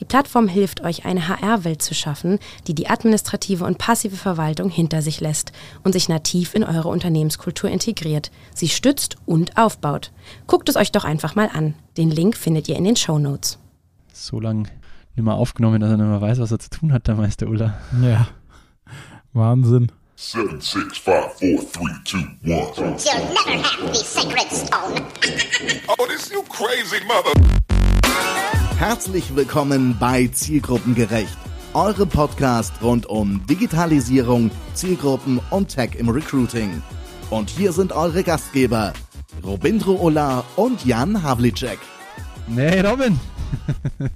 Die 0.00 0.04
Plattform 0.04 0.48
hilft 0.48 0.80
euch, 0.80 1.04
eine 1.04 1.28
HR-Welt 1.28 1.80
zu 1.80 1.94
schaffen, 1.94 2.40
die 2.66 2.74
die 2.74 2.88
administrative 2.88 3.64
und 3.64 3.78
passive 3.78 4.16
Verwaltung 4.16 4.68
hinter 4.68 5.02
sich 5.02 5.20
lässt 5.20 5.52
und 5.84 5.92
sich 5.92 6.08
nativ 6.08 6.54
in 6.54 6.64
eure 6.64 6.88
Unternehmenskultur 6.88 7.70
integriert, 7.70 8.32
sie 8.52 8.68
stützt 8.68 9.16
und 9.24 9.56
aufbaut. 9.56 10.10
Guckt 10.48 10.68
es 10.68 10.76
euch 10.76 10.90
doch 10.90 11.04
einfach 11.04 11.36
mal 11.36 11.48
an. 11.52 11.74
Den 11.96 12.10
Link 12.10 12.36
findet 12.36 12.68
ihr 12.68 12.76
in 12.76 12.84
den 12.84 12.96
Show 12.96 13.18
Notes. 13.20 13.58
So 14.12 14.40
lange 14.40 14.64
nicht 15.14 15.24
mehr 15.24 15.34
aufgenommen, 15.34 15.80
dass 15.80 15.90
er 15.90 15.96
nicht 15.96 16.06
mehr 16.06 16.20
weiß, 16.20 16.40
was 16.40 16.50
er 16.50 16.58
zu 16.58 16.70
tun 16.70 16.92
hat, 16.92 17.06
der 17.06 17.14
Meister 17.14 17.46
Ulla. 17.46 17.78
Ja, 18.02 18.26
Wahnsinn. 19.32 19.92
Seven, 20.16 20.60
six, 20.60 20.98
five, 20.98 21.32
four, 21.34 21.60
three, 21.72 21.92
two, 22.04 22.18
one. 22.44 22.96
You'll 22.98 23.34
never 23.34 23.62
have 23.62 23.92
the 23.92 24.04
sacred 24.04 24.50
stone. 24.50 25.04
Oh, 25.88 26.06
this 26.06 26.30
you 26.30 26.42
crazy 26.44 27.04
mother. 27.04 27.32
Herzlich 28.86 29.34
willkommen 29.34 29.96
bei 29.98 30.26
Zielgruppengerecht, 30.26 31.38
eurem 31.72 32.06
Podcast 32.10 32.82
rund 32.82 33.06
um 33.06 33.40
Digitalisierung, 33.46 34.50
Zielgruppen 34.74 35.40
und 35.48 35.68
Tech 35.68 35.94
im 35.94 36.10
Recruiting. 36.10 36.82
Und 37.30 37.48
hier 37.48 37.72
sind 37.72 37.92
eure 37.92 38.22
Gastgeber, 38.22 38.92
Robindro 39.42 39.98
Ola 39.98 40.44
und 40.56 40.84
Jan 40.84 41.22
Havlicek. 41.22 41.78
Nee, 42.46 42.82
Robin. 42.82 43.18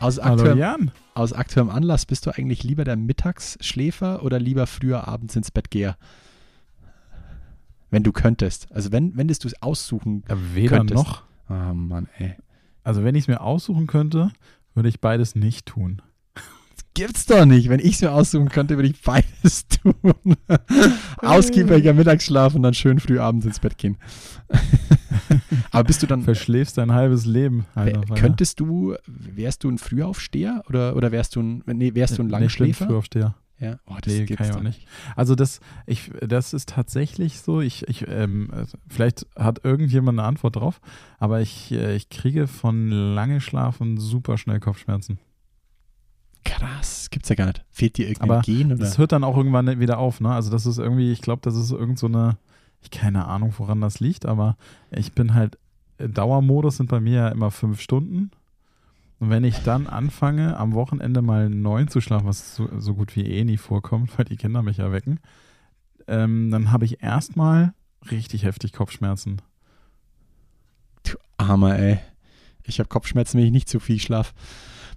aus, 0.00 0.18
Hallo 0.18 0.34
aktuellem, 0.34 0.58
Jan. 0.58 0.90
aus 1.14 1.32
aktuellem 1.32 1.70
Anlass 1.70 2.04
bist 2.04 2.26
du 2.26 2.30
eigentlich 2.30 2.62
lieber 2.62 2.84
der 2.84 2.96
Mittagsschläfer 2.96 4.22
oder 4.22 4.38
lieber 4.38 4.66
früher 4.66 5.08
abends 5.08 5.34
ins 5.34 5.50
Bett 5.50 5.70
geher? 5.70 5.96
Wenn 7.90 8.02
du 8.02 8.12
könntest. 8.12 8.70
Also 8.70 8.92
wenn, 8.92 9.16
wenn 9.16 9.28
du 9.28 9.32
es 9.32 9.62
aussuchen 9.62 10.24
Ja, 10.28 10.36
weder 10.52 10.76
könntest. 10.76 11.02
noch. 11.02 11.22
Ah, 11.48 11.72
Mann, 11.72 12.08
ey. 12.18 12.36
Also 12.84 13.02
wenn 13.02 13.14
ich 13.14 13.24
es 13.24 13.28
mir 13.28 13.40
aussuchen 13.40 13.86
könnte, 13.86 14.30
würde 14.74 14.88
ich 14.88 15.00
beides 15.00 15.34
nicht 15.34 15.66
tun. 15.66 16.02
Gibt's 16.94 17.26
doch 17.26 17.44
nicht. 17.44 17.68
Wenn 17.68 17.80
ich 17.80 17.94
es 17.94 18.02
mir 18.02 18.12
aussuchen 18.12 18.48
könnte, 18.50 18.76
würde 18.76 18.88
ich 18.88 19.02
beides 19.02 19.66
tun. 19.82 20.36
Ausgiebiger 21.18 21.92
Mittagsschlaf 21.92 22.54
und 22.54 22.62
dann 22.62 22.74
schön 22.74 23.00
früh 23.00 23.18
abends 23.18 23.46
ins 23.46 23.58
Bett 23.58 23.78
gehen. 23.78 23.96
Aber 25.72 25.84
bist 25.84 26.02
du 26.04 26.06
dann, 26.06 26.22
Verschläfst 26.22 26.78
dein 26.78 26.92
halbes 26.92 27.26
Leben. 27.26 27.66
Alter, 27.74 28.02
könntest 28.14 28.60
du, 28.60 28.94
wärst 29.06 29.64
du 29.64 29.70
ein 29.70 29.78
Frühaufsteher 29.78 30.62
oder, 30.68 30.94
oder 30.94 31.10
wärst 31.10 31.34
du 31.34 31.42
ein, 31.42 31.64
nee, 31.66 31.94
wärst 31.94 32.18
du 32.18 32.22
ein 32.22 32.26
Nee, 32.26 32.28
ich 32.28 32.32
bin 32.32 32.40
Langschläfer? 32.40 32.86
Frühaufsteher. 32.86 33.34
Ja, 33.60 33.78
oh, 33.86 33.94
das 34.00 34.12
Nee, 34.12 34.26
kann 34.26 34.48
ich 34.48 34.56
auch 34.56 34.62
nicht. 34.62 34.86
Also 35.14 35.34
das, 35.34 35.60
ich, 35.86 36.10
das 36.20 36.52
ist 36.52 36.68
tatsächlich 36.70 37.40
so. 37.40 37.60
Ich, 37.60 37.86
ich, 37.88 38.06
ähm, 38.08 38.50
also 38.52 38.76
vielleicht 38.88 39.26
hat 39.36 39.64
irgendjemand 39.64 40.18
eine 40.18 40.26
Antwort 40.26 40.56
drauf, 40.56 40.80
aber 41.18 41.40
ich, 41.40 41.70
äh, 41.70 41.94
ich 41.94 42.08
kriege 42.08 42.48
von 42.48 42.90
lange 42.90 43.40
Schlafen 43.40 43.96
super 43.98 44.38
schnell 44.38 44.58
Kopfschmerzen. 44.58 45.18
Krass, 46.44 47.08
gibt's 47.10 47.28
ja 47.28 47.36
gar 47.36 47.46
nicht. 47.46 47.64
Fehlt 47.70 47.96
dir 47.96 48.08
irgendein 48.08 48.30
Aber 48.30 48.42
Gen 48.42 48.72
oder? 48.72 48.76
Das 48.76 48.98
hört 48.98 49.12
dann 49.12 49.24
auch 49.24 49.36
irgendwann 49.36 49.80
wieder 49.80 49.98
auf, 49.98 50.20
ne? 50.20 50.30
Also 50.30 50.50
das 50.50 50.66
ist 50.66 50.78
irgendwie, 50.78 51.10
ich 51.12 51.22
glaube, 51.22 51.40
das 51.42 51.54
ist 51.54 51.70
irgend 51.70 51.98
so 51.98 52.06
eine, 52.06 52.36
ich 52.82 52.90
keine 52.90 53.26
Ahnung, 53.26 53.54
woran 53.56 53.80
das 53.80 54.00
liegt, 54.00 54.26
aber 54.26 54.56
ich 54.90 55.12
bin 55.12 55.32
halt, 55.32 55.58
äh, 55.98 56.08
Dauermodus 56.08 56.76
sind 56.76 56.90
bei 56.90 57.00
mir 57.00 57.14
ja 57.14 57.28
immer 57.28 57.50
fünf 57.50 57.80
Stunden. 57.80 58.30
Und 59.24 59.30
wenn 59.30 59.44
ich 59.44 59.56
dann 59.60 59.86
anfange, 59.86 60.58
am 60.58 60.74
Wochenende 60.74 61.22
mal 61.22 61.48
neun 61.48 61.88
zu 61.88 62.02
schlafen, 62.02 62.26
was 62.26 62.56
so, 62.56 62.68
so 62.78 62.92
gut 62.92 63.16
wie 63.16 63.22
eh 63.22 63.42
nie 63.42 63.56
vorkommt, 63.56 64.18
weil 64.18 64.26
die 64.26 64.36
Kinder 64.36 64.60
mich 64.60 64.76
ja 64.76 64.92
wecken, 64.92 65.18
ähm, 66.06 66.50
dann 66.50 66.70
habe 66.70 66.84
ich 66.84 67.02
erstmal 67.02 67.72
richtig 68.10 68.44
heftig 68.44 68.74
Kopfschmerzen. 68.74 69.40
Du 71.04 71.16
Armer, 71.38 71.78
ey. 71.78 72.00
Ich 72.64 72.78
habe 72.80 72.90
Kopfschmerzen, 72.90 73.38
wenn 73.38 73.46
ich 73.46 73.50
nicht 73.50 73.66
zu 73.66 73.80
viel 73.80 73.98
schlaf. 73.98 74.34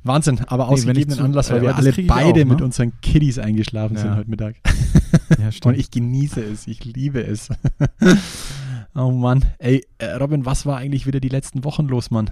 Wahnsinn, 0.04 0.42
aber 0.48 0.66
Nee, 0.66 0.74
aus 0.74 0.80
ich 0.82 0.88
gegebenen 0.88 1.22
Anlass, 1.22 1.50
weil 1.50 1.60
äh, 1.60 1.62
wir 1.62 1.78
alle 1.78 1.94
beide 1.94 2.32
auch, 2.32 2.36
ne? 2.36 2.46
mit 2.48 2.62
unseren 2.62 3.00
Kiddies 3.00 3.40
eingeschlafen 3.40 3.96
Ja. 3.96 4.02
sind 4.02 4.16
heute 4.18 4.30
Mittag. 4.30 4.58
Ja, 5.40 5.52
Und 5.64 5.78
ich 5.78 5.90
genieße 5.90 6.44
es, 6.44 6.68
ich 6.68 6.84
liebe 6.84 7.22
es. 7.26 7.48
oh 8.94 9.10
Mann. 9.12 9.46
Ey, 9.58 9.88
äh, 10.00 10.16
Robin, 10.16 10.46
was 10.46 10.66
war 10.66 10.76
eigentlich 10.76 11.08
wieder 11.08 11.22
die 11.22 11.30
letzten 11.30 11.64
Wochen 11.64 11.88
los, 11.88 12.12
Mann? 12.12 12.30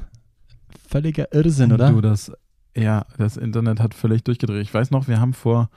Völliger 0.87 1.33
Irrsinn, 1.33 1.71
oder? 1.71 1.91
Du, 1.91 2.01
das, 2.01 2.31
ja, 2.75 3.05
das 3.17 3.37
Internet 3.37 3.79
hat 3.79 3.93
völlig 3.93 4.23
durchgedreht. 4.23 4.61
Ich 4.61 4.73
weiß 4.73 4.91
noch, 4.91 5.07
wir 5.07 5.19
haben 5.19 5.33
vor 5.33 5.69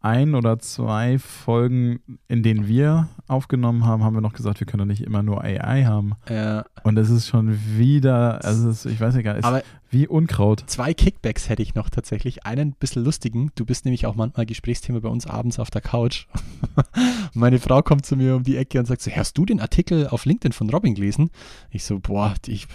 ein 0.00 0.34
oder 0.34 0.58
zwei 0.58 1.18
Folgen, 1.18 2.00
in 2.28 2.42
denen 2.42 2.68
wir 2.68 3.08
aufgenommen 3.26 3.86
haben, 3.86 4.04
haben 4.04 4.14
wir 4.14 4.20
noch 4.20 4.34
gesagt, 4.34 4.60
wir 4.60 4.66
können 4.66 4.80
doch 4.80 4.86
nicht 4.86 5.02
immer 5.02 5.22
nur 5.22 5.42
AI 5.42 5.84
haben. 5.84 6.12
Äh, 6.26 6.62
Und 6.82 6.98
es 6.98 7.08
ist 7.08 7.26
schon 7.26 7.58
wieder, 7.78 8.44
also 8.44 8.68
es 8.68 8.84
ist, 8.84 8.92
ich 8.92 9.00
weiß 9.00 9.14
nicht 9.14 9.24
gar 9.24 9.32
nicht, 9.32 9.44
es 9.44 9.48
aber 9.48 9.60
ist 9.60 9.66
wie 9.94 10.08
Unkraut. 10.08 10.64
zwei 10.66 10.92
Kickbacks 10.92 11.48
hätte 11.48 11.62
ich 11.62 11.74
noch 11.74 11.88
tatsächlich. 11.88 12.44
Einen 12.44 12.72
bisschen 12.72 13.04
lustigen. 13.04 13.50
Du 13.54 13.64
bist 13.64 13.84
nämlich 13.84 14.04
auch 14.06 14.16
manchmal 14.16 14.44
Gesprächsthema 14.44 14.98
bei 14.98 15.08
uns 15.08 15.26
abends 15.26 15.58
auf 15.58 15.70
der 15.70 15.80
Couch. 15.80 16.26
Meine 17.34 17.60
Frau 17.60 17.80
kommt 17.80 18.04
zu 18.04 18.16
mir 18.16 18.36
um 18.36 18.42
die 18.42 18.56
Ecke 18.56 18.78
und 18.78 18.86
sagt 18.86 19.00
so, 19.00 19.10
hast 19.12 19.38
du 19.38 19.46
den 19.46 19.60
Artikel 19.60 20.08
auf 20.08 20.26
LinkedIn 20.26 20.52
von 20.52 20.68
Robin 20.68 20.94
gelesen? 20.94 21.30
Ich 21.70 21.84
so, 21.84 22.00
boah, 22.00 22.34
ich, 22.46 22.66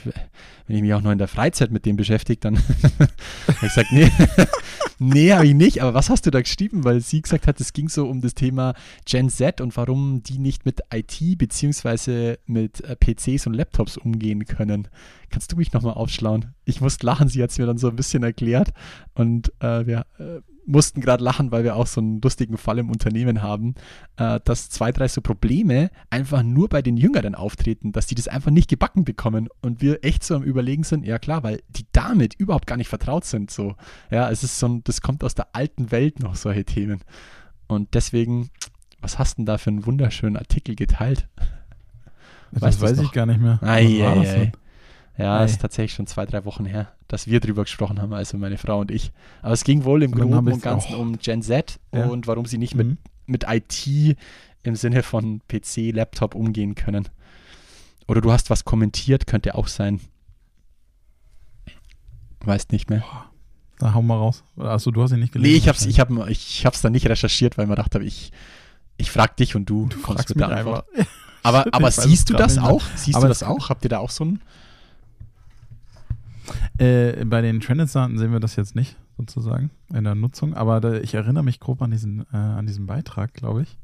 wenn 0.65 0.77
ich 0.77 0.81
mich 0.81 0.93
auch 0.93 1.01
noch 1.01 1.11
in 1.11 1.17
der 1.17 1.27
Freizeit 1.27 1.71
mit 1.71 1.85
dem 1.85 1.97
beschäftige, 1.97 2.39
dann 2.39 2.55
ich 3.61 3.71
sag, 3.73 3.91
nee, 3.91 4.09
nee, 4.99 5.33
habe 5.33 5.45
ich 5.45 5.53
nicht. 5.53 5.83
Aber 5.83 5.93
was 5.93 6.09
hast 6.09 6.25
du 6.25 6.31
da 6.31 6.41
geschrieben? 6.41 6.85
Weil 6.85 7.01
sie 7.01 7.21
gesagt 7.21 7.47
hat, 7.47 7.59
es 7.59 7.73
ging 7.73 7.89
so 7.89 8.07
um 8.07 8.21
das 8.21 8.33
Thema 8.33 8.73
Gen 9.05 9.29
Z 9.29 9.59
und 9.59 9.75
warum 9.75 10.23
die 10.23 10.39
nicht 10.39 10.65
mit 10.65 10.79
IT 10.93 11.37
beziehungsweise 11.37 12.39
mit 12.45 12.81
äh, 12.81 12.95
PCs 12.95 13.45
und 13.45 13.53
Laptops 13.53 13.97
umgehen 13.97 14.45
können. 14.45 14.87
Kannst 15.29 15.51
du 15.51 15.57
mich 15.57 15.73
nochmal 15.73 15.93
aufschlauen? 15.93 16.55
Ich 16.65 16.81
musste 16.81 17.05
lachen, 17.09 17.27
sie 17.27 17.41
hat 17.41 17.49
es 17.49 17.57
mir 17.57 17.65
dann 17.65 17.77
so 17.77 17.89
ein 17.89 17.95
bisschen 17.95 18.23
erklärt 18.23 18.69
und 19.13 19.51
äh, 19.59 19.85
wir 19.85 20.05
äh, 20.19 20.41
mussten 20.69 21.01
gerade 21.01 21.23
lachen, 21.23 21.51
weil 21.51 21.63
wir 21.63 21.75
auch 21.75 21.87
so 21.87 21.99
einen 21.99 22.21
lustigen 22.21 22.57
Fall 22.57 22.77
im 22.77 22.91
Unternehmen 22.91 23.41
haben, 23.41 23.73
äh, 24.17 24.39
dass 24.43 24.69
zwei, 24.69 24.91
drei 24.91 25.07
so 25.07 25.21
Probleme 25.21 25.89
einfach 26.11 26.43
nur 26.43 26.69
bei 26.69 26.83
den 26.83 26.95
Jüngeren 26.95 27.33
auftreten, 27.33 27.91
dass 27.91 28.05
die 28.05 28.15
das 28.15 28.27
einfach 28.27 28.51
nicht 28.51 28.69
gebacken 28.69 29.03
bekommen 29.03 29.49
und 29.61 29.81
wir 29.81 30.03
echt 30.03 30.23
so 30.23 30.35
am 30.35 30.43
Überlegen 30.43 30.83
sind, 30.83 31.05
ja 31.05 31.17
klar, 31.17 31.41
weil 31.43 31.61
die 31.69 31.85
damit 31.91 32.35
überhaupt 32.35 32.67
gar 32.67 32.77
nicht 32.77 32.87
vertraut 32.87 33.25
sind, 33.25 33.49
so. 33.49 33.75
Ja, 34.11 34.29
es 34.29 34.43
ist 34.43 34.59
so 34.59 34.67
ein, 34.67 34.83
das 34.83 35.01
kommt 35.01 35.23
aus 35.23 35.33
der 35.33 35.47
alten 35.53 35.91
Welt 35.91 36.19
noch, 36.19 36.35
solche 36.35 36.65
Themen. 36.65 37.01
Und 37.67 37.95
deswegen, 37.95 38.51
was 39.01 39.17
hast 39.17 39.33
du 39.33 39.35
denn 39.37 39.45
da 39.47 39.57
für 39.57 39.71
einen 39.71 39.87
wunderschönen 39.87 40.37
Artikel 40.37 40.75
geteilt? 40.75 41.27
Das 42.51 42.61
Weißt 42.61 42.81
du's 42.81 42.89
weiß 42.91 42.99
ich 42.99 43.11
gar 43.11 43.25
nicht 43.25 43.41
mehr. 43.41 43.59
Ei, 43.63 43.99
Was 44.01 44.27
war 44.35 44.51
Ja, 45.19 45.39
Ei. 45.39 45.45
ist 45.45 45.59
tatsächlich 45.61 45.93
schon 45.93 46.07
zwei, 46.07 46.25
drei 46.25 46.45
Wochen 46.45 46.65
her, 46.65 46.93
dass 47.09 47.27
wir 47.27 47.39
drüber 47.41 47.63
gesprochen 47.63 48.01
haben, 48.01 48.13
also 48.13 48.37
meine 48.37 48.57
Frau 48.57 48.79
und 48.79 48.89
ich. 48.89 49.11
Aber 49.41 49.51
es 49.53 49.63
ging 49.65 49.83
wohl 49.83 50.01
im 50.01 50.13
hab 50.13 50.19
Groben 50.21 50.51
und 50.53 50.61
Ganzen 50.61 50.95
auch. 50.95 50.99
um 50.99 51.19
Gen 51.19 51.41
Z 51.41 51.79
Ja. 51.93 52.05
und 52.05 52.25
warum 52.27 52.45
sie 52.45 52.57
nicht 52.57 52.73
Mhm. 52.75 52.97
mit, 53.27 53.43
mit 53.43 53.45
IT 53.49 54.15
im 54.63 54.75
Sinne 54.75 55.03
von 55.03 55.41
PC, 55.47 55.91
Laptop 55.91 56.35
umgehen 56.35 56.73
können. 56.75 57.09
Oder 58.07 58.21
du 58.21 58.31
hast 58.31 58.49
was 58.49 58.63
kommentiert, 58.65 59.27
könnte 59.27 59.55
auch 59.55 59.67
sein. 59.67 59.99
Weißt 62.45 62.71
nicht 62.71 62.89
mehr. 62.89 63.03
Da 63.77 63.93
hau 63.93 64.01
mal 64.01 64.15
raus. 64.17 64.43
Achso, 64.57 64.91
du 64.91 65.01
hast 65.03 65.11
ihn 65.11 65.19
nicht 65.19 65.33
gelesen. 65.33 65.51
Nee, 65.51 65.57
ich 65.57 65.67
hab's, 65.67 65.85
ich 65.85 65.99
hab, 65.99 66.09
ich 66.29 66.65
hab's 66.65 66.81
dann 66.81 66.91
nicht 66.93 67.07
recherchiert, 67.07 67.57
weil 67.57 67.67
man 67.67 67.75
dachte, 67.75 67.99
ich, 68.01 68.31
ich 68.97 69.11
frag 69.11 69.37
dich 69.37 69.55
und 69.55 69.69
du, 69.69 69.83
kommst 69.87 70.03
fragst 70.03 70.29
mit 70.29 70.39
der 70.39 70.49
Antwort. 70.57 70.85
einfach. 70.97 71.11
Aber, 71.43 71.65
aber 71.73 71.87
ich 71.89 71.95
siehst 71.95 72.29
du 72.29 72.33
das 72.33 72.57
auch? 72.57 72.81
Siehst 72.95 73.15
Aber 73.15 73.25
du 73.25 73.29
das 73.29 73.43
auch? 73.43 73.69
Habt 73.69 73.83
ihr 73.85 73.89
da 73.89 73.99
auch 73.99 74.09
so 74.09 74.25
ein 74.25 74.41
Äh, 76.77 77.25
bei 77.25 77.41
den 77.41 77.59
Trended-Daten 77.59 78.17
sehen 78.17 78.31
wir 78.31 78.39
das 78.39 78.55
jetzt 78.55 78.75
nicht, 78.75 78.97
sozusagen, 79.17 79.71
in 79.93 80.03
der 80.03 80.15
Nutzung. 80.15 80.53
Aber 80.53 80.79
da, 80.81 80.95
ich 80.95 81.13
erinnere 81.13 81.43
mich 81.43 81.59
grob 81.59 81.81
an 81.81 81.91
diesen, 81.91 82.25
äh, 82.31 82.37
an 82.37 82.65
diesen 82.65 82.87
Beitrag, 82.87 83.33
glaube 83.33 83.63
ich. 83.63 83.77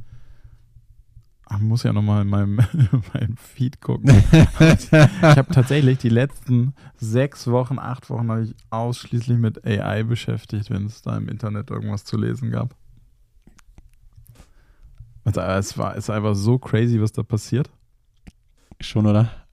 Ach, 1.47 1.59
muss 1.59 1.83
ja 1.83 1.93
nochmal 1.93 2.23
in 2.23 2.29
meinem, 2.29 2.59
in 2.73 3.03
meinem 3.13 3.37
Feed 3.37 3.79
gucken. 3.81 4.09
ich 4.59 4.91
habe 4.91 5.53
tatsächlich 5.53 5.99
die 5.99 6.09
letzten 6.09 6.73
sechs 6.97 7.47
Wochen, 7.47 7.77
acht 7.77 8.09
Wochen 8.09 8.29
habe 8.31 8.43
ich 8.43 8.55
ausschließlich 8.71 9.37
mit 9.37 9.65
AI 9.65 10.03
beschäftigt, 10.03 10.69
wenn 10.71 10.85
es 10.85 11.01
da 11.01 11.15
im 11.15 11.29
Internet 11.29 11.69
irgendwas 11.69 12.03
zu 12.03 12.17
lesen 12.17 12.49
gab. 12.49 12.75
Also, 15.23 15.41
es 15.41 15.77
war 15.77 15.93
es 15.93 16.05
ist 16.05 16.09
einfach 16.09 16.35
so 16.35 16.57
crazy, 16.59 17.01
was 17.01 17.11
da 17.11 17.23
passiert. 17.23 17.69
Schon, 18.79 19.05
oder? 19.05 19.44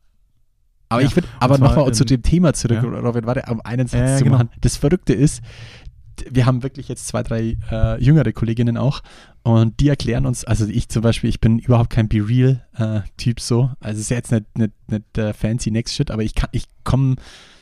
Aber 0.93 1.03
Ja, 1.03 1.09
ich 1.09 1.17
würde, 1.17 1.29
aber 1.41 1.59
nochmal 1.59 1.93
zu 1.93 2.05
dem 2.05 2.23
Thema 2.23 2.53
zurück, 2.53 2.81
Ja. 2.83 2.89
Robin, 3.01 3.27
warte, 3.27 3.51
um 3.51 3.61
einen 3.63 3.87
Satz 3.87 4.11
ja, 4.11 4.17
zu 4.19 4.25
genau. 4.25 4.37
machen. 4.37 4.51
Das 4.61 4.77
Verrückte 4.77 5.13
ist, 5.13 5.43
wir 6.31 6.47
haben 6.47 6.63
wirklich 6.63 6.89
jetzt 6.89 7.07
zwei, 7.09 7.23
drei 7.23 7.57
äh, 7.71 8.03
jüngere 8.03 8.33
Kolleginnen 8.33 8.77
auch 8.77 9.03
und 9.43 9.81
die 9.81 9.89
erklären 9.89 10.27
uns, 10.27 10.45
also 10.45 10.67
ich 10.67 10.89
zum 10.89 11.03
Beispiel, 11.03 11.31
ich 11.31 11.41
bin 11.41 11.59
überhaupt 11.59 11.91
kein 11.91 12.09
Be 12.09 12.27
Real-Typ 12.29 13.41
so, 13.41 13.71
also 13.81 13.97
es 13.97 14.03
ist 14.03 14.11
ja 14.11 14.17
jetzt 14.17 14.31
nicht, 14.33 14.59
nicht, 14.59 14.73
nicht 14.89 15.05
der 15.17 15.35
fancy 15.35 15.71
Next 15.71 15.95
Shit, 15.95 16.11
aber 16.11 16.23
ich 16.23 16.35
kann, 16.35 16.51
ich 16.53 16.65
komme 16.85 17.17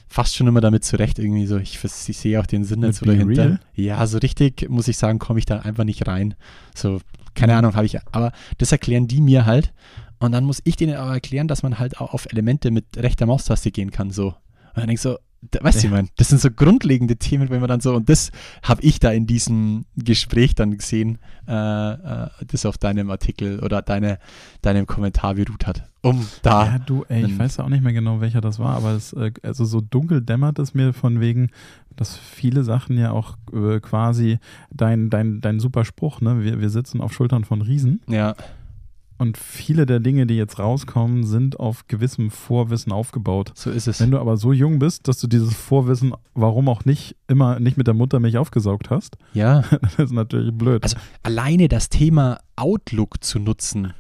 fast 0.09 0.35
schon 0.35 0.49
immer 0.49 0.61
damit 0.61 0.85
zurecht 0.85 1.19
irgendwie 1.19 1.47
so, 1.47 1.57
ich, 1.59 1.79
ich 1.83 2.19
sehe 2.19 2.41
auch 2.41 2.47
den 2.47 2.65
Sinn 2.65 2.81
Mit 2.81 2.89
jetzt 2.89 3.03
oder 3.03 3.13
Be 3.13 3.19
hinter. 3.19 3.45
Real? 3.45 3.61
Ja, 3.75 4.07
so 4.07 4.19
richtig, 4.19 4.69
muss 4.69 4.89
ich 4.89 4.99
sagen, 4.99 5.21
komme 5.21 5.39
ich 5.39 5.47
da 5.47 5.61
einfach 5.61 5.85
nicht 5.85 6.07
rein. 6.09 6.35
So, 6.75 7.01
keine 7.35 7.55
Ahnung, 7.55 7.77
habe 7.77 7.87
ich, 7.87 7.97
aber 8.11 8.33
das 8.59 8.73
erklären 8.73 9.07
die 9.07 9.21
mir 9.21 9.47
halt 9.47 9.73
und 10.21 10.33
dann 10.33 10.45
muss 10.45 10.61
ich 10.65 10.77
denen 10.77 10.97
aber 10.97 11.15
erklären, 11.15 11.49
dass 11.49 11.63
man 11.63 11.79
halt 11.79 12.01
auch 12.01 12.15
auf 12.15 12.27
Elemente 12.31 12.71
mit 12.71 12.97
rechter 12.97 13.27
Maustaste 13.27 13.71
gehen 13.71 13.91
kann, 13.91 14.11
so. 14.11 14.29
Und 14.29 14.77
dann 14.77 14.87
denk 14.87 14.99
ich 14.99 15.01
so, 15.01 15.19
da, 15.51 15.65
weißt 15.65 15.85
du, 15.85 15.89
mein, 15.89 16.11
das 16.17 16.29
sind 16.29 16.41
so 16.41 16.51
grundlegende 16.51 17.17
Themen, 17.17 17.49
wenn 17.49 17.61
man 17.61 17.69
dann 17.69 17.81
so, 17.81 17.95
und 17.95 18.09
das 18.11 18.31
habe 18.63 18.83
ich 18.83 19.01
da 19.01 19.11
in 19.11 19.27
diesem 19.27 19.87
Gespräch 19.97 20.55
dann 20.55 20.77
gesehen, 20.77 21.19
äh, 21.49 21.53
äh, 21.93 22.29
das 22.47 22.67
auf 22.67 22.77
deinem 22.77 23.11
Artikel 23.11 23.61
oder 23.61 23.81
deine, 23.81 24.19
deinem 24.61 24.87
Kommentar 24.87 25.35
beruht 25.35 25.67
hat. 25.67 25.85
Um 26.03 26.27
da. 26.43 26.67
Ja, 26.67 26.79
du, 26.79 27.05
ey, 27.09 27.25
ich 27.25 27.39
weiß 27.39 27.57
ja 27.57 27.65
auch 27.65 27.69
nicht 27.69 27.83
mehr 27.83 27.93
genau, 27.93 28.21
welcher 28.21 28.41
das 28.41 28.59
war, 28.59 28.77
aber 28.77 28.93
es, 28.93 29.15
äh, 29.15 29.33
also 29.43 29.65
so 29.65 29.81
dunkel 29.81 30.21
dämmert 30.21 30.59
es 30.59 30.75
mir 30.75 30.93
von 30.93 31.21
wegen, 31.21 31.51
dass 31.97 32.17
viele 32.17 32.63
Sachen 32.63 32.99
ja 32.99 33.13
auch 33.13 33.37
äh, 33.53 33.81
quasi 33.81 34.39
dein, 34.71 35.09
dein, 35.09 35.41
dein 35.41 35.59
super 35.59 35.87
Spruch, 35.87 36.21
ne? 36.21 36.43
Wir, 36.43 36.61
wir 36.61 36.71
sitzen 36.71 37.01
auf 37.01 37.13
Schultern 37.13 37.45
von 37.45 37.63
Riesen 37.63 38.01
ja, 38.07 38.35
und 39.21 39.37
viele 39.37 39.85
der 39.87 40.01
Dinge, 40.01 40.27
die 40.27 40.35
jetzt 40.35 40.59
rauskommen, 40.59 41.25
sind 41.25 41.61
auf 41.61 41.87
gewissem 41.87 42.31
Vorwissen 42.31 42.91
aufgebaut. 42.91 43.53
so 43.55 43.71
ist 43.71 43.87
es. 43.87 44.01
Wenn 44.01 44.11
du 44.11 44.19
aber 44.19 44.37
so 44.37 44.53
jung 44.53 44.79
bist, 44.79 45.09
dass 45.09 45.21
du 45.21 45.27
dieses 45.27 45.55
Vorwissen, 45.55 46.15
warum 46.35 46.69
auch 46.69 46.85
nicht, 46.85 47.17
immer 47.29 47.61
nicht 47.61 47.77
mit 47.77 47.87
der 47.87 47.95
Muttermilch 47.95 48.39
aufgesaugt 48.39 48.91
hast, 48.91 49.19
Ja. 49.35 49.63
das 49.83 49.97
ist 49.99 50.13
natürlich 50.13 50.55
blöd. 50.55 50.83
Also 50.83 50.97
alleine 51.23 51.69
das 51.69 51.91
Thema 51.91 52.41
Outlook 52.57 53.23
zu 53.23 53.39
nutzen, 53.39 53.93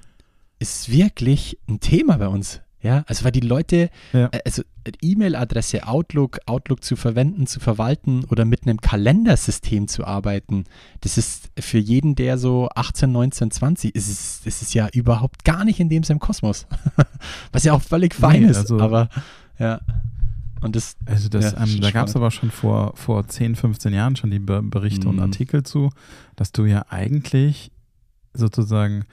ist 0.58 0.90
wirklich 0.90 1.58
ein 1.68 1.80
Thema 1.80 2.16
bei 2.16 2.28
uns. 2.28 2.60
Ja, 2.82 3.04
also 3.06 3.24
weil 3.24 3.32
die 3.32 3.40
Leute, 3.40 3.90
Ja. 4.14 4.28
äh, 4.32 4.40
also 4.46 4.62
E-Mail-Adresse 5.02 5.86
Outlook, 5.86 6.38
Outlook 6.46 6.82
zu 6.82 6.96
verwenden, 6.96 7.46
zu 7.46 7.60
verwalten 7.60 8.24
oder 8.30 8.44
mit 8.46 8.62
einem 8.66 8.80
Kalendersystem 8.80 9.86
zu 9.86 10.06
arbeiten, 10.06 10.64
das 11.02 11.18
ist 11.18 11.50
für 11.58 11.76
jeden, 11.78 12.14
der 12.14 12.38
so 12.38 12.68
18, 12.74 13.12
19, 13.12 13.50
20 13.50 13.94
ist, 13.94 14.08
es- 14.08 14.40
das 14.44 14.62
ist 14.62 14.72
ja 14.72 14.88
überhaupt 14.94 15.44
gar 15.44 15.64
nicht 15.66 15.78
in 15.78 15.90
dem 15.90 16.02
seinem 16.04 16.20
Kosmos. 16.20 16.66
Was 17.52 17.64
ja 17.64 17.74
auch 17.74 17.82
völlig 17.82 18.14
fein 18.14 18.42
Nee, 18.44 18.48
ist, 18.48 18.56
also- 18.56 18.80
aber 18.80 19.08
ja. 19.58 19.80
Und 20.62 20.76
das, 20.76 20.96
Also 21.06 21.28
das, 21.30 21.52
Ja, 21.52 21.62
ähm, 21.64 21.80
da 21.80 21.90
gab 21.90 22.08
es 22.08 22.16
aber 22.16 22.30
schon 22.30 22.50
vor, 22.50 22.92
vor 22.94 23.26
10, 23.26 23.56
15 23.56 23.92
Jahren 23.94 24.16
schon 24.16 24.30
die 24.30 24.38
Be 24.38 24.62
Berichte 24.62 25.08
und 25.08 25.16
Mhm. 25.16 25.22
Artikel 25.22 25.62
zu, 25.62 25.90
dass 26.36 26.52
du 26.52 26.64
ja 26.66 26.84
eigentlich 26.90 27.72
sozusagen 28.34 29.04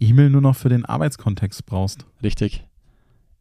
E-Mail 0.00 0.30
nur 0.30 0.40
noch 0.40 0.56
für 0.56 0.68
den 0.68 0.84
Arbeitskontext 0.84 1.66
brauchst. 1.66 2.06
Richtig. 2.22 2.64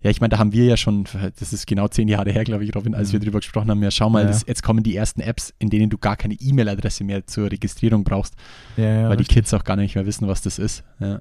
Ja, 0.04 0.10
ich 0.10 0.20
meine, 0.20 0.30
da 0.30 0.40
haben 0.40 0.52
wir 0.52 0.66
ja 0.66 0.78
schon, 0.78 1.06
das 1.40 1.54
ist 1.54 1.68
genau 1.68 1.88
zehn 1.88 2.08
Jahre 2.08 2.32
her, 2.32 2.44
glaube 2.44 2.64
ich, 2.64 2.76
Robin, 2.76 2.96
als 2.96 3.12
wir 3.12 3.20
Mhm. 3.20 3.24
drüber 3.26 3.40
gesprochen 3.40 3.70
haben, 3.70 3.84
ja, 3.84 3.92
schau 3.92 4.10
mal, 4.10 4.22
Ja. 4.24 4.28
das, 4.30 4.46
jetzt 4.48 4.64
kommen 4.64 4.82
die 4.84 4.96
ersten 4.96 5.22
Apps, 5.22 5.54
in 5.60 5.70
denen 5.70 5.90
du 5.92 5.98
gar 6.00 6.16
keine 6.18 6.34
E-Mail-Adresse 6.34 7.04
mehr 7.04 7.28
zur 7.28 7.52
Registrierung 7.52 8.04
brauchst, 8.04 8.34
Ja, 8.78 8.84
ja, 8.84 9.10
weil 9.10 9.18
die 9.18 9.22
richtig. 9.22 9.36
Kids 9.36 9.54
auch 9.54 9.64
gar 9.64 9.76
nicht 9.76 9.94
mehr 9.96 10.06
wissen, 10.08 10.28
was 10.28 10.42
das 10.42 10.58
ist. 10.58 10.84
Ja, 11.00 11.20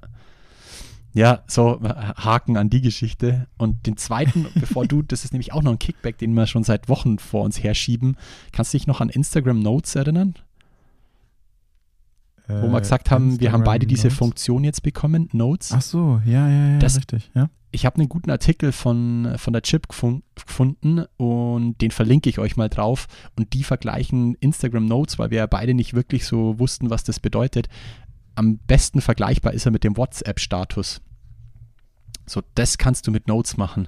ja 1.13 1.43
so 1.45 1.79
äh, 1.83 1.89
Haken 1.89 2.57
an 2.57 2.71
die 2.71 2.81
Geschichte. 2.81 3.45
Und 3.59 3.85
den 3.85 3.97
zweiten, 3.97 4.47
bevor 4.55 4.87
du, 4.87 5.03
das 5.03 5.25
ist 5.25 5.33
nämlich 5.33 5.53
auch 5.53 5.61
noch 5.61 5.71
ein 5.73 5.79
Kickback, 5.79 6.17
den 6.17 6.33
wir 6.33 6.47
schon 6.47 6.63
seit 6.63 6.89
Wochen 6.89 7.19
vor 7.19 7.43
uns 7.43 7.61
herschieben. 7.61 8.17
Kannst 8.51 8.73
du 8.73 8.77
dich 8.79 8.87
noch 8.87 8.99
an 8.99 9.09
Instagram 9.09 9.59
Notes 9.59 9.93
erinnern? 9.95 10.33
Wo 12.47 12.67
wir 12.69 12.77
Äh, 12.77 12.81
gesagt 12.81 13.11
haben, 13.11 13.39
wir 13.39 13.51
haben 13.51 13.59
Instagram 13.61 13.63
beide 13.63 13.85
diese 13.85 14.07
Notes. 14.07 14.17
Funktion 14.17 14.63
jetzt 14.63 14.81
bekommen, 14.83 15.29
Notes. 15.33 15.71
Ach 15.71 15.81
so, 15.83 16.19
ja, 16.25 16.49
ja, 16.49 16.67
ja, 16.73 16.79
Das- 16.79 16.97
richtig, 16.97 17.29
ja. 17.35 17.49
Ich 17.71 17.85
habe 17.85 17.97
einen 17.97 18.09
guten 18.09 18.29
Artikel 18.31 18.71
von, 18.71 19.33
von 19.37 19.53
der 19.53 19.61
Chip 19.61 19.87
gefun- 19.89 20.23
gefunden 20.35 21.05
und 21.17 21.79
den 21.81 21.91
verlinke 21.91 22.29
ich 22.29 22.37
euch 22.39 22.57
mal 22.57 22.69
drauf. 22.69 23.07
Und 23.37 23.53
die 23.53 23.63
vergleichen 23.63 24.35
Instagram 24.35 24.85
Notes, 24.85 25.19
weil 25.19 25.31
wir 25.31 25.37
ja 25.39 25.47
beide 25.47 25.73
nicht 25.73 25.93
wirklich 25.93 26.25
so 26.25 26.59
wussten, 26.59 26.89
was 26.89 27.03
das 27.03 27.19
bedeutet. 27.19 27.69
Am 28.35 28.57
besten 28.57 29.01
vergleichbar 29.01 29.53
ist 29.53 29.65
er 29.65 29.71
mit 29.71 29.83
dem 29.83 29.95
WhatsApp-Status. 29.95 31.01
So, 32.25 32.41
das 32.55 32.77
kannst 32.77 33.07
du 33.07 33.11
mit 33.11 33.27
Notes 33.27 33.57
machen. 33.57 33.87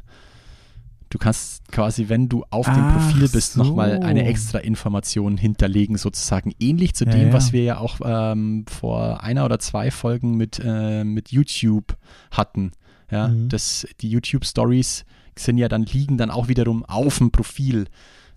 Du 1.09 1.19
kannst 1.19 1.71
quasi, 1.71 2.09
wenn 2.09 2.27
du 2.27 2.43
auf 2.49 2.65
dem 2.65 2.73
Ach 2.75 2.93
Profil 2.95 3.29
bist, 3.29 3.55
nochmal 3.55 3.97
so. 3.97 4.07
eine 4.07 4.25
extra 4.25 4.57
Information 4.59 5.37
hinterlegen, 5.37 5.95
sozusagen. 5.97 6.53
Ähnlich 6.59 6.95
zu 6.95 7.05
Ja, 7.05 7.11
dem, 7.11 7.27
ja. 7.27 7.33
was 7.33 7.53
wir 7.53 7.63
ja 7.63 7.77
auch 7.77 7.99
ähm, 8.03 8.65
vor 8.67 9.21
einer 9.21 9.45
oder 9.45 9.59
zwei 9.59 9.91
Folgen 9.91 10.37
mit, 10.37 10.59
äh, 10.63 11.03
mit 11.03 11.31
YouTube 11.31 11.97
hatten. 12.31 12.71
Ja, 13.13 13.27
Mhm. 13.29 13.47
das, 13.49 13.87
die 14.01 14.09
YouTube-Stories 14.09 15.05
sind 15.37 15.57
ja 15.57 15.69
dann, 15.69 15.83
liegen 15.83 16.17
dann 16.17 16.31
auch 16.31 16.47
wiederum 16.47 16.83
auf 16.83 17.19
dem 17.19 17.31
Profil. 17.31 17.85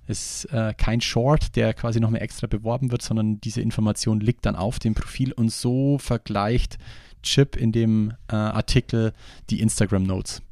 Es 0.06 0.44
ist 0.44 0.52
äh, 0.52 0.72
kein 0.76 1.00
Short, 1.00 1.56
der 1.56 1.74
quasi 1.74 1.98
noch 1.98 2.10
mehr 2.10 2.22
extra 2.22 2.46
beworben 2.46 2.92
wird, 2.92 3.02
sondern 3.02 3.40
diese 3.40 3.60
Information 3.60 4.20
liegt 4.20 4.46
dann 4.46 4.54
auf 4.54 4.78
dem 4.78 4.94
Profil 4.94 5.32
und 5.32 5.50
so 5.50 5.98
vergleicht 5.98 6.78
Chip 7.22 7.56
in 7.56 7.72
dem 7.72 8.12
äh, 8.28 8.36
Artikel 8.36 9.12
die 9.50 9.60
Instagram 9.60 10.04
Notes. 10.04 10.42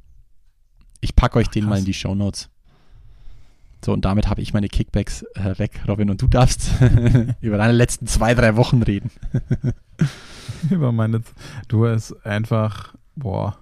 Ich 1.00 1.14
packe 1.14 1.38
euch 1.38 1.46
Ach, 1.48 1.52
den 1.52 1.66
mal 1.66 1.78
in 1.78 1.84
die 1.84 1.94
Show 1.94 2.14
Notes. 2.14 2.48
So, 3.84 3.92
und 3.92 4.04
damit 4.06 4.28
habe 4.28 4.40
ich 4.40 4.54
meine 4.54 4.68
Kickbacks 4.68 5.22
äh, 5.34 5.58
weg, 5.58 5.82
Robin, 5.86 6.08
und 6.10 6.20
du 6.22 6.26
darfst 6.26 6.70
über 7.42 7.58
deine 7.58 7.74
letzten 7.74 8.06
zwei, 8.06 8.34
drei 8.34 8.56
Wochen 8.56 8.82
reden. 8.82 9.10
Über 10.70 10.92
meine, 10.92 11.22
du 11.68 11.86
hast 11.86 12.12
einfach, 12.24 12.94
boah, 13.16 13.58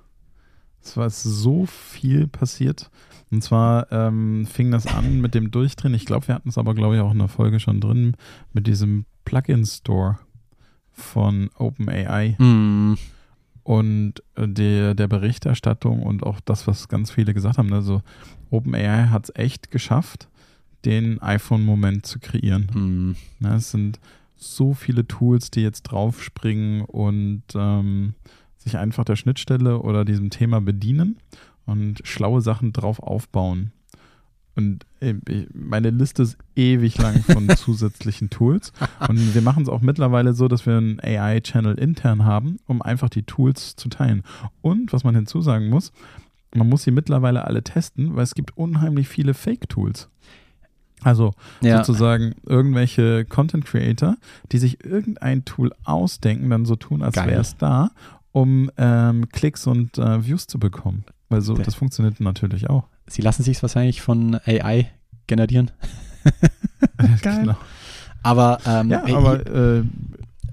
es 0.82 0.96
war 0.96 1.10
so 1.10 1.66
viel 1.66 2.26
passiert. 2.26 2.90
Und 3.30 3.42
zwar 3.42 3.90
ähm, 3.90 4.46
fing 4.46 4.70
das 4.70 4.86
an 4.86 5.20
mit 5.22 5.34
dem 5.34 5.50
Durchdrehen. 5.50 5.94
Ich 5.94 6.04
glaube, 6.06 6.28
wir 6.28 6.34
hatten 6.34 6.48
es 6.50 6.58
aber, 6.58 6.74
glaube 6.74 6.96
ich, 6.96 7.00
auch 7.00 7.12
in 7.12 7.18
der 7.18 7.28
Folge 7.28 7.60
schon 7.60 7.80
drin, 7.80 8.16
mit 8.52 8.66
diesem 8.66 9.06
Plugin-Store 9.24 10.18
von 10.90 11.48
OpenAI 11.56 12.36
Mm, 12.38 12.94
und 13.64 14.14
äh, 14.34 14.46
der, 14.48 14.94
der 14.94 15.08
Berichterstattung 15.08 16.02
und 16.02 16.24
auch 16.24 16.40
das, 16.40 16.66
was 16.66 16.88
ganz 16.88 17.10
viele 17.10 17.32
gesagt 17.32 17.58
haben. 17.58 17.72
Also 17.72 18.02
OpenAI 18.50 19.06
hat 19.08 19.24
es 19.30 19.36
echt 19.36 19.70
geschafft, 19.70 20.28
den 20.84 21.22
iPhone-Moment 21.22 22.04
zu 22.04 22.18
kreieren. 22.18 23.14
mm, 23.40 23.44
Ja, 23.44 23.54
es 23.56 23.70
sind 23.70 24.00
so 24.36 24.74
viele 24.74 25.06
Tools, 25.06 25.50
die 25.50 25.62
jetzt 25.62 25.82
draufspringen 25.84 26.82
und 26.82 27.44
ähm, 27.54 28.14
sich 28.62 28.76
einfach 28.76 29.04
der 29.04 29.16
Schnittstelle 29.16 29.80
oder 29.80 30.04
diesem 30.04 30.30
Thema 30.30 30.60
bedienen 30.60 31.18
und 31.66 32.00
schlaue 32.04 32.40
Sachen 32.40 32.72
drauf 32.72 33.00
aufbauen. 33.00 33.72
Und 34.54 34.84
äh, 35.00 35.14
meine 35.54 35.90
Liste 35.90 36.22
ist 36.22 36.36
ewig 36.56 36.98
lang 36.98 37.22
von 37.22 37.48
zusätzlichen 37.56 38.28
Tools. 38.28 38.72
Und 39.08 39.34
wir 39.34 39.42
machen 39.42 39.62
es 39.62 39.68
auch 39.68 39.80
mittlerweile 39.80 40.34
so, 40.34 40.46
dass 40.46 40.66
wir 40.66 40.76
einen 40.76 41.00
AI-Channel 41.00 41.78
intern 41.78 42.24
haben, 42.24 42.58
um 42.66 42.82
einfach 42.82 43.08
die 43.08 43.22
Tools 43.22 43.76
zu 43.76 43.88
teilen. 43.88 44.22
Und 44.60 44.92
was 44.92 45.04
man 45.04 45.14
hinzusagen 45.14 45.70
muss, 45.70 45.92
man 46.54 46.68
muss 46.68 46.82
sie 46.82 46.90
mittlerweile 46.90 47.44
alle 47.46 47.62
testen, 47.62 48.14
weil 48.14 48.24
es 48.24 48.34
gibt 48.34 48.56
unheimlich 48.56 49.08
viele 49.08 49.32
Fake-Tools. 49.32 50.10
Also 51.02 51.32
ja, 51.60 51.78
sozusagen 51.78 52.34
irgendwelche 52.46 53.24
Content 53.24 53.64
Creator, 53.64 54.16
die 54.52 54.58
sich 54.58 54.84
irgendein 54.84 55.44
Tool 55.44 55.72
ausdenken, 55.84 56.48
dann 56.50 56.64
so 56.64 56.76
tun, 56.76 57.02
als 57.02 57.16
wäre 57.16 57.40
es 57.40 57.56
da, 57.56 57.90
um 58.32 58.70
ähm, 58.76 59.28
Klicks 59.28 59.66
und 59.66 59.98
äh, 59.98 60.24
Views 60.24 60.46
zu 60.46 60.58
bekommen. 60.58 61.04
Weil 61.28 61.40
so, 61.40 61.54
das 61.54 61.74
funktioniert 61.74 62.20
natürlich 62.20 62.68
auch. 62.68 62.84
sie 63.06 63.22
lassen 63.22 63.42
sich 63.42 63.62
wahrscheinlich 63.62 64.02
von 64.02 64.38
AI 64.46 64.90
generieren. 65.26 65.70
Geil. 67.22 67.40
Genau. 67.40 67.56
Aber, 68.22 68.58
ähm, 68.66 68.90
Ja, 68.90 69.04
ey, 69.04 69.14
aber 69.14 69.46
äh, 69.46 69.82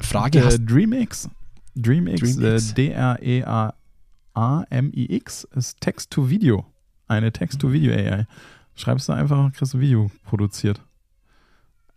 Frage 0.02 0.40
äh, 0.40 0.44
hast 0.44 0.60
DreamX, 0.66 1.30
DreamX, 1.76 2.38
DreamX. 2.38 2.72
Äh, 2.72 2.74
D-R-E-A-A-M-I-X 2.76 3.74
ist 5.56 5.82
Text-to-Video. 5.82 6.66
Eine 7.08 7.32
Text-to-Video-AI. 7.32 8.26
Schreibst 8.76 9.10
du 9.10 9.14
einfach, 9.14 9.52
kriegst 9.54 9.74
du 9.74 9.78
ein 9.78 9.82
Video 9.82 10.10
produziert. 10.24 10.82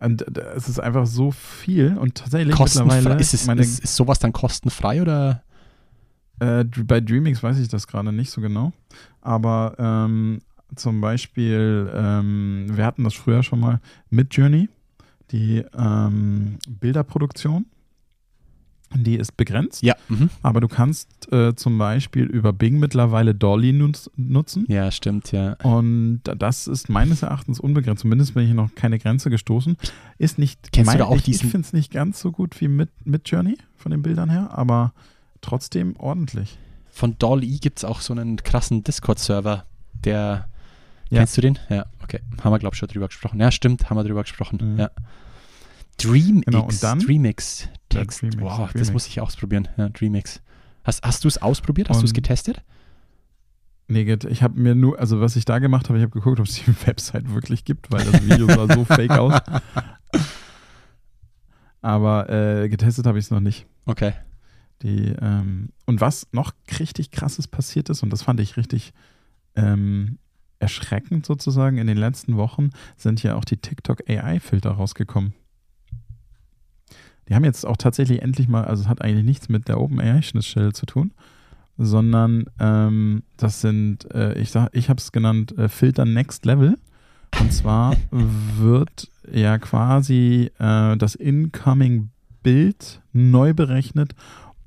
Und 0.00 0.36
äh, 0.36 0.40
es 0.56 0.68
ist 0.68 0.80
einfach 0.80 1.06
so 1.06 1.30
viel 1.30 1.96
und 1.96 2.16
tatsächlich 2.16 2.54
kostenfrei. 2.54 2.96
mittlerweile 2.96 3.20
Ist, 3.20 3.34
es, 3.34 3.46
meine, 3.46 3.60
ist, 3.60 3.78
ist 3.80 3.94
sowas 3.94 4.18
dann 4.18 4.32
kostenfrei 4.32 5.00
oder? 5.00 5.44
Äh, 6.42 6.64
bei 6.84 7.00
DreamX 7.00 7.42
weiß 7.42 7.58
ich 7.58 7.68
das 7.68 7.86
gerade 7.86 8.12
nicht 8.12 8.30
so 8.30 8.40
genau. 8.40 8.72
Aber 9.20 9.74
ähm, 9.78 10.40
zum 10.74 11.00
Beispiel, 11.00 11.90
ähm, 11.94 12.66
wir 12.70 12.84
hatten 12.86 13.04
das 13.04 13.14
früher 13.14 13.42
schon 13.42 13.60
mal 13.60 13.80
mit 14.10 14.34
Journey, 14.34 14.68
die 15.30 15.62
ähm, 15.78 16.58
Bilderproduktion. 16.80 17.66
Die 18.94 19.16
ist 19.16 19.38
begrenzt, 19.38 19.82
Ja, 19.82 19.94
mhm. 20.10 20.28
aber 20.42 20.60
du 20.60 20.68
kannst 20.68 21.32
äh, 21.32 21.54
zum 21.56 21.78
Beispiel 21.78 22.24
über 22.24 22.52
Bing 22.52 22.78
mittlerweile 22.78 23.34
Dolly 23.34 23.72
nutz, 23.72 24.10
nutzen. 24.16 24.66
ja, 24.68 24.90
stimmt, 24.90 25.32
ja. 25.32 25.54
Und 25.62 26.20
das 26.36 26.66
ist 26.66 26.90
meines 26.90 27.22
Erachtens 27.22 27.58
unbegrenzt. 27.58 28.02
Zumindest 28.02 28.34
bin 28.34 28.46
ich 28.46 28.52
noch 28.52 28.74
keine 28.74 28.98
Grenze 28.98 29.30
gestoßen. 29.30 29.78
Ist 30.18 30.38
nicht. 30.38 30.72
Kennst 30.72 30.92
du 30.92 30.98
da 30.98 31.04
auch 31.06 31.16
ich, 31.16 31.22
diesen- 31.22 31.46
Ich 31.46 31.50
finde 31.52 31.66
es 31.66 31.72
nicht 31.72 31.90
ganz 31.90 32.20
so 32.20 32.32
gut 32.32 32.60
wie 32.60 32.68
mit, 32.68 32.90
mit 33.06 33.26
Journey 33.30 33.56
von 33.76 33.92
den 33.92 34.02
Bildern 34.02 34.28
her, 34.28 34.50
aber 34.52 34.92
trotzdem 35.42 35.94
ordentlich. 35.98 36.56
Von 36.90 37.18
Dolly 37.18 37.58
gibt 37.58 37.78
es 37.78 37.84
auch 37.84 38.00
so 38.00 38.12
einen 38.14 38.36
krassen 38.36 38.82
Discord-Server, 38.84 39.66
der. 40.04 40.48
Ja. 41.10 41.18
Kennst 41.18 41.36
du 41.36 41.42
den? 41.42 41.58
Ja, 41.68 41.84
okay. 42.02 42.20
Haben 42.42 42.52
wir, 42.52 42.58
glaube 42.58 42.74
ich, 42.74 42.78
schon 42.78 42.88
drüber 42.88 43.08
gesprochen. 43.08 43.38
Ja, 43.38 43.50
stimmt, 43.50 43.90
haben 43.90 43.98
wir 43.98 44.04
drüber 44.04 44.22
gesprochen. 44.22 44.58
Mhm. 44.62 44.78
Ja. 44.78 44.90
DreamX. 45.98 46.44
Genau, 46.46 46.64
und 46.64 46.82
dann- 46.82 47.00
Dreamix. 47.00 47.64
Ja, 47.92 48.00
Text. 48.00 48.22
Dreamix, 48.22 48.40
wow, 48.42 48.58
das 48.60 48.72
Dreamix. 48.72 48.92
muss 48.92 49.06
ich 49.06 49.20
ausprobieren. 49.20 49.68
Ja, 49.76 49.90
Dreamix. 49.90 50.40
Hast, 50.84 51.04
hast 51.04 51.24
du 51.24 51.28
es 51.28 51.40
ausprobiert? 51.40 51.90
Hast 51.90 52.00
du 52.00 52.06
es 52.06 52.14
getestet? 52.14 52.62
Nee, 53.88 54.10
ich 54.28 54.42
habe 54.42 54.58
mir 54.58 54.74
nur, 54.74 54.98
also 54.98 55.20
was 55.20 55.36
ich 55.36 55.44
da 55.44 55.58
gemacht 55.58 55.88
habe, 55.88 55.98
ich 55.98 56.02
habe 56.02 56.12
geguckt, 56.12 56.40
ob 56.40 56.46
es 56.46 56.54
die 56.54 56.66
Website 56.86 57.32
wirklich 57.34 57.64
gibt, 57.66 57.92
weil 57.92 58.04
das 58.04 58.22
Video 58.24 58.46
sah 58.46 58.72
so 58.74 58.84
fake 58.86 59.10
aus. 59.10 59.38
Aber 61.80 62.28
äh, 62.30 62.68
getestet 62.68 63.06
habe 63.06 63.18
ich 63.18 63.26
es 63.26 63.30
noch 63.30 63.40
nicht. 63.40 63.66
Okay. 63.86 64.12
Die, 64.82 65.14
ähm, 65.20 65.70
und 65.86 66.00
was 66.00 66.26
noch 66.32 66.52
richtig 66.78 67.10
krasses 67.10 67.46
passiert 67.46 67.88
ist, 67.88 68.02
und 68.02 68.10
das 68.10 68.22
fand 68.22 68.40
ich 68.40 68.56
richtig 68.56 68.92
ähm, 69.54 70.18
erschreckend 70.58 71.26
sozusagen, 71.26 71.78
in 71.78 71.86
den 71.86 71.96
letzten 71.96 72.36
Wochen 72.36 72.70
sind 72.96 73.22
ja 73.22 73.34
auch 73.34 73.44
die 73.44 73.56
TikTok 73.56 74.08
AI-Filter 74.08 74.70
rausgekommen. 74.70 75.34
Die 77.28 77.34
haben 77.34 77.44
jetzt 77.44 77.64
auch 77.64 77.76
tatsächlich 77.76 78.22
endlich 78.22 78.48
mal, 78.48 78.64
also 78.64 78.82
es 78.82 78.88
hat 78.88 79.02
eigentlich 79.02 79.24
nichts 79.24 79.48
mit 79.48 79.68
der 79.68 79.80
OpenAI-Schnittstelle 79.80 80.72
zu 80.72 80.86
tun, 80.86 81.12
sondern 81.78 82.46
ähm, 82.58 83.22
das 83.36 83.60
sind, 83.60 84.12
äh, 84.12 84.38
ich 84.38 84.50
sag, 84.50 84.70
ich 84.72 84.88
habe 84.88 84.98
es 84.98 85.12
genannt, 85.12 85.56
äh, 85.56 85.68
Filter 85.68 86.04
Next 86.04 86.44
Level. 86.44 86.76
Und 87.40 87.52
zwar 87.52 87.96
wird 88.10 89.08
ja 89.32 89.58
quasi 89.58 90.50
äh, 90.58 90.96
das 90.96 91.14
Incoming 91.14 92.10
Bild 92.42 93.00
neu 93.12 93.54
berechnet 93.54 94.14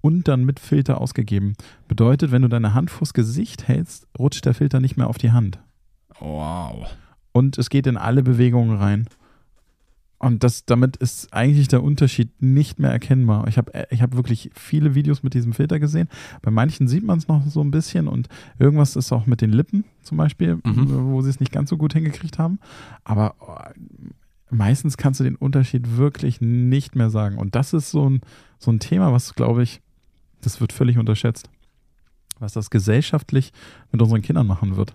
und 0.05 0.27
dann 0.27 0.45
mit 0.45 0.59
Filter 0.59 1.01
ausgegeben. 1.01 1.53
Bedeutet, 1.87 2.31
wenn 2.31 2.43
du 2.43 2.47
deine 2.47 2.75
Hand 2.75 2.91
vors 2.91 3.15
Gesicht 3.15 3.67
hältst, 3.67 4.07
rutscht 4.19 4.45
der 4.45 4.53
Filter 4.53 4.79
nicht 4.79 4.97
mehr 4.97 5.07
auf 5.07 5.17
die 5.17 5.31
Hand. 5.31 5.57
Wow. 6.19 6.85
Und 7.31 7.57
es 7.57 7.71
geht 7.71 7.87
in 7.87 7.97
alle 7.97 8.21
Bewegungen 8.21 8.77
rein. 8.77 9.07
Und 10.19 10.43
das, 10.43 10.63
damit 10.65 10.95
ist 10.97 11.33
eigentlich 11.33 11.69
der 11.69 11.81
Unterschied 11.83 12.29
nicht 12.39 12.77
mehr 12.77 12.91
erkennbar. 12.91 13.47
Ich 13.47 13.57
habe 13.57 13.87
ich 13.89 14.03
hab 14.03 14.15
wirklich 14.15 14.51
viele 14.53 14.93
Videos 14.93 15.23
mit 15.23 15.33
diesem 15.33 15.53
Filter 15.53 15.79
gesehen. 15.79 16.07
Bei 16.43 16.51
manchen 16.51 16.87
sieht 16.87 17.03
man 17.03 17.17
es 17.17 17.27
noch 17.27 17.43
so 17.47 17.61
ein 17.61 17.71
bisschen 17.71 18.07
und 18.07 18.29
irgendwas 18.59 18.95
ist 18.95 19.11
auch 19.11 19.25
mit 19.25 19.41
den 19.41 19.51
Lippen 19.51 19.85
zum 20.03 20.17
Beispiel, 20.19 20.59
Mhm. 20.63 21.07
wo 21.11 21.21
sie 21.21 21.31
es 21.31 21.39
nicht 21.39 21.51
ganz 21.51 21.71
so 21.71 21.77
gut 21.77 21.93
hingekriegt 21.93 22.37
haben. 22.37 22.59
Aber 23.03 23.33
oh, 23.39 23.55
meistens 24.51 24.97
kannst 24.97 25.19
du 25.19 25.23
den 25.23 25.35
Unterschied 25.35 25.97
wirklich 25.97 26.41
nicht 26.41 26.95
mehr 26.95 27.09
sagen. 27.09 27.37
Und 27.39 27.55
das 27.55 27.73
ist 27.73 27.89
so 27.89 28.07
ein, 28.07 28.21
so 28.59 28.71
ein 28.71 28.79
Thema, 28.79 29.11
was, 29.11 29.33
glaube 29.33 29.63
ich, 29.63 29.81
das 30.45 30.61
wird 30.61 30.71
völlig 30.73 30.97
unterschätzt. 30.97 31.49
Was 32.39 32.53
das 32.53 32.69
gesellschaftlich 32.69 33.51
mit 33.91 34.01
unseren 34.01 34.21
Kindern 34.21 34.47
machen 34.47 34.75
wird. 34.75 34.93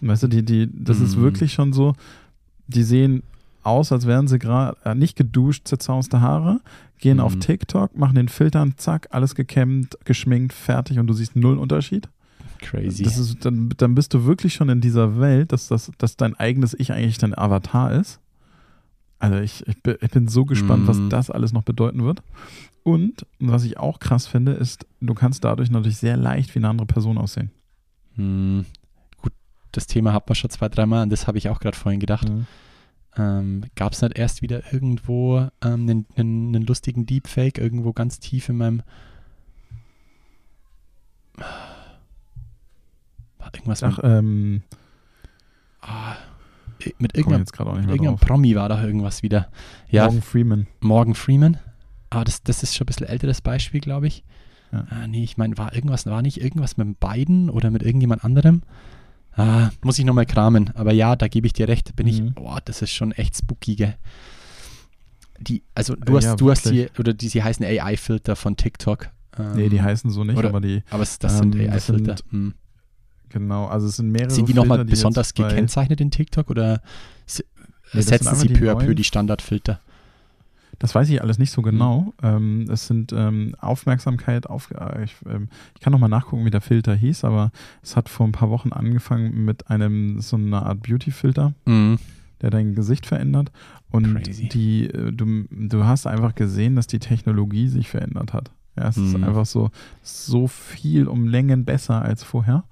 Weißt 0.00 0.22
du, 0.22 0.28
die, 0.28 0.44
die, 0.44 0.68
das 0.72 1.00
ist 1.00 1.16
Mhm. 1.16 1.22
wirklich 1.22 1.52
schon 1.52 1.72
so, 1.72 1.94
die 2.68 2.82
sehen 2.84 3.22
aus, 3.64 3.90
als 3.92 4.06
wären 4.06 4.28
sie 4.28 4.38
gerade 4.38 4.76
äh, 4.84 4.94
nicht 4.94 5.16
geduscht, 5.16 5.66
zerzauste 5.66 6.20
Haare, 6.20 6.60
gehen 6.98 7.18
auf 7.20 7.34
Mhm. 7.34 7.40
TikTok, 7.40 7.96
machen 7.98 8.14
den 8.14 8.28
Filtern, 8.28 8.74
zack, 8.76 9.08
alles 9.10 9.34
gekämmt, 9.34 9.98
geschminkt, 10.04 10.52
fertig 10.52 10.98
und 10.98 11.06
du 11.08 11.12
siehst 11.12 11.34
null 11.36 11.58
Unterschied. 11.58 12.08
Crazy. 12.60 13.02
Das 13.04 13.18
ist, 13.18 13.44
dann, 13.44 13.70
dann 13.76 13.94
bist 13.94 14.14
du 14.14 14.24
wirklich 14.24 14.54
schon 14.54 14.68
in 14.68 14.80
dieser 14.80 15.18
Welt, 15.20 15.52
dass, 15.52 15.68
das, 15.68 15.90
dass 15.98 16.16
dein 16.16 16.34
eigenes 16.36 16.74
Ich 16.78 16.92
eigentlich 16.92 17.18
dein 17.18 17.36
Avatar 17.36 17.92
ist. 17.92 18.20
Also 19.18 19.38
ich, 19.38 19.66
ich, 19.66 19.82
bin, 19.82 19.96
ich 20.00 20.10
bin 20.10 20.28
so 20.28 20.44
gespannt, 20.44 20.86
was 20.86 20.98
Mhm. 20.98 21.10
das 21.10 21.30
alles 21.30 21.52
noch 21.52 21.64
bedeuten 21.64 22.04
wird. 22.04 22.22
Und 22.84 23.26
was 23.40 23.64
ich 23.64 23.76
auch 23.78 23.98
krass 23.98 24.26
finde, 24.26 24.52
ist, 24.52 24.86
du 25.00 25.12
kannst 25.14 25.44
dadurch 25.44 25.70
natürlich 25.70 25.98
sehr 25.98 26.16
leicht 26.16 26.54
wie 26.54 26.60
eine 26.60 26.68
andere 26.68 26.86
Person 26.86 27.18
aussehen. 27.18 27.50
Hm, 28.14 28.64
gut, 29.20 29.32
das 29.72 29.86
Thema 29.86 30.12
hat 30.12 30.28
man 30.28 30.36
schon 30.36 30.50
zwei, 30.50 30.68
dreimal 30.68 31.02
und 31.02 31.10
das 31.10 31.26
habe 31.26 31.36
ich 31.38 31.48
auch 31.48 31.60
gerade 31.60 31.76
vorhin 31.76 32.00
gedacht. 32.00 32.30
Ähm, 33.16 33.64
Gab 33.74 33.92
es 33.92 34.02
nicht 34.02 34.16
erst 34.16 34.42
wieder 34.42 34.72
irgendwo 34.72 35.48
ähm, 35.62 35.88
einen, 35.88 36.06
einen 36.16 36.62
lustigen 36.62 37.04
Deepfake 37.04 37.58
irgendwo 37.58 37.92
ganz 37.92 38.20
tief 38.20 38.48
in 38.48 38.56
meinem. 38.56 38.82
War 43.38 43.52
irgendwas 43.54 43.82
Ach, 43.82 43.96
mit, 43.96 44.04
ähm, 44.04 44.62
ah, 45.80 46.16
mit 46.98 47.16
ich 47.16 47.26
irgendeinem. 47.26 48.16
Promi 48.16 48.54
war 48.54 48.68
da 48.68 48.82
irgendwas 48.84 49.22
wieder. 49.22 49.48
Ja, 49.90 50.04
Morgan 50.04 50.22
Freeman. 50.22 50.66
Morgan 50.80 51.14
Freeman. 51.14 51.56
Aber 52.10 52.24
das, 52.24 52.42
das 52.42 52.62
ist 52.62 52.74
schon 52.74 52.84
ein 52.84 52.86
bisschen 52.86 53.06
älteres 53.06 53.40
Beispiel, 53.40 53.80
glaube 53.80 54.06
ich. 54.06 54.24
Ja. 54.72 54.86
Ah, 54.90 55.06
nee, 55.06 55.24
ich 55.24 55.36
meine, 55.38 55.56
war 55.58 55.74
irgendwas, 55.74 56.06
war 56.06 56.22
nicht 56.22 56.40
irgendwas 56.40 56.76
mit 56.76 56.86
dem 56.86 56.94
Biden 56.94 57.50
oder 57.50 57.70
mit 57.70 57.82
irgendjemand 57.82 58.24
anderem? 58.24 58.62
Ah, 59.32 59.70
muss 59.82 59.98
ich 59.98 60.04
nochmal 60.04 60.26
kramen. 60.26 60.70
Aber 60.74 60.92
ja, 60.92 61.16
da 61.16 61.28
gebe 61.28 61.46
ich 61.46 61.52
dir 61.52 61.68
recht. 61.68 61.94
Bin 61.96 62.06
ich, 62.06 62.20
Mhm. 62.22 62.34
boah, 62.34 62.60
das 62.64 62.82
ist 62.82 62.90
schon 62.92 63.12
echt 63.12 63.36
spooky, 63.36 63.76
gell? 63.76 63.96
Die, 65.40 65.62
also 65.74 65.94
du 65.94 66.12
Äh, 66.12 66.16
hast, 66.16 66.24
ja, 66.24 66.36
du 66.36 66.50
hast 66.50 66.70
die, 66.70 66.88
oder 66.98 67.14
die, 67.14 67.28
sie 67.28 67.42
heißen 67.42 67.64
AI-Filter 67.64 68.34
von 68.36 68.56
TikTok. 68.56 69.10
Ähm, 69.38 69.52
Nee, 69.54 69.68
die 69.68 69.80
heißen 69.80 70.10
so 70.10 70.24
nicht, 70.24 70.36
oder- 70.36 70.48
aber 70.48 70.60
die, 70.60 70.82
Aber 70.90 71.04
das 71.04 71.18
sind 71.38 71.54
ähm, 71.54 71.66
das 71.70 71.88
AI-Filter. 71.88 72.16
Genau, 73.28 73.66
also 73.66 73.86
es 73.86 73.96
sind 73.96 74.10
mehrere 74.10 74.30
Sind 74.30 74.48
die 74.48 74.54
nochmal 74.54 74.84
besonders 74.84 75.34
gekennzeichnet 75.34 76.00
in 76.00 76.10
TikTok 76.10 76.50
oder 76.50 76.80
sind 77.26 77.46
setzen 77.92 78.34
sie 78.34 78.48
peu 78.48 78.70
à 78.70 78.76
peu 78.76 78.94
die 78.94 79.04
Standardfilter? 79.04 79.80
Das 80.80 80.94
weiß 80.94 81.08
ich 81.08 81.20
alles 81.22 81.38
nicht 81.38 81.50
so 81.50 81.60
Mhm. 81.60 81.64
genau. 81.64 82.14
Ähm, 82.22 82.68
es 82.70 82.86
sind 82.86 83.12
ähm, 83.12 83.54
Aufmerksamkeit 83.58 84.46
auf. 84.46 84.70
Äh, 84.70 85.04
ich, 85.04 85.16
ähm, 85.28 85.48
ich 85.74 85.80
kann 85.80 85.92
nochmal 85.92 86.08
nachgucken, 86.10 86.44
wie 86.44 86.50
der 86.50 86.60
Filter 86.60 86.94
hieß, 86.94 87.24
aber 87.24 87.50
es 87.82 87.96
hat 87.96 88.08
vor 88.08 88.26
ein 88.26 88.32
paar 88.32 88.50
Wochen 88.50 88.72
angefangen 88.72 89.44
mit 89.44 89.70
einem 89.70 90.20
so 90.20 90.36
einer 90.36 90.66
Art 90.66 90.82
Beauty-Filter, 90.82 91.52
Mhm. 91.66 91.98
der 92.42 92.50
dein 92.50 92.74
Gesicht 92.76 93.06
verändert. 93.06 93.50
Und 93.90 94.22
Crazy. 94.22 94.48
die, 94.50 94.84
äh, 94.86 95.10
du, 95.12 95.46
du 95.50 95.84
hast 95.84 96.06
einfach 96.06 96.34
gesehen, 96.36 96.76
dass 96.76 96.86
die 96.86 97.00
Technologie 97.00 97.66
sich 97.68 97.88
verändert 97.88 98.32
hat. 98.32 98.52
Ja, 98.78 98.88
es 98.88 98.96
ist 98.96 99.16
Mhm. 99.16 99.24
einfach 99.24 99.44
so, 99.46 99.70
so 100.02 100.46
viel 100.46 101.08
um 101.08 101.26
Längen 101.26 101.64
besser 101.64 102.00
als 102.02 102.22
vorher. 102.22 102.64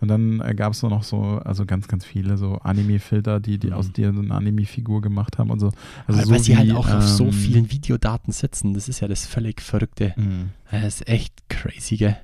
Und 0.00 0.08
dann 0.08 0.40
äh, 0.40 0.54
gab 0.54 0.72
es 0.72 0.82
noch 0.82 1.02
so, 1.02 1.40
also 1.44 1.64
ganz, 1.64 1.88
ganz 1.88 2.04
viele 2.04 2.36
so 2.36 2.56
Anime-Filter, 2.58 3.40
die, 3.40 3.58
die 3.58 3.68
Mhm. 3.68 3.72
aus 3.72 3.92
dir 3.92 4.12
so 4.12 4.20
eine 4.20 4.34
Anime-Figur 4.34 5.00
gemacht 5.00 5.38
haben 5.38 5.50
und 5.50 5.58
so. 5.60 5.70
Also 6.06 6.30
Weil 6.30 6.38
so 6.38 6.44
sie 6.44 6.56
halt 6.56 6.72
auch 6.72 6.88
auf 6.90 7.02
so 7.02 7.24
ähm, 7.26 7.32
vielen 7.32 7.70
Videodaten 7.70 8.32
sitzen. 8.32 8.74
Das 8.74 8.88
ist 8.88 9.00
ja 9.00 9.08
das 9.08 9.26
völlig 9.26 9.60
Verrückte. 9.62 10.12
Mhm. 10.16 10.50
Das 10.70 10.84
ist 11.00 11.08
echt 11.08 11.48
crazy, 11.48 11.96
gell? 11.96 12.16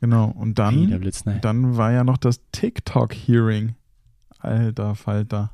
Genau, 0.00 0.26
und 0.26 0.58
Hey, 0.60 0.86
dann, 0.86 1.00
Blitz, 1.00 1.24
ne? 1.24 1.38
dann 1.40 1.76
war 1.76 1.90
ja 1.90 2.04
noch 2.04 2.18
das 2.18 2.40
TikTok-Hearing. 2.52 3.74
Alter 4.38 4.94
Falter. 4.94 5.50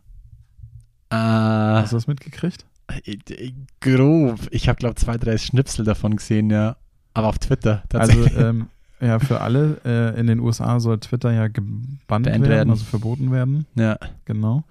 Ah, 1.10 1.80
Hast 1.82 1.92
du 1.92 1.96
das 1.96 2.06
mitgekriegt? 2.06 2.66
Äh, 2.88 3.12
äh, 3.30 3.52
grob. 3.80 4.38
Ich 4.50 4.68
habe, 4.68 4.78
glaube 4.78 4.94
zwei, 4.96 5.16
drei 5.16 5.38
Schnipsel 5.38 5.84
davon 5.84 6.16
gesehen, 6.16 6.50
ja. 6.50 6.76
Aber 7.14 7.28
auf 7.28 7.38
Twitter 7.38 7.82
Also, 7.92 8.12
tatsächlich. 8.12 8.38
ähm, 8.38 8.68
ja, 9.00 9.18
für 9.18 9.40
alle 9.40 9.80
äh, 9.84 10.18
in 10.18 10.28
den 10.28 10.38
USA 10.40 10.78
soll 10.80 10.98
Twitter 11.00 11.32
ja 11.32 11.48
gebannt 11.48 12.26
werden, 12.26 12.48
werden. 12.48 12.70
also 12.70 12.84
verboten 12.84 13.32
werden. 13.32 13.66
ja. 13.74 13.98
Genau. 14.24 14.64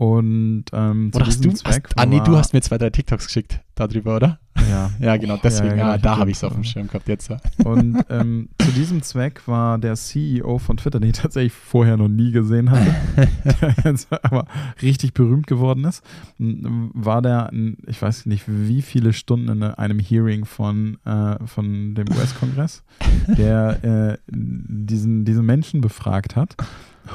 Und 0.00 0.64
ähm, 0.72 1.10
zu 1.12 1.18
Oder 1.18 1.26
hast 1.26 1.40
diesem 1.40 1.50
du? 1.50 1.56
Zweck 1.58 1.88
Hast, 1.88 1.98
ah, 1.98 2.06
nee, 2.06 2.22
du 2.24 2.34
hast 2.34 2.54
mir 2.54 2.62
zwei, 2.62 2.78
drei 2.78 2.88
TikToks 2.88 3.26
geschickt 3.26 3.60
darüber, 3.74 4.16
oder? 4.16 4.38
Ja. 4.70 4.90
Ja, 4.98 5.16
genau, 5.18 5.36
deswegen. 5.36 5.76
ja, 5.76 5.76
Ja, 5.76 5.96
genau, 5.96 6.02
da 6.02 6.16
habe 6.16 6.30
ich 6.30 6.38
es 6.38 6.44
auf 6.44 6.54
dem 6.54 6.64
Schirm 6.64 6.86
gehabt 6.86 7.06
jetzt. 7.06 7.28
ja. 7.28 7.36
Und 7.64 8.02
ähm, 8.08 8.48
zu 8.62 8.72
diesem 8.72 9.02
Zweck 9.02 9.46
war 9.46 9.76
der 9.76 9.96
CEO 9.96 10.56
von 10.56 10.78
Twitter, 10.78 11.00
den 11.00 11.10
ich 11.10 11.18
tatsächlich 11.18 11.52
vorher 11.52 11.98
noch 11.98 12.08
nie 12.08 12.32
gesehen 12.32 12.70
hatte, 12.70 12.94
der 13.60 13.74
jetzt 13.84 14.08
aber 14.24 14.46
richtig 14.80 15.12
berühmt 15.12 15.46
geworden 15.46 15.84
ist, 15.84 16.02
war 16.38 17.20
der, 17.20 17.50
ich 17.86 18.00
weiß 18.00 18.24
nicht 18.24 18.44
wie 18.46 18.80
viele 18.80 19.12
Stunden 19.12 19.48
in 19.50 19.62
einem 19.62 19.98
Hearing 19.98 20.46
von, 20.46 20.96
äh, 21.04 21.36
von 21.46 21.94
dem 21.94 22.08
US-Kongress, 22.08 22.84
der 23.28 23.84
äh, 23.84 24.18
diesen, 24.28 25.26
diesen 25.26 25.44
Menschen 25.44 25.82
befragt 25.82 26.36
hat. 26.36 26.56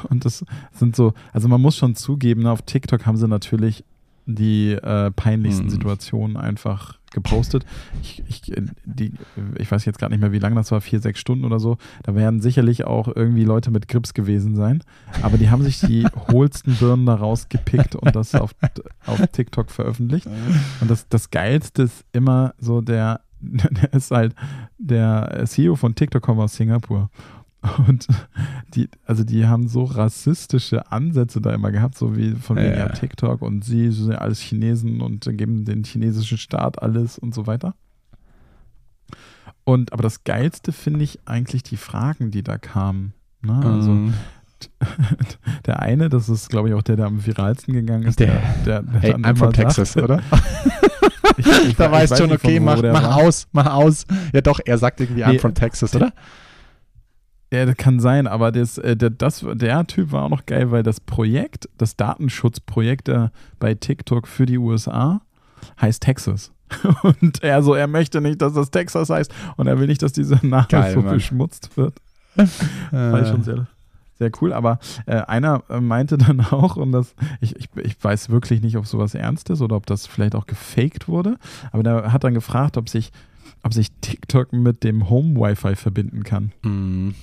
Und 0.08 0.24
das 0.24 0.44
sind 0.72 0.96
so, 0.96 1.14
also 1.32 1.48
man 1.48 1.60
muss 1.60 1.76
schon 1.76 1.94
zugeben, 1.94 2.46
auf 2.46 2.62
TikTok 2.62 3.06
haben 3.06 3.16
sie 3.16 3.28
natürlich 3.28 3.84
die 4.26 4.72
äh, 4.72 5.12
peinlichsten 5.12 5.66
Mhm. 5.66 5.70
Situationen 5.70 6.36
einfach 6.36 6.98
gepostet. 7.12 7.64
Ich, 8.02 8.22
ich, 8.28 8.52
die, 8.84 9.12
ich 9.56 9.70
weiß 9.70 9.84
jetzt 9.84 10.00
gar 10.00 10.08
nicht 10.10 10.20
mehr, 10.20 10.32
wie 10.32 10.40
lange 10.40 10.56
das 10.56 10.72
war, 10.72 10.80
vier, 10.80 11.00
sechs 11.00 11.20
Stunden 11.20 11.44
oder 11.44 11.60
so. 11.60 11.78
Da 12.02 12.14
werden 12.16 12.40
sicherlich 12.40 12.84
auch 12.84 13.06
irgendwie 13.14 13.44
Leute 13.44 13.70
mit 13.70 13.86
Grips 13.86 14.14
gewesen 14.14 14.56
sein. 14.56 14.82
Aber 15.22 15.38
die 15.38 15.48
haben 15.48 15.62
sich 15.62 15.78
die 15.80 16.06
hohlsten 16.32 16.74
Birnen 16.74 17.06
da 17.06 17.14
rausgepickt 17.14 17.94
und 17.94 18.16
das 18.16 18.34
auf, 18.34 18.54
auf 19.06 19.24
TikTok 19.28 19.70
veröffentlicht. 19.70 20.26
Und 20.80 20.90
das, 20.90 21.08
das 21.08 21.30
Geilste 21.30 21.82
ist 21.84 22.04
immer 22.12 22.52
so 22.58 22.80
der, 22.80 23.20
der 23.40 23.92
ist 23.92 24.10
halt 24.10 24.34
der 24.76 25.44
CEO 25.46 25.76
von 25.76 25.94
TikTok 25.94 26.22
kommt 26.22 26.40
aus 26.40 26.56
Singapur. 26.56 27.10
Und 27.88 28.06
die, 28.74 28.88
also 29.06 29.24
die 29.24 29.46
haben 29.46 29.66
so 29.68 29.84
rassistische 29.84 30.92
Ansätze 30.92 31.40
da 31.40 31.52
immer 31.52 31.72
gehabt, 31.72 31.98
so 31.98 32.16
wie 32.16 32.32
von 32.34 32.56
wegen 32.56 32.76
Ja. 32.78 32.88
TikTok 32.90 33.42
und 33.42 33.64
sie 33.64 33.90
sind 33.90 34.12
ja 34.12 34.18
alles 34.18 34.38
Chinesen 34.40 35.00
und 35.00 35.24
geben 35.36 35.64
den 35.64 35.82
chinesischen 35.84 36.38
Staat 36.38 36.80
alles 36.80 37.18
und 37.18 37.34
so 37.34 37.46
weiter. 37.48 37.74
Und 39.64 39.92
aber 39.92 40.02
das 40.02 40.22
Geilste 40.24 40.70
finde 40.72 41.02
ich 41.04 41.18
eigentlich 41.24 41.62
die 41.64 41.76
Fragen, 41.76 42.30
die 42.30 42.42
da 42.44 42.56
kamen. 42.58 43.14
Ne? 43.42 43.60
Also 43.64 43.90
Ähm, 43.90 44.14
der 45.66 45.80
eine, 45.80 46.08
das 46.08 46.28
ist 46.28 46.48
glaube 46.48 46.68
ich 46.68 46.74
auch 46.74 46.82
der, 46.82 46.96
der 46.96 47.06
am 47.06 47.24
viralsten 47.26 47.74
gegangen 47.74 48.04
ist, 48.04 48.20
der, 48.20 48.40
der, 48.64 48.82
der 48.82 49.00
hey, 49.00 49.10
dann 49.12 49.24
I'm 49.24 49.36
from 49.36 49.52
Texas, 49.52 49.92
sagte- 49.94 50.04
oder? 50.14 50.22
Ich, 51.36 51.46
ich, 51.46 51.76
da 51.76 51.86
ich 51.86 51.92
weißt 51.92 52.12
weiß 52.12 52.18
schon, 52.18 52.32
okay, 52.32 52.60
mach, 52.60 52.80
der 52.80 52.92
mach 52.92 53.16
aus, 53.16 53.48
mach 53.52 53.66
aus. 53.74 54.06
Ja 54.32 54.40
doch, 54.40 54.60
er 54.64 54.78
sagt 54.78 55.00
irgendwie 55.00 55.24
I'm 55.24 55.32
Nee, 55.32 55.38
from 55.38 55.52
Texas, 55.54 55.94
oder? 55.94 56.12
Ja, 57.52 57.64
das 57.64 57.76
kann 57.76 58.00
sein, 58.00 58.26
aber 58.26 58.50
das, 58.50 58.76
äh, 58.78 58.96
der, 58.96 59.10
das, 59.10 59.44
der 59.54 59.86
Typ 59.86 60.10
war 60.10 60.24
auch 60.24 60.28
noch 60.28 60.46
geil, 60.46 60.70
weil 60.72 60.82
das 60.82 60.98
Projekt, 61.00 61.68
das 61.78 61.96
Datenschutzprojekt 61.96 63.08
äh, 63.08 63.28
bei 63.60 63.74
TikTok 63.74 64.26
für 64.26 64.46
die 64.46 64.58
USA 64.58 65.20
heißt 65.80 66.02
Texas. 66.02 66.52
Und 67.02 67.42
er 67.44 67.62
so, 67.62 67.74
er 67.74 67.86
möchte 67.86 68.20
nicht, 68.20 68.42
dass 68.42 68.54
das 68.54 68.70
Texas 68.72 69.08
heißt 69.10 69.32
und 69.56 69.68
er 69.68 69.78
will 69.78 69.86
nicht, 69.86 70.02
dass 70.02 70.12
dieser 70.12 70.44
Name 70.44 70.66
Geil, 70.68 70.94
so 70.94 71.00
Mann. 71.00 71.14
beschmutzt 71.14 71.76
wird. 71.76 71.94
War 72.90 73.22
ich 73.22 73.28
schon 73.28 73.44
sehr, 73.44 73.68
sehr 74.18 74.32
cool. 74.40 74.52
Aber 74.52 74.80
äh, 75.06 75.14
einer 75.16 75.62
äh, 75.68 75.80
meinte 75.80 76.18
dann 76.18 76.40
auch, 76.40 76.76
und 76.76 76.90
das, 76.90 77.14
ich, 77.40 77.54
ich, 77.56 77.68
ich 77.76 78.02
weiß 78.02 78.30
wirklich 78.30 78.62
nicht, 78.62 78.76
ob 78.76 78.86
sowas 78.86 79.14
ernst 79.14 79.48
ist 79.50 79.60
oder 79.60 79.76
ob 79.76 79.86
das 79.86 80.08
vielleicht 80.08 80.34
auch 80.34 80.46
gefaked 80.46 81.06
wurde, 81.06 81.36
aber 81.70 81.84
der 81.84 82.12
hat 82.12 82.24
dann 82.24 82.34
gefragt, 82.34 82.76
ob 82.76 82.88
sich, 82.88 83.12
ob 83.62 83.72
sich 83.72 83.92
TikTok 84.00 84.52
mit 84.52 84.82
dem 84.82 85.08
Home-Wi-Fi 85.08 85.76
verbinden 85.76 86.24
kann. 86.24 86.50
Mhm. 86.64 87.14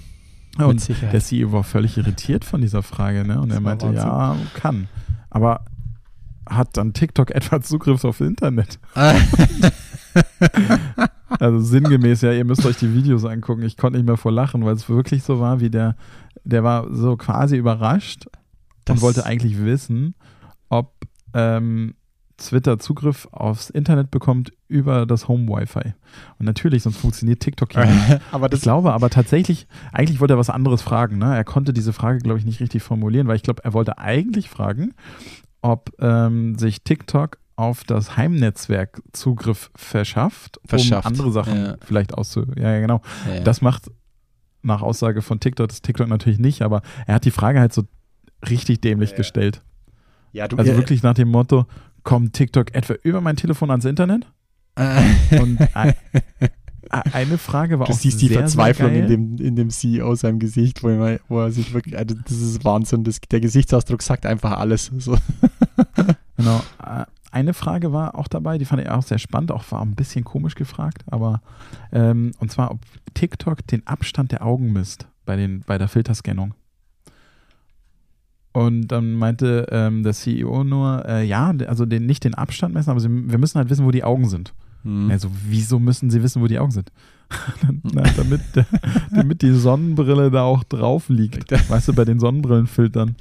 Und 0.59 0.81
Sicherheit. 0.81 1.13
der 1.13 1.21
CEO 1.21 1.51
war 1.51 1.63
völlig 1.63 1.97
irritiert 1.97 2.45
von 2.45 2.61
dieser 2.61 2.83
Frage, 2.83 3.25
ne? 3.25 3.41
Und 3.41 3.49
Das 3.49 3.57
er 3.57 3.61
meinte, 3.61 3.87
ja, 3.91 4.35
kann. 4.53 4.87
Aber 5.29 5.65
hat 6.47 6.77
dann 6.77 6.93
TikTok 6.93 7.31
etwa 7.35 7.61
Zugriff 7.61 8.03
auf 8.05 8.21
Internet? 8.21 8.79
Also 11.39 11.59
sinngemäß, 11.59 12.21
ja, 12.21 12.31
ihr 12.31 12.45
müsst 12.45 12.63
euch 12.65 12.77
die 12.77 12.93
Videos 12.93 13.25
angucken. 13.25 13.63
Ich 13.63 13.75
konnte 13.75 13.97
nicht 13.97 14.05
mehr 14.05 14.17
vor 14.17 14.31
lachen, 14.31 14.63
weil 14.65 14.75
es 14.75 14.87
wirklich 14.87 15.23
so 15.23 15.39
war, 15.39 15.59
wie 15.59 15.69
der, 15.71 15.95
der 16.43 16.63
war 16.63 16.93
so 16.93 17.17
quasi 17.17 17.57
überrascht 17.57 18.27
Das- 18.85 18.97
und 18.97 19.01
wollte 19.01 19.25
eigentlich 19.25 19.59
wissen, 19.63 20.13
ob 20.69 20.93
ähm, 21.33 21.95
Twitter 22.49 22.79
Zugriff 22.79 23.27
aufs 23.31 23.69
Internet 23.69 24.11
bekommt 24.11 24.51
über 24.67 25.05
das 25.05 25.27
Home-Wi-Fi. 25.27 25.93
Und 26.39 26.45
natürlich, 26.45 26.83
sonst 26.83 26.97
funktioniert 26.97 27.39
TikTok 27.39 27.73
ja 27.73 27.85
nicht. 27.85 28.21
aber 28.31 28.49
das 28.49 28.59
Ich 28.59 28.63
glaube 28.63 28.93
aber 28.93 29.09
tatsächlich, 29.09 29.67
eigentlich 29.91 30.19
wollte 30.19 30.35
er 30.35 30.37
was 30.37 30.49
anderes 30.49 30.81
fragen. 30.81 31.17
Ne? 31.17 31.35
Er 31.35 31.43
konnte 31.43 31.73
diese 31.73 31.93
Frage, 31.93 32.19
glaube 32.19 32.39
ich, 32.39 32.45
nicht 32.45 32.59
richtig 32.59 32.83
formulieren, 32.83 33.27
weil 33.27 33.35
ich 33.35 33.43
glaube, 33.43 33.63
er 33.63 33.73
wollte 33.73 33.97
eigentlich 33.97 34.49
fragen, 34.49 34.93
ob 35.61 35.91
ähm, 35.99 36.57
sich 36.57 36.83
TikTok 36.83 37.37
auf 37.55 37.83
das 37.83 38.17
Heimnetzwerk 38.17 39.01
Zugriff 39.11 39.69
verschafft, 39.75 40.59
Verschafft, 40.65 41.05
um 41.05 41.11
andere 41.11 41.31
Sachen 41.31 41.55
ja. 41.55 41.75
vielleicht 41.85 42.13
auszu... 42.13 42.45
Ja, 42.55 42.71
ja, 42.71 42.79
genau. 42.79 43.01
Ja, 43.27 43.35
ja. 43.35 43.41
Das 43.41 43.61
macht 43.61 43.91
nach 44.63 44.81
Aussage 44.81 45.21
von 45.21 45.39
TikTok, 45.39 45.67
das 45.67 45.81
TikTok 45.81 46.07
natürlich 46.07 46.39
nicht, 46.39 46.61
aber 46.61 46.81
er 47.05 47.15
hat 47.15 47.25
die 47.25 47.31
Frage 47.31 47.59
halt 47.59 47.73
so 47.73 47.83
richtig 48.49 48.81
dämlich 48.81 49.15
gestellt. 49.15 49.61
ja, 50.31 50.47
du, 50.47 50.57
Also 50.57 50.71
ja, 50.71 50.77
wirklich 50.77 51.03
nach 51.03 51.13
dem 51.13 51.29
Motto, 51.29 51.65
kommt 52.03 52.33
TikTok 52.33 52.73
etwa 52.73 52.93
über 53.03 53.21
mein 53.21 53.35
Telefon 53.35 53.71
ans 53.71 53.85
Internet? 53.85 54.27
Äh, 54.75 55.39
Und 55.39 55.59
ein, 55.75 55.93
eine 56.89 57.37
Frage 57.37 57.79
war 57.79 57.87
du 57.87 57.93
auch 57.93 57.97
siehst 57.97 58.21
die 58.21 58.27
sehr, 58.27 58.39
Verzweiflung 58.39 58.91
sehr 58.91 59.03
in 59.03 59.07
dem, 59.07 59.37
in 59.45 59.55
dem 59.55 59.69
CEO 59.69 60.15
seinem 60.15 60.39
Gesicht, 60.39 60.83
wo 60.83 60.89
er, 60.89 61.19
wo 61.27 61.39
er 61.41 61.51
sich 61.51 61.73
wirklich, 61.73 61.97
also 61.97 62.15
das 62.25 62.37
ist 62.37 62.63
Wahnsinn. 62.65 63.03
Das, 63.03 63.19
der 63.21 63.39
Gesichtsausdruck 63.39 64.01
sagt 64.01 64.25
einfach 64.25 64.57
alles. 64.57 64.91
So. 64.97 65.17
Genau. 66.35 66.61
Äh, 66.83 67.05
Eine 67.31 67.53
Frage 67.53 67.93
war 67.93 68.15
auch 68.15 68.27
dabei, 68.27 68.57
die 68.57 68.65
fand 68.65 68.81
ich 68.81 68.89
auch 68.89 69.03
sehr 69.03 69.19
spannend, 69.19 69.51
auch 69.51 69.63
war 69.71 69.81
ein 69.81 69.95
bisschen 69.95 70.23
komisch 70.23 70.55
gefragt, 70.55 71.03
aber 71.05 71.41
ähm, 71.91 72.31
und 72.39 72.51
zwar, 72.51 72.71
ob 72.71 72.79
TikTok 73.13 73.65
den 73.67 73.85
Abstand 73.85 74.31
der 74.31 74.43
Augen 74.43 74.73
misst 74.73 75.07
bei, 75.25 75.35
den, 75.35 75.61
bei 75.61 75.77
der 75.77 75.87
Filterscannung. 75.87 76.55
Und 78.53 78.87
dann 78.87 79.13
meinte 79.13 79.67
ähm, 79.71 80.03
der 80.03 80.13
CEO 80.13 80.63
nur, 80.63 81.03
äh, 81.07 81.25
ja, 81.25 81.53
also 81.67 81.85
den, 81.85 82.05
nicht 82.05 82.23
den 82.23 82.35
Abstand 82.35 82.73
messen, 82.73 82.91
aber 82.91 82.99
sie, 82.99 83.09
wir 83.09 83.39
müssen 83.39 83.57
halt 83.57 83.69
wissen, 83.69 83.85
wo 83.85 83.91
die 83.91 84.03
Augen 84.03 84.29
sind. 84.29 84.53
Hm. 84.83 85.09
Also, 85.09 85.29
wieso 85.47 85.79
müssen 85.79 86.11
sie 86.11 86.21
wissen, 86.21 86.41
wo 86.41 86.47
die 86.47 86.59
Augen 86.59 86.71
sind? 86.71 86.91
Na, 87.83 88.03
damit, 88.15 88.41
damit 89.11 89.41
die 89.41 89.53
Sonnenbrille 89.53 90.29
da 90.29 90.43
auch 90.43 90.63
drauf 90.63 91.09
liegt. 91.09 91.51
Weißt 91.51 91.87
du, 91.87 91.93
bei 91.93 92.05
den 92.05 92.19
Sonnenbrillenfiltern. 92.19 93.15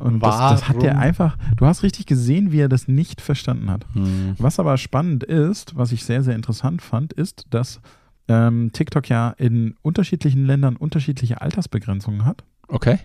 Und 0.00 0.20
das, 0.20 0.38
das 0.38 0.68
hat 0.68 0.82
der 0.82 0.98
einfach, 0.98 1.36
du 1.56 1.66
hast 1.66 1.84
richtig 1.84 2.06
gesehen, 2.06 2.50
wie 2.50 2.60
er 2.60 2.68
das 2.68 2.88
nicht 2.88 3.20
verstanden 3.20 3.70
hat. 3.70 3.86
Hm. 3.92 4.34
Was 4.38 4.58
aber 4.58 4.76
spannend 4.76 5.22
ist, 5.22 5.76
was 5.76 5.92
ich 5.92 6.04
sehr, 6.04 6.22
sehr 6.22 6.34
interessant 6.34 6.82
fand, 6.82 7.12
ist, 7.12 7.44
dass 7.50 7.80
ähm, 8.26 8.70
TikTok 8.72 9.08
ja 9.08 9.30
in 9.38 9.74
unterschiedlichen 9.82 10.46
Ländern 10.46 10.74
unterschiedliche 10.76 11.40
Altersbegrenzungen 11.40 12.24
hat. 12.24 12.44
Okay. 12.66 12.98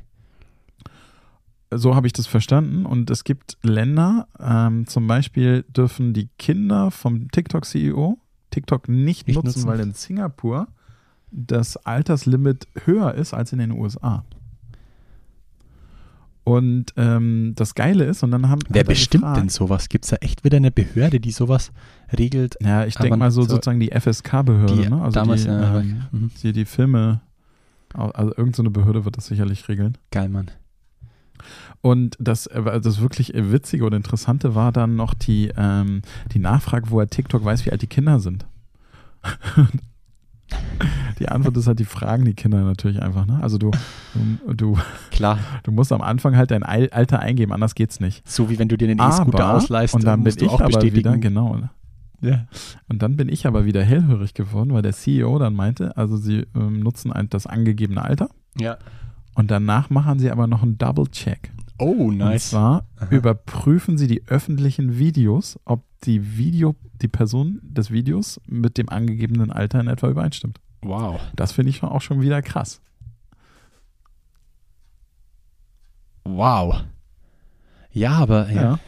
So 1.77 1.95
habe 1.95 2.07
ich 2.07 2.13
das 2.13 2.27
verstanden. 2.27 2.85
Und 2.85 3.09
es 3.09 3.23
gibt 3.23 3.57
Länder, 3.61 4.27
ähm, 4.39 4.85
zum 4.87 5.07
Beispiel 5.07 5.63
dürfen 5.69 6.13
die 6.13 6.29
Kinder 6.37 6.91
vom 6.91 7.29
TikTok-CEO 7.31 8.17
TikTok 8.51 8.87
nicht, 8.87 9.27
Nicht 9.27 9.35
nutzen, 9.35 9.47
nutzen. 9.61 9.67
weil 9.67 9.79
in 9.79 9.93
Singapur 9.93 10.67
das 11.31 11.77
Alterslimit 11.77 12.67
höher 12.85 13.15
ist 13.15 13.33
als 13.33 13.51
in 13.51 13.59
den 13.59 13.71
USA. 13.71 14.23
Und 16.45 16.87
ähm, 16.97 17.53
das 17.55 17.73
Geile 17.73 18.03
ist, 18.03 18.21
und 18.21 18.31
dann 18.31 18.49
haben 18.49 18.59
Wer 18.67 18.81
er 18.81 18.87
bestimmt 18.87 19.23
gefragt- 19.23 19.39
denn 19.39 19.49
sowas? 19.49 19.87
Gibt 19.87 20.03
es 20.05 20.11
da 20.11 20.17
echt 20.17 20.43
wieder 20.43 20.57
eine 20.57 20.71
Behörde, 20.71 21.19
die 21.21 21.31
sowas 21.31 21.71
regelt? 22.17 22.57
Ja, 22.61 22.85
ich 22.85 22.95
denke 22.95 23.15
mal 23.17 23.31
so, 23.31 23.43
so- 23.43 23.49
sozusagen 23.51 23.79
die 23.79 23.91
FSK-Behörde, 23.91 24.89
ne? 24.89 25.01
Also 25.01 25.15
damals, 25.15 25.43
die, 25.43 25.47
ja, 25.47 25.79
ähm, 25.79 26.03
mhm. 26.11 26.31
die 26.43 26.51
die 26.51 26.65
Filme, 26.65 27.21
also 27.93 28.31
irgendeine 28.35 28.67
so 28.67 28.71
Behörde 28.71 29.05
wird 29.05 29.15
das 29.15 29.27
sicherlich 29.27 29.67
regeln. 29.69 29.97
Geil, 30.11 30.27
Mann. 30.27 30.51
Und 31.81 32.15
das, 32.19 32.47
äh, 32.47 32.79
das 32.81 33.01
wirklich 33.01 33.33
Witzige 33.35 33.85
und 33.85 33.93
Interessante 33.93 34.55
war 34.55 34.71
dann 34.71 34.95
noch 34.95 35.13
die, 35.13 35.51
ähm, 35.57 36.01
die 36.33 36.39
Nachfrage, 36.39 36.89
woher 36.89 37.09
TikTok 37.09 37.43
weiß, 37.43 37.65
wie 37.65 37.71
alt 37.71 37.81
die 37.81 37.87
Kinder 37.87 38.19
sind. 38.19 38.45
die 41.19 41.27
Antwort 41.29 41.57
ist 41.57 41.67
halt, 41.67 41.79
die 41.79 41.85
fragen 41.85 42.25
die 42.25 42.33
Kinder 42.33 42.61
natürlich 42.63 43.01
einfach. 43.01 43.25
Ne? 43.25 43.39
Also 43.41 43.57
du, 43.57 43.71
du, 44.45 44.53
du, 44.53 44.77
Klar. 45.11 45.39
du 45.63 45.71
musst 45.71 45.91
am 45.91 46.01
Anfang 46.01 46.35
halt 46.35 46.51
dein 46.51 46.63
Al- 46.63 46.89
Alter 46.91 47.19
eingeben, 47.19 47.51
anders 47.51 47.75
geht's 47.75 47.99
nicht. 47.99 48.27
So 48.29 48.49
wie 48.49 48.59
wenn 48.59 48.67
du 48.67 48.77
dir 48.77 48.87
den 48.87 48.99
E-Scooter 48.99 49.53
ausleihst, 49.53 49.95
und 49.95 50.03
dann 50.03 50.19
bin 50.23 50.31
musst 50.31 50.41
du 50.41 50.45
ich 50.45 50.51
auch 50.51 50.59
aber 50.61 50.67
bestätigen. 50.67 50.95
wieder, 50.97 51.17
genau, 51.17 51.59
Ja. 52.21 52.45
Und 52.87 53.01
dann 53.01 53.15
bin 53.17 53.29
ich 53.29 53.47
aber 53.47 53.65
wieder 53.65 53.83
hellhörig 53.83 54.33
geworden, 54.33 54.73
weil 54.73 54.81
der 54.81 54.93
CEO 54.93 55.39
dann 55.39 55.55
meinte, 55.55 55.97
also 55.97 56.17
sie 56.17 56.45
ähm, 56.55 56.79
nutzen 56.81 57.11
ein, 57.11 57.29
das 57.29 57.47
angegebene 57.47 58.01
Alter 58.01 58.29
ja. 58.57 58.77
Und 59.35 59.51
danach 59.51 59.89
machen 59.89 60.19
sie 60.19 60.31
aber 60.31 60.47
noch 60.47 60.63
einen 60.63 60.77
Double-Check. 60.77 61.51
Oh, 61.79 62.07
Und 62.07 62.17
nice. 62.17 62.51
zwar 62.51 62.85
Aha. 62.97 63.07
überprüfen 63.09 63.97
sie 63.97 64.07
die 64.07 64.23
öffentlichen 64.27 64.97
Videos, 64.99 65.59
ob 65.65 65.83
die 66.03 66.37
Video, 66.37 66.75
die 67.01 67.07
Person 67.07 67.59
des 67.63 67.91
Videos 67.91 68.39
mit 68.45 68.77
dem 68.77 68.89
angegebenen 68.89 69.51
Alter 69.51 69.79
in 69.79 69.87
etwa 69.87 70.09
übereinstimmt. 70.09 70.59
Wow. 70.81 71.19
Das 71.35 71.51
finde 71.53 71.71
ich 71.71 71.81
auch 71.81 72.01
schon 72.01 72.21
wieder 72.21 72.41
krass. 72.41 72.81
Wow. 76.25 76.83
Ja, 77.91 78.11
aber 78.13 78.49
ja. 78.51 78.61
Ja. 78.61 78.79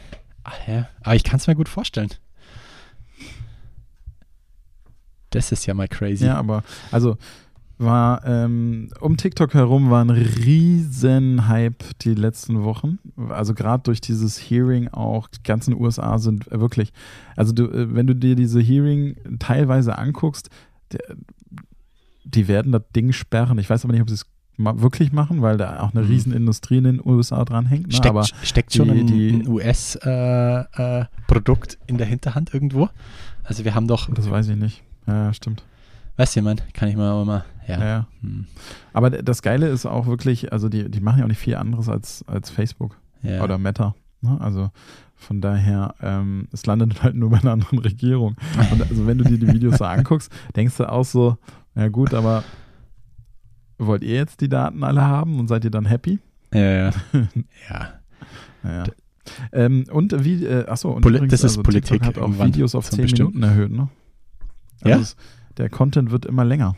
Ach, 0.44 0.68
ja. 0.68 0.88
Aber 1.02 1.16
ich 1.16 1.24
kann 1.24 1.38
es 1.38 1.46
mir 1.46 1.54
gut 1.56 1.68
vorstellen. 1.68 2.10
Das 5.30 5.52
ist 5.52 5.66
ja 5.66 5.74
mal 5.74 5.88
crazy. 5.88 6.24
Ja, 6.24 6.36
aber 6.38 6.62
also 6.92 7.18
war 7.78 8.24
ähm, 8.26 8.88
um 9.00 9.16
TikTok 9.18 9.52
herum 9.54 9.90
war 9.90 10.02
ein 10.02 10.08
riesen 10.10 11.46
Hype 11.48 11.84
die 12.00 12.14
letzten 12.14 12.62
Wochen. 12.64 12.98
Also 13.28 13.52
gerade 13.54 13.82
durch 13.82 14.00
dieses 14.00 14.38
Hearing 14.38 14.88
auch, 14.88 15.28
die 15.28 15.42
ganzen 15.42 15.74
USA 15.78 16.18
sind 16.18 16.50
wirklich, 16.50 16.92
also 17.36 17.52
du, 17.52 17.64
äh, 17.64 17.94
wenn 17.94 18.06
du 18.06 18.14
dir 18.14 18.34
diese 18.34 18.60
Hearing 18.60 19.16
teilweise 19.38 19.98
anguckst, 19.98 20.48
der, 20.92 21.00
die 22.24 22.48
werden 22.48 22.72
das 22.72 22.82
Ding 22.94 23.12
sperren. 23.12 23.58
Ich 23.58 23.68
weiß 23.68 23.84
aber 23.84 23.92
nicht, 23.92 24.00
ob 24.02 24.08
sie 24.08 24.14
es 24.14 24.24
wirklich 24.58 25.12
machen, 25.12 25.42
weil 25.42 25.58
da 25.58 25.80
auch 25.80 25.92
eine 25.94 26.02
Mhm. 26.02 26.08
riesen 26.10 26.32
Industrie 26.32 26.78
in 26.78 26.84
den 26.84 27.00
USA 27.04 27.44
dranhängt. 27.44 27.88
Ne? 27.88 27.92
Steckt, 27.92 28.06
aber 28.06 28.24
steckt 28.42 28.72
schon 28.74 28.88
die- 28.88 29.00
ein, 29.00 29.06
die- 29.06 29.28
ein 29.30 29.46
US-Produkt 29.48 31.76
in 31.86 31.98
der 31.98 32.06
Hinterhand 32.06 32.54
irgendwo? 32.54 32.88
Also 33.44 33.64
wir 33.64 33.74
haben 33.74 33.86
doch, 33.86 34.08
das 34.12 34.30
weiß 34.30 34.48
ich 34.48 34.56
nicht. 34.56 34.82
Ja, 35.06 35.30
stimmt. 35.34 35.62
Weißt 36.16 36.36
du, 36.36 36.42
man, 36.42 36.60
kann 36.72 36.88
ich 36.88 36.96
mal 36.96 37.10
aber 37.10 37.24
mal, 37.24 37.44
ja. 37.68 37.84
Ja. 37.84 38.06
Hm. 38.22 38.46
Aber 38.92 39.10
das 39.10 39.42
Geile 39.42 39.68
ist 39.68 39.86
auch 39.86 40.06
wirklich, 40.06 40.52
also 40.52 40.68
die, 40.68 40.90
die 40.90 41.00
machen 41.00 41.18
ja 41.18 41.24
auch 41.24 41.28
nicht 41.28 41.38
viel 41.38 41.56
anderes 41.56 41.88
als, 41.88 42.24
als 42.26 42.50
Facebook 42.50 42.96
ja. 43.22 43.42
oder 43.42 43.58
Meta. 43.58 43.94
Ne? 44.22 44.40
Also 44.40 44.70
von 45.14 45.40
daher, 45.40 45.94
ähm, 46.00 46.48
es 46.52 46.66
landet 46.66 47.02
halt 47.02 47.14
nur 47.16 47.30
bei 47.30 47.38
einer 47.38 47.52
anderen 47.52 47.78
Regierung. 47.78 48.36
Und 48.72 48.82
also 48.82 49.06
wenn 49.06 49.18
du 49.18 49.24
dir 49.24 49.38
die 49.38 49.48
Videos 49.48 49.78
so 49.78 49.84
anguckst, 49.84 50.32
denkst 50.54 50.76
du 50.76 50.90
auch 50.90 51.04
so, 51.04 51.36
ja 51.74 51.88
gut, 51.88 52.14
aber 52.14 52.44
wollt 53.78 54.02
ihr 54.02 54.14
jetzt 54.14 54.40
die 54.40 54.48
Daten 54.48 54.82
alle 54.84 55.02
haben 55.02 55.38
und 55.38 55.48
seid 55.48 55.64
ihr 55.64 55.70
dann 55.70 55.84
happy? 55.84 56.18
Ja, 56.52 56.60
ja. 56.60 56.90
ja. 57.70 57.88
Ja. 58.64 58.84
Ähm, 59.52 59.84
und 59.92 60.24
wie, 60.24 60.44
äh, 60.44 60.66
achso, 60.66 60.92
und 60.92 61.02
Poli- 61.02 61.16
übrigens, 61.16 61.32
das 61.32 61.40
ist 61.40 61.50
also 61.58 61.62
Politik 61.62 62.02
TikTok 62.02 62.16
hat 62.16 62.18
auch 62.18 62.44
Videos 62.46 62.74
auf 62.74 62.88
zum 62.88 62.96
10 62.96 63.02
Bestimmten. 63.02 63.40
Minuten 63.40 63.52
erhöht, 63.58 63.72
ne? 63.72 63.88
Also 64.80 64.88
Ja? 64.88 65.02
es, 65.02 65.16
der 65.58 65.68
Content 65.70 66.10
wird 66.10 66.26
immer 66.26 66.44
länger. 66.44 66.76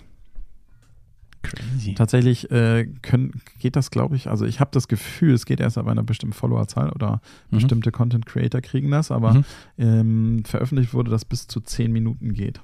Crazy. 1.43 1.95
Tatsächlich 1.95 2.51
äh, 2.51 2.87
können, 3.01 3.41
geht 3.61 3.77
das, 3.77 3.91
glaube 3.93 4.17
ich, 4.17 4.29
also 4.29 4.45
ich 4.45 4.59
habe 4.59 4.71
das 4.73 4.89
Gefühl, 4.89 5.33
es 5.35 5.47
geht 5.47 5.61
erst 5.61 5.79
ab 5.79 5.87
einer 5.87 6.03
bestimmten 6.03 6.35
Followerzahl 6.35 6.91
oder 6.91 7.21
Mhm. 7.51 7.57
bestimmte 7.57 7.93
Content 7.93 8.27
Creator 8.27 8.61
kriegen 8.61 8.91
das, 8.91 9.11
aber 9.13 9.35
Mhm. 9.35 9.45
ähm, 9.79 10.43
veröffentlicht 10.45 10.95
wurde, 10.95 11.11
dass 11.13 11.25
bis 11.25 11.47
zu 11.47 11.61
10 11.61 11.93
Minuten 11.93 12.35
geht. 12.35 12.61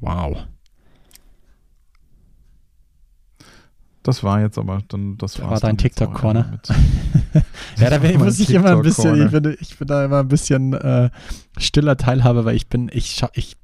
Wow. 0.00 0.46
Das 4.02 4.22
war 4.22 4.40
jetzt 4.40 4.56
aber 4.58 4.82
dann, 4.88 5.18
das 5.18 5.34
Da 5.34 5.50
war 5.50 5.58
dein 5.58 5.76
einmal 5.76 6.44
mit- 6.52 6.68
Ja, 7.78 7.90
da 7.90 7.98
bin, 7.98 8.16
muss 8.18 8.38
ich 8.38 8.50
immer 8.50 8.76
ein 8.76 8.82
bisschen, 8.82 9.26
ich 9.26 9.32
bin, 9.32 9.56
ich 9.60 9.76
bin 9.76 9.88
da 9.88 10.04
immer 10.04 10.20
ein 10.20 10.28
bisschen 10.28 10.72
äh, 10.74 11.10
stiller 11.58 11.96
Teilhaber, 11.96 12.44
weil 12.44 12.54
ich 12.54 12.68
bin, 12.68 12.88
ich 12.92 13.06
scha 13.10 13.28
ich, 13.34 13.56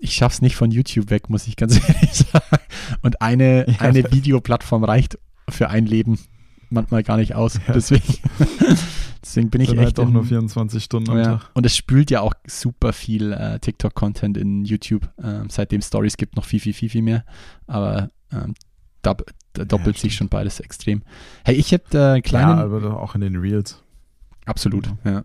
ich 0.00 0.14
schaff's 0.14 0.42
nicht 0.42 0.56
von 0.56 0.70
YouTube 0.70 1.10
weg, 1.10 1.28
muss 1.30 1.46
ich 1.46 1.56
ganz 1.56 1.76
ehrlich 1.88 2.12
sagen. 2.12 2.62
Und 3.02 3.22
eine, 3.22 3.68
Ja. 3.70 3.78
eine 3.80 4.10
Videoplattform 4.10 4.84
reicht 4.84 5.18
für 5.48 5.68
ein 5.70 5.86
Leben 5.86 6.18
manchmal 6.70 7.02
gar 7.02 7.16
nicht 7.16 7.34
aus. 7.34 7.54
Ja. 7.66 7.72
Deswegen, 7.74 8.04
deswegen 9.22 9.50
bin 9.50 9.60
ich 9.60 9.68
Dann 9.68 9.78
echt 9.78 9.86
halt 9.86 9.98
doch 9.98 10.08
nur 10.10 10.24
24 10.24 10.82
Stunden 10.84 11.10
am 11.10 11.16
ja. 11.18 11.24
Tag. 11.38 11.50
Und 11.54 11.64
es 11.66 11.76
spült 11.76 12.10
ja 12.10 12.20
auch 12.20 12.34
super 12.46 12.92
viel 12.92 13.32
äh, 13.32 13.58
TikTok-Content 13.58 14.36
in 14.36 14.64
YouTube. 14.64 15.08
Ähm, 15.22 15.48
seitdem 15.50 15.80
Stories 15.80 16.16
gibt, 16.16 16.36
noch 16.36 16.44
viel, 16.44 16.60
viel, 16.60 16.72
viel, 16.74 16.90
viel 16.90 17.02
mehr. 17.02 17.24
Aber 17.66 18.10
ähm, 18.32 18.54
da, 19.02 19.16
da 19.54 19.64
doppelt 19.64 19.96
sich 19.96 20.12
stimmt. 20.14 20.18
schon 20.18 20.28
beides 20.28 20.60
extrem. 20.60 21.02
Hey, 21.44 21.54
ich 21.54 21.72
hätte 21.72 21.98
äh, 21.98 22.00
einen 22.02 22.14
Ja, 22.16 22.20
kleinen. 22.22 22.58
aber 22.58 23.00
auch 23.00 23.14
in 23.14 23.20
den 23.22 23.36
Reels. 23.36 23.82
Absolut, 24.44 24.90
Genau. 25.04 25.16
ja. 25.18 25.24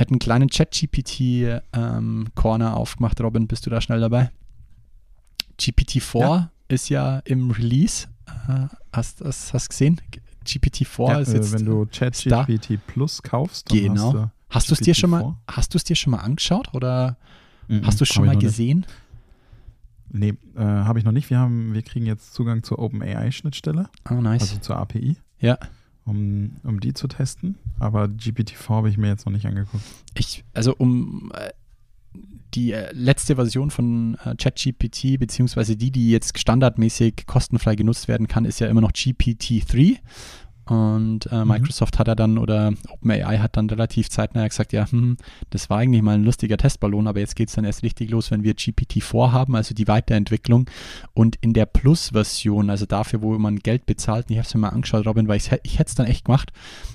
hätt 0.00 0.10
einen 0.12 0.18
kleinen 0.18 0.48
Chat-GPT-Corner 0.48 2.74
aufgemacht, 2.76 3.20
Robin. 3.20 3.46
Bist 3.46 3.66
du 3.66 3.70
da 3.70 3.80
schnell 3.82 4.00
dabei? 4.00 4.30
GPT-4 5.60 6.20
Ja. 6.20 6.50
ist 6.68 6.88
ja 6.88 7.18
im 7.26 7.50
Release. 7.50 8.08
Äh, 8.48 8.66
hast 8.94 9.20
du 9.20 9.26
hast, 9.26 9.68
gesehen? 9.68 10.00
GPT-4 10.46 11.06
Ja, 11.08 11.18
ist 11.18 11.28
äh, 11.28 11.34
jetzt. 11.36 11.52
wenn 11.52 11.66
du. 11.66 11.84
ChatGPT 11.86 12.78
Plus 12.86 13.22
kaufst, 13.22 13.70
dann 13.70 13.78
Genau. 13.78 14.04
hast 14.04 14.14
du 14.14 14.30
hast 14.48 14.70
du 14.70 14.74
es 14.74 14.80
dir 14.80 14.94
schon 14.94 15.10
mal, 15.10 15.20
GPT-4. 15.22 15.34
hast 15.48 15.74
du 15.74 15.76
es 15.76 15.84
dir 15.84 15.96
schon 15.96 16.10
mal 16.12 16.20
angeschaut 16.20 16.72
oder 16.72 17.18
Mhm, 17.68 17.84
hast 17.86 18.00
du 18.00 18.04
es 18.04 18.08
schon 18.08 18.24
mal 18.24 18.38
gesehen? 18.38 18.86
Nicht. 20.08 20.12
Nee, 20.12 20.34
äh, 20.60 20.64
habe 20.64 20.98
ich 20.98 21.04
noch 21.04 21.12
nicht. 21.12 21.28
Wir, 21.30 21.38
haben, 21.38 21.72
wir 21.74 21.82
kriegen 21.82 22.04
jetzt 22.06 22.32
Zugang 22.34 22.62
zur 22.64 22.78
OpenAI-Schnittstelle, 22.80 23.88
Oh, 24.10 24.14
nice. 24.14 24.40
also 24.42 24.56
zur 24.58 24.76
API, 24.76 25.16
ja. 25.40 25.56
Um, 26.04 26.56
um 26.62 26.80
die 26.80 26.94
zu 26.94 27.08
testen. 27.08 27.56
Aber 27.78 28.04
GPT-4 28.04 28.68
habe 28.68 28.88
ich 28.88 28.98
mir 28.98 29.08
jetzt 29.08 29.26
noch 29.26 29.32
nicht 29.32 29.46
angeguckt. 29.46 29.82
Ich, 30.14 30.44
also 30.52 30.74
um 30.76 31.32
äh, 31.34 31.50
die 32.54 32.72
äh, 32.72 32.90
letzte 32.92 33.36
Version 33.36 33.70
von 33.70 34.16
äh, 34.24 34.34
ChatGPT, 34.34 35.18
beziehungsweise 35.18 35.76
die, 35.76 35.90
die 35.90 36.10
jetzt 36.10 36.38
standardmäßig 36.38 37.26
kostenfrei 37.26 37.76
genutzt 37.76 38.08
werden 38.08 38.28
kann, 38.28 38.44
ist 38.44 38.60
ja 38.60 38.68
immer 38.68 38.80
noch 38.80 38.92
GPT-3. 38.92 39.98
Und 40.70 41.26
äh, 41.32 41.40
Mhm. 41.44 41.48
Microsoft 41.48 41.98
hat 41.98 42.06
ja 42.06 42.14
dann 42.14 42.38
oder 42.38 42.72
OpenAI 42.90 43.38
hat 43.38 43.56
dann 43.56 43.68
relativ 43.68 44.08
zeitnah 44.08 44.46
gesagt, 44.46 44.72
ja, 44.72 44.88
hm, 44.88 45.16
das 45.50 45.68
war 45.68 45.78
eigentlich 45.78 46.00
mal 46.00 46.14
ein 46.14 46.22
lustiger 46.22 46.56
Testballon, 46.56 47.08
aber 47.08 47.18
jetzt 47.18 47.34
geht 47.34 47.48
es 47.48 47.56
dann 47.56 47.64
erst 47.64 47.82
richtig 47.82 48.08
los, 48.10 48.30
wenn 48.30 48.44
wir 48.44 48.54
GPT-4 48.54 49.32
haben, 49.32 49.56
also 49.56 49.74
die 49.74 49.88
Weiterentwicklung. 49.88 50.70
Und 51.12 51.36
in 51.40 51.54
der 51.54 51.66
Plus-Version, 51.66 52.70
also 52.70 52.86
dafür, 52.86 53.20
wo 53.20 53.36
man 53.36 53.58
Geld 53.58 53.84
bezahlt, 53.84 54.26
und 54.28 54.32
ich 54.32 54.38
habe 54.38 54.46
es 54.46 54.54
mir 54.54 54.60
mal 54.60 54.68
angeschaut, 54.68 55.06
Robin, 55.06 55.26
weil 55.26 55.38
ich, 55.38 55.50
ich 55.64 55.80
hätte 55.80 55.88
es 55.88 55.96
dann 55.96 56.06
echt 56.06 56.26
gemacht, 56.26 56.52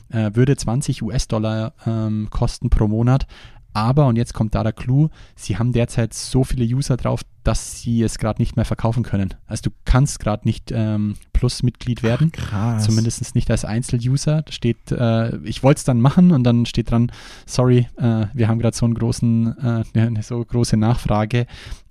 äh, 0.10 0.32
würde 0.36 0.56
20 0.56 1.02
US-Dollar 1.04 1.74
ähm, 1.86 2.30
kosten 2.30 2.70
pro 2.70 2.88
Monat. 2.88 3.28
Aber, 3.76 4.08
und 4.08 4.16
jetzt 4.16 4.34
kommt 4.34 4.56
da 4.56 4.64
der 4.64 4.72
Clou, 4.72 5.10
sie 5.36 5.58
haben 5.58 5.74
derzeit 5.74 6.14
so 6.14 6.46
viele 6.46 6.64
User 6.64 6.96
drauf, 6.96 7.24
dass 7.44 7.82
sie 7.82 8.02
es 8.04 8.18
gerade 8.18 8.42
nicht 8.42 8.56
mehr 8.56 8.64
verkaufen 8.64 9.04
können. 9.04 9.34
Also 9.48 9.64
du 9.64 9.76
kannst 9.84 10.22
gerade 10.22 10.48
nicht 10.48 10.72
ähm, 10.74 11.16
Plus-Mitglied 11.34 12.02
werden. 12.02 12.32
Krass. 12.32 12.86
Zumindest 12.86 13.36
nicht 13.36 13.52
als 13.52 13.66
Einzeluser. 13.66 14.44
Da 14.44 14.52
steht, 14.54 14.94
äh, 14.94 15.36
ich 15.40 15.62
wollte 15.62 15.80
es 15.80 15.84
dann 15.84 16.00
machen 16.00 16.32
und 16.32 16.46
dann 16.46 16.66
steht 16.66 16.90
dran, 16.90 17.12
sorry, 17.46 17.88
äh, 17.98 18.28
wir 18.34 18.48
haben 18.48 18.60
gerade 18.60 18.78
so 18.78 18.86
einen 18.86 18.96
großen, 18.96 19.84
äh, 19.94 20.00
eine 20.00 20.24
so 20.24 20.44
große 20.44 20.78
Nachfrage. 20.78 21.46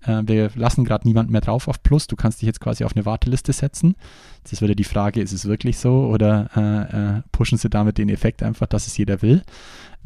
Äh, 0.07 0.23
wir 0.25 0.51
lassen 0.55 0.85
gerade 0.85 1.07
niemanden 1.07 1.33
mehr 1.33 1.43
drauf 1.43 1.69
auf 1.69 1.83
Plus. 1.83 2.07
Du 2.07 2.17
kannst 2.17 2.41
dich 2.41 2.47
jetzt 2.47 2.61
quasi 2.61 2.83
auf 2.83 2.97
eine 2.97 3.05
Warteliste 3.05 3.53
setzen. 3.53 3.95
Jetzt 4.39 4.55
ist 4.55 4.63
wieder 4.63 4.75
die 4.75 4.85
Frage, 4.85 5.21
ist 5.21 5.33
es 5.33 5.45
wirklich 5.45 5.77
so 5.77 6.07
oder 6.07 6.49
äh, 6.57 7.19
äh, 7.19 7.23
pushen 7.31 7.59
sie 7.59 7.69
damit 7.69 7.99
den 7.99 8.09
Effekt 8.09 8.43
einfach, 8.43 8.67
dass 8.69 8.87
es 8.87 8.97
jeder 8.97 9.21
will? 9.21 9.43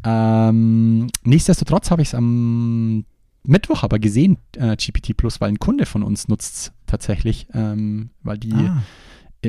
Ähm, 0.03 1.07
nichtsdestotrotz 1.23 1.91
habe 1.91 2.01
ich 2.01 2.09
es 2.09 2.15
am 2.15 3.05
Mittwoch 3.43 3.83
aber 3.83 3.99
gesehen, 3.99 4.37
äh, 4.55 4.75
GPT 4.75 5.15
Plus, 5.15 5.41
weil 5.41 5.49
ein 5.49 5.59
Kunde 5.59 5.85
von 5.85 6.03
uns 6.03 6.27
nutzt 6.27 6.55
es 6.55 6.71
tatsächlich, 6.85 7.47
ähm, 7.53 8.11
weil 8.21 8.37
die 8.37 8.53
Ah, 8.53 8.83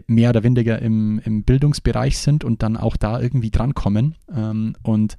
mehr 0.06 0.30
oder 0.30 0.42
weniger 0.42 0.80
im, 0.80 1.20
im 1.24 1.42
Bildungsbereich 1.42 2.18
sind 2.18 2.44
und 2.44 2.62
dann 2.62 2.76
auch 2.76 2.96
da 2.96 3.20
irgendwie 3.20 3.50
drankommen. 3.50 4.14
Ähm, 4.34 4.76
und 4.82 5.16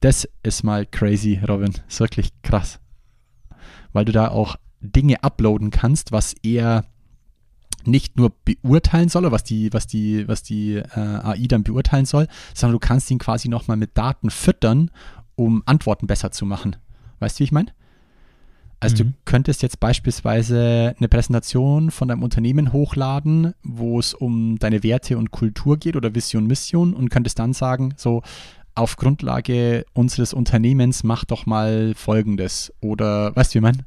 das 0.00 0.28
ist 0.42 0.64
mal 0.64 0.86
crazy, 0.86 1.40
Robin. 1.46 1.72
Ist 1.88 2.00
wirklich 2.00 2.30
krass. 2.42 2.80
Weil 3.92 4.04
du 4.04 4.12
da 4.12 4.28
auch 4.28 4.56
Dinge 4.80 5.22
uploaden 5.22 5.70
kannst, 5.70 6.12
was 6.12 6.34
er 6.42 6.84
nicht 7.86 8.16
nur 8.16 8.32
beurteilen 8.44 9.08
soll, 9.08 9.22
oder 9.24 9.32
was 9.32 9.44
die, 9.44 9.72
was 9.72 9.86
die, 9.86 10.26
was 10.28 10.42
die 10.42 10.74
äh, 10.76 10.98
AI 10.98 11.46
dann 11.48 11.62
beurteilen 11.64 12.06
soll, 12.06 12.26
sondern 12.54 12.74
du 12.80 12.86
kannst 12.86 13.10
ihn 13.10 13.18
quasi 13.18 13.48
nochmal 13.48 13.76
mit 13.76 13.96
Daten 13.96 14.30
füttern, 14.30 14.90
um 15.36 15.62
Antworten 15.66 16.06
besser 16.06 16.30
zu 16.30 16.46
machen. 16.46 16.76
Weißt 17.20 17.36
du, 17.36 17.40
wie 17.40 17.44
ich 17.44 17.52
meine? 17.52 17.70
Also 18.80 18.96
du 18.96 19.04
Mhm. 19.04 19.14
könntest 19.24 19.62
jetzt 19.62 19.80
beispielsweise 19.80 20.94
eine 20.98 21.08
Präsentation 21.08 21.90
von 21.90 22.08
deinem 22.08 22.22
Unternehmen 22.22 22.72
hochladen, 22.72 23.54
wo 23.62 23.98
es 23.98 24.12
um 24.14 24.58
deine 24.58 24.82
Werte 24.82 25.16
und 25.16 25.30
Kultur 25.30 25.78
geht 25.78 25.96
oder 25.96 26.14
Vision, 26.14 26.46
Mission 26.46 26.92
und 26.92 27.08
könntest 27.08 27.38
dann 27.38 27.52
sagen, 27.54 27.94
so 27.96 28.22
auf 28.74 28.96
Grundlage 28.96 29.86
unseres 29.94 30.34
Unternehmens 30.34 31.04
mach 31.04 31.24
doch 31.24 31.46
mal 31.46 31.94
Folgendes 31.94 32.72
oder 32.80 33.34
weißt 33.36 33.52
du, 33.52 33.54
wie 33.54 33.58
ich 33.58 33.62
meine? 33.62 33.84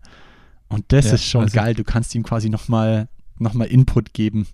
Und 0.69 0.85
das 0.91 1.05
Ja, 1.07 1.13
ist 1.13 1.25
schon 1.25 1.43
also- 1.43 1.55
geil. 1.55 1.75
Du 1.75 1.83
kannst 1.83 2.15
ihm 2.15 2.23
quasi 2.23 2.49
nochmal 2.49 3.07
noch 3.39 3.53
mal 3.53 3.65
Input 3.65 4.13
geben 4.13 4.47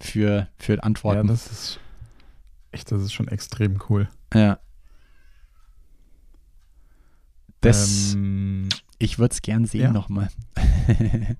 für, 0.00 0.48
für 0.58 0.76
ja, 0.76 0.82
Antworten. 0.82 1.28
das 1.28 1.50
ist 1.50 1.80
echt, 2.72 2.90
das 2.90 3.02
ist 3.02 3.12
schon 3.12 3.28
extrem 3.28 3.78
cool. 3.88 4.08
Ja. 4.34 4.58
Das, 7.60 8.14
Ähm, 8.14 8.68
ich 8.98 9.18
würde 9.18 9.32
es 9.32 9.42
gern 9.42 9.66
sehen 9.66 9.82
ja. 9.82 9.92
nochmal. 9.92 10.28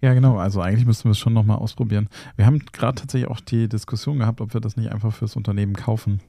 ja, 0.00 0.14
genau. 0.14 0.38
Also 0.38 0.60
eigentlich 0.60 0.86
müssten 0.86 1.04
wir 1.04 1.12
es 1.12 1.18
schon 1.18 1.32
nochmal 1.32 1.58
ausprobieren. 1.58 2.08
Wir 2.36 2.46
haben 2.46 2.60
gerade 2.72 3.00
tatsächlich 3.00 3.28
auch 3.28 3.40
die 3.40 3.68
Diskussion 3.68 4.18
gehabt, 4.18 4.40
ob 4.40 4.54
wir 4.54 4.60
das 4.60 4.76
nicht 4.76 4.92
einfach 4.92 5.12
fürs 5.12 5.36
Unternehmen 5.36 5.74
kaufen. 5.74 6.20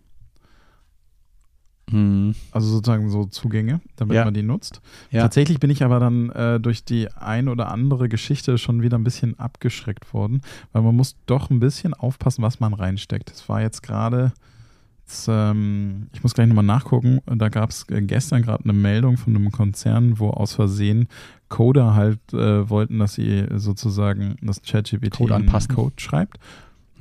Hm. 1.92 2.34
Also 2.52 2.68
sozusagen 2.70 3.10
so 3.10 3.26
Zugänge, 3.26 3.82
damit 3.98 4.16
Ja. 4.16 4.26
man 4.26 4.34
die 4.34 4.44
nutzt. 4.44 4.82
Ja. 5.12 5.22
Tatsächlich 5.24 5.60
bin 5.60 5.70
ich 5.70 5.84
aber 5.84 6.00
dann 6.00 6.30
äh, 6.32 6.60
durch 6.60 6.84
die 6.84 7.12
ein 7.14 7.48
oder 7.48 7.70
andere 7.70 8.10
Geschichte 8.10 8.58
schon 8.58 8.82
wieder 8.82 8.98
ein 8.98 9.04
bisschen 9.04 9.38
abgeschreckt 9.40 10.14
worden, 10.14 10.42
weil 10.72 10.82
man 10.82 10.96
muss 10.96 11.16
doch 11.26 11.50
ein 11.50 11.60
bisschen 11.60 11.94
aufpassen, 11.94 12.42
was 12.42 12.60
man 12.60 12.74
reinsteckt. 12.74 13.30
Es 13.32 13.48
war 13.50 13.62
jetzt 13.62 13.84
gerade, 13.84 14.32
ähm, 15.28 16.08
ich 16.14 16.24
muss 16.24 16.34
gleich 16.34 16.48
nochmal 16.48 16.64
nachgucken, 16.66 17.20
da 17.26 17.50
gab 17.50 17.70
es 17.70 17.86
gestern 17.88 18.42
gerade 18.42 18.64
eine 18.64 18.74
Meldung 18.74 19.18
von 19.18 19.36
einem 19.36 19.52
Konzern, 19.52 20.20
wo 20.20 20.30
aus 20.30 20.54
Versehen 20.54 21.08
Coder 21.50 21.94
halt 21.96 22.20
äh, 22.34 22.70
wollten, 22.70 23.00
dass 23.00 23.16
sie 23.16 23.46
sozusagen 23.56 24.36
das 24.42 24.62
ChatGPT 24.62 25.18
Code. 25.18 25.46
Code 25.74 25.94
schreibt. 25.98 26.40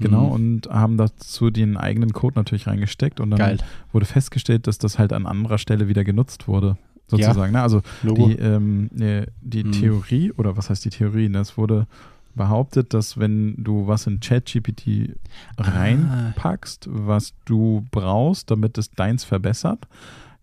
Genau, 0.01 0.27
Mhm. 0.27 0.33
und 0.33 0.67
haben 0.71 0.97
dazu 0.97 1.51
den 1.51 1.77
eigenen 1.77 2.13
Code 2.13 2.35
natürlich 2.37 2.67
reingesteckt 2.67 3.21
und 3.21 3.31
dann 3.31 3.39
Geil. 3.39 3.59
wurde 3.93 4.07
festgestellt, 4.07 4.67
dass 4.67 4.79
das 4.79 4.99
halt 4.99 5.13
an 5.13 5.27
anderer 5.27 5.59
Stelle 5.59 5.89
wieder 5.89 6.05
genutzt 6.05 6.49
wurde, 6.49 6.77
sozusagen. 7.07 7.53
Ne? 7.53 7.61
Also 7.63 7.83
Logo. 8.03 8.29
die, 8.29 8.35
ähm, 8.37 8.89
ne, 8.93 9.27
die 9.43 9.65
Mhm. 9.65 9.73
Theorie, 9.73 10.33
oder 10.33 10.57
was 10.57 10.71
heißt 10.71 10.85
die 10.85 10.91
Theorie? 10.91 11.29
Ne? 11.29 11.39
Es 11.41 11.57
wurde 11.59 11.87
behauptet, 12.35 12.95
dass 12.95 13.19
wenn 13.19 13.57
du 13.63 13.87
was 13.89 14.07
in 14.07 14.21
ChatGPT 14.21 15.17
Ah. 15.57 15.63
reinpackst, 15.65 16.89
was 16.91 17.35
du 17.45 17.85
brauchst, 17.91 18.51
damit 18.51 18.79
es 18.79 18.91
deins 18.93 19.25
verbessert, 19.25 19.87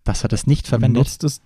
dass 0.04 0.22
er 0.22 0.28
das 0.28 0.46
nicht 0.46 0.66
verwendet. 0.68 1.00
nutzt 1.02 1.24
es 1.24 1.40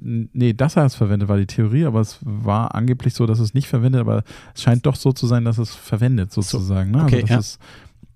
Nee, 0.00 0.52
das 0.52 0.76
hat 0.76 0.86
es 0.86 0.94
verwendet, 0.94 1.28
war 1.28 1.38
die 1.38 1.46
Theorie, 1.46 1.84
aber 1.84 2.00
es 2.00 2.18
war 2.20 2.74
angeblich 2.74 3.14
so, 3.14 3.26
dass 3.26 3.40
es 3.40 3.52
nicht 3.52 3.66
verwendet, 3.66 4.00
aber 4.00 4.22
es 4.54 4.62
scheint 4.62 4.86
doch 4.86 4.94
so 4.94 5.12
zu 5.12 5.26
sein, 5.26 5.44
dass 5.44 5.58
es 5.58 5.74
verwendet, 5.74 6.32
sozusagen. 6.32 6.92
Ne? 6.92 7.02
okay, 7.02 7.16
also 7.16 7.26
das 7.26 7.30
ja. 7.30 7.38
ist, 7.38 7.58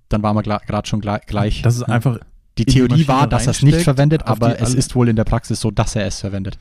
Dann 0.08 0.22
waren 0.22 0.36
wir 0.36 0.42
gerade 0.42 0.88
schon 0.88 1.00
gleich. 1.00 1.62
das 1.62 1.76
ist 1.76 1.80
ja. 1.82 1.88
einfach 1.88 2.18
Die 2.58 2.64
die 2.66 2.72
Theorie 2.72 2.90
Maschine 2.90 3.08
war, 3.08 3.26
dass 3.26 3.46
er 3.46 3.50
es 3.50 3.62
nicht 3.62 3.80
verwendet, 3.80 4.26
aber 4.26 4.50
die 4.50 4.62
es 4.62 4.74
ist 4.74 4.94
wohl 4.94 5.08
in 5.08 5.16
der 5.16 5.24
Praxis 5.24 5.60
so, 5.60 5.70
dass 5.70 5.96
er 5.96 6.06
es 6.06 6.20
verwendet. 6.20 6.58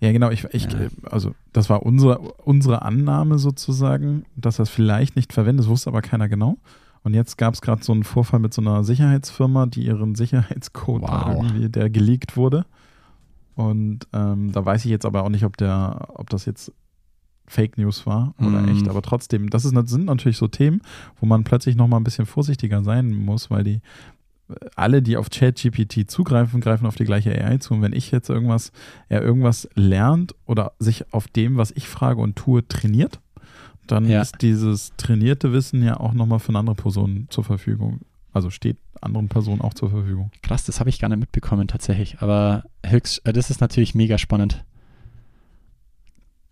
Ja, 0.00 0.10
genau. 0.10 0.30
Ich, 0.30 0.44
ich, 0.50 0.64
Ja. 0.64 0.88
Also, 1.04 1.34
das 1.52 1.70
war 1.70 1.84
unsere, 1.84 2.18
unsere 2.18 2.82
Annahme 2.82 3.38
sozusagen, 3.38 4.24
dass 4.34 4.58
er 4.58 4.64
es 4.64 4.70
vielleicht 4.70 5.14
nicht 5.14 5.32
verwendet. 5.32 5.64
Das 5.64 5.70
wusste 5.70 5.90
aber 5.90 6.02
keiner 6.02 6.28
genau. 6.28 6.56
Und 7.04 7.14
jetzt 7.14 7.38
gab 7.38 7.54
es 7.54 7.60
gerade 7.60 7.84
so 7.84 7.92
einen 7.92 8.02
Vorfall 8.02 8.40
mit 8.40 8.52
so 8.52 8.62
einer 8.62 8.82
Sicherheitsfirma, 8.82 9.66
die 9.66 9.84
ihren 9.84 10.14
Sicherheitscode 10.14 11.02
Wow. 11.02 11.36
irgendwie, 11.36 11.68
der 11.68 11.88
geleakt 11.90 12.36
wurde. 12.36 12.64
Und 13.54 14.06
ähm, 14.12 14.52
da 14.52 14.64
weiß 14.64 14.84
ich 14.84 14.90
jetzt 14.90 15.04
aber 15.06 15.24
auch 15.24 15.28
nicht, 15.28 15.44
ob 15.44 15.56
der, 15.56 16.08
ob 16.14 16.30
das 16.30 16.46
jetzt 16.46 16.72
Fake 17.46 17.76
News 17.76 18.06
war 18.06 18.34
oder 18.38 18.62
Mhm. 18.62 18.68
echt. 18.68 18.88
Aber 18.88 19.02
trotzdem, 19.02 19.50
das 19.50 19.64
ist, 19.64 19.74
sind 19.88 20.04
natürlich 20.06 20.38
so 20.38 20.48
Themen, 20.48 20.80
wo 21.20 21.26
man 21.26 21.44
plötzlich 21.44 21.76
nochmal 21.76 22.00
ein 22.00 22.04
bisschen 22.04 22.24
vorsichtiger 22.26 22.82
sein 22.82 23.12
muss, 23.12 23.50
weil 23.50 23.64
die 23.64 23.80
äh, 24.48 24.54
alle, 24.76 25.02
die 25.02 25.16
auf 25.16 25.28
ChatGPT 25.28 26.10
zugreifen, 26.10 26.60
greifen 26.60 26.86
auf 26.86 26.94
die 26.94 27.04
gleiche 27.04 27.30
AI 27.32 27.58
zu. 27.58 27.74
Und 27.74 27.82
wenn 27.82 27.92
ich 27.92 28.10
jetzt 28.10 28.30
irgendwas, 28.30 28.72
er 29.08 29.22
irgendwas 29.22 29.68
lernt 29.74 30.34
oder 30.46 30.72
sich 30.78 31.12
auf 31.12 31.28
dem, 31.28 31.56
was 31.56 31.72
ich 31.72 31.88
frage 31.88 32.20
und 32.22 32.36
tue, 32.36 32.66
trainiert, 32.66 33.20
dann 33.86 34.08
Ja. 34.08 34.22
ist 34.22 34.40
dieses 34.40 34.92
trainierte 34.96 35.52
Wissen 35.52 35.82
ja 35.82 35.98
auch 35.98 36.14
nochmal 36.14 36.38
für 36.38 36.50
eine 36.50 36.60
andere 36.60 36.76
Person 36.76 37.26
zur 37.28 37.44
Verfügung. 37.44 38.00
Also 38.32 38.48
steht 38.48 38.78
anderen 39.02 39.28
Personen 39.28 39.60
auch 39.60 39.74
zur 39.74 39.90
Verfügung. 39.90 40.30
Krass, 40.42 40.64
das 40.64 40.80
habe 40.80 40.90
ich 40.90 40.98
gar 41.00 41.08
nicht 41.08 41.18
mitbekommen 41.20 41.68
tatsächlich. 41.68 42.20
Aber 42.20 42.64
höchst, 42.84 43.24
äh, 43.26 43.32
das 43.32 43.50
ist 43.50 43.60
natürlich 43.60 43.94
mega 43.94 44.18
spannend. 44.18 44.64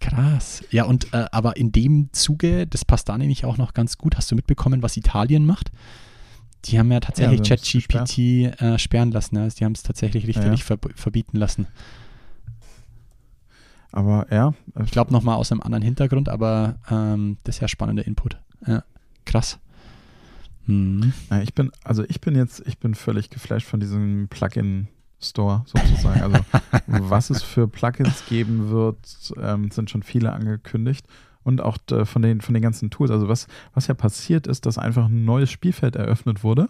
Krass. 0.00 0.64
Ja, 0.70 0.84
und 0.84 1.12
äh, 1.12 1.26
aber 1.30 1.56
in 1.56 1.72
dem 1.72 2.08
Zuge, 2.12 2.66
das 2.66 2.84
passt 2.84 3.08
da 3.08 3.18
nämlich 3.18 3.44
auch 3.44 3.58
noch 3.58 3.74
ganz 3.74 3.98
gut. 3.98 4.16
Hast 4.16 4.30
du 4.30 4.34
mitbekommen, 4.34 4.82
was 4.82 4.96
Italien 4.96 5.44
macht? 5.44 5.70
Die 6.66 6.78
haben 6.78 6.90
ja 6.92 7.00
tatsächlich 7.00 7.40
Ja, 7.46 7.56
ChatGPT 7.56 8.18
äh, 8.60 8.78
sperren 8.78 9.10
lassen. 9.12 9.36
Also 9.36 9.56
die 9.58 9.64
haben 9.64 9.72
es 9.72 9.82
tatsächlich 9.82 10.26
richterlich 10.26 10.60
Ja. 10.60 10.66
verb- 10.76 10.92
verbieten 10.96 11.36
lassen. 11.36 11.66
Aber 13.92 14.26
ja, 14.30 14.54
Ich 14.84 14.90
glaube 14.92 15.12
nochmal 15.12 15.36
aus 15.36 15.50
einem 15.50 15.62
anderen 15.62 15.82
Hintergrund, 15.82 16.28
aber 16.28 16.76
ähm, 16.90 17.38
das 17.44 17.56
ist 17.56 17.60
ja 17.62 17.68
spannender 17.68 18.06
Input. 18.06 18.38
Ja, 18.66 18.84
krass. 19.24 19.58
Hm. 20.70 21.12
Ja, 21.30 21.42
ich 21.42 21.54
bin, 21.54 21.72
also 21.82 22.04
ich 22.04 22.20
bin 22.20 22.36
jetzt, 22.36 22.62
ich 22.66 22.78
bin 22.78 22.94
völlig 22.94 23.28
geflasht 23.28 23.66
von 23.66 23.80
diesem 23.80 24.28
Plugin-Store 24.28 25.64
sozusagen. 25.66 26.22
Also 26.22 26.38
was 26.86 27.30
es 27.30 27.42
für 27.42 27.66
Plugins 27.66 28.24
geben 28.28 28.70
wird, 28.70 29.32
ähm, 29.36 29.70
sind 29.72 29.90
schon 29.90 30.04
viele 30.04 30.32
angekündigt. 30.32 31.06
Und 31.42 31.60
auch 31.60 31.78
äh, 31.90 32.04
von 32.04 32.22
den, 32.22 32.40
von 32.40 32.54
den 32.54 32.62
ganzen 32.62 32.90
Tools. 32.90 33.10
Also 33.10 33.28
was, 33.28 33.48
was 33.74 33.88
ja 33.88 33.94
passiert 33.94 34.46
ist, 34.46 34.66
dass 34.66 34.78
einfach 34.78 35.06
ein 35.06 35.24
neues 35.24 35.50
Spielfeld 35.50 35.96
eröffnet 35.96 36.44
wurde, 36.44 36.68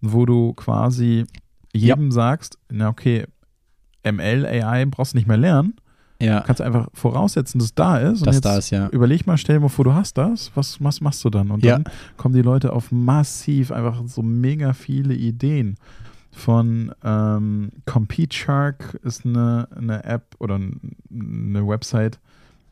wo 0.00 0.26
du 0.26 0.54
quasi 0.54 1.26
jedem 1.72 2.10
sagst, 2.10 2.58
na 2.70 2.88
okay, 2.88 3.26
ML, 4.02 4.46
AI 4.46 4.86
brauchst 4.86 5.12
du 5.12 5.18
nicht 5.18 5.28
mehr 5.28 5.36
lernen. 5.36 5.74
Ja, 6.20 6.40
Kannst 6.40 6.60
einfach 6.60 6.88
voraussetzen, 6.94 7.58
dass 7.58 7.66
es 7.68 7.74
da 7.74 7.98
ist. 7.98 8.20
Und 8.20 8.26
das 8.26 8.36
jetzt 8.36 8.44
da 8.44 8.56
ist 8.58 8.70
ja. 8.70 8.88
überleg 8.88 9.26
mal, 9.26 9.36
stell 9.38 9.56
dir 9.56 9.60
mal 9.60 9.68
vor, 9.68 9.84
du 9.84 9.94
hast 9.94 10.18
das, 10.18 10.50
was, 10.56 10.82
was 10.82 11.00
machst 11.00 11.24
du 11.24 11.30
dann? 11.30 11.50
Und 11.52 11.64
Ja. 11.64 11.78
dann 11.78 11.84
kommen 12.16 12.34
die 12.34 12.42
Leute 12.42 12.72
auf 12.72 12.90
massiv, 12.90 13.70
einfach 13.70 14.02
so 14.06 14.22
mega 14.22 14.72
viele 14.72 15.14
Ideen. 15.14 15.76
Von 16.32 16.92
ähm, 17.04 17.70
Compete 17.86 18.36
Shark 18.36 18.98
ist 19.02 19.24
eine, 19.26 19.68
eine 19.76 20.04
App 20.04 20.34
oder 20.38 20.56
eine 20.56 21.66
Website, 21.68 22.18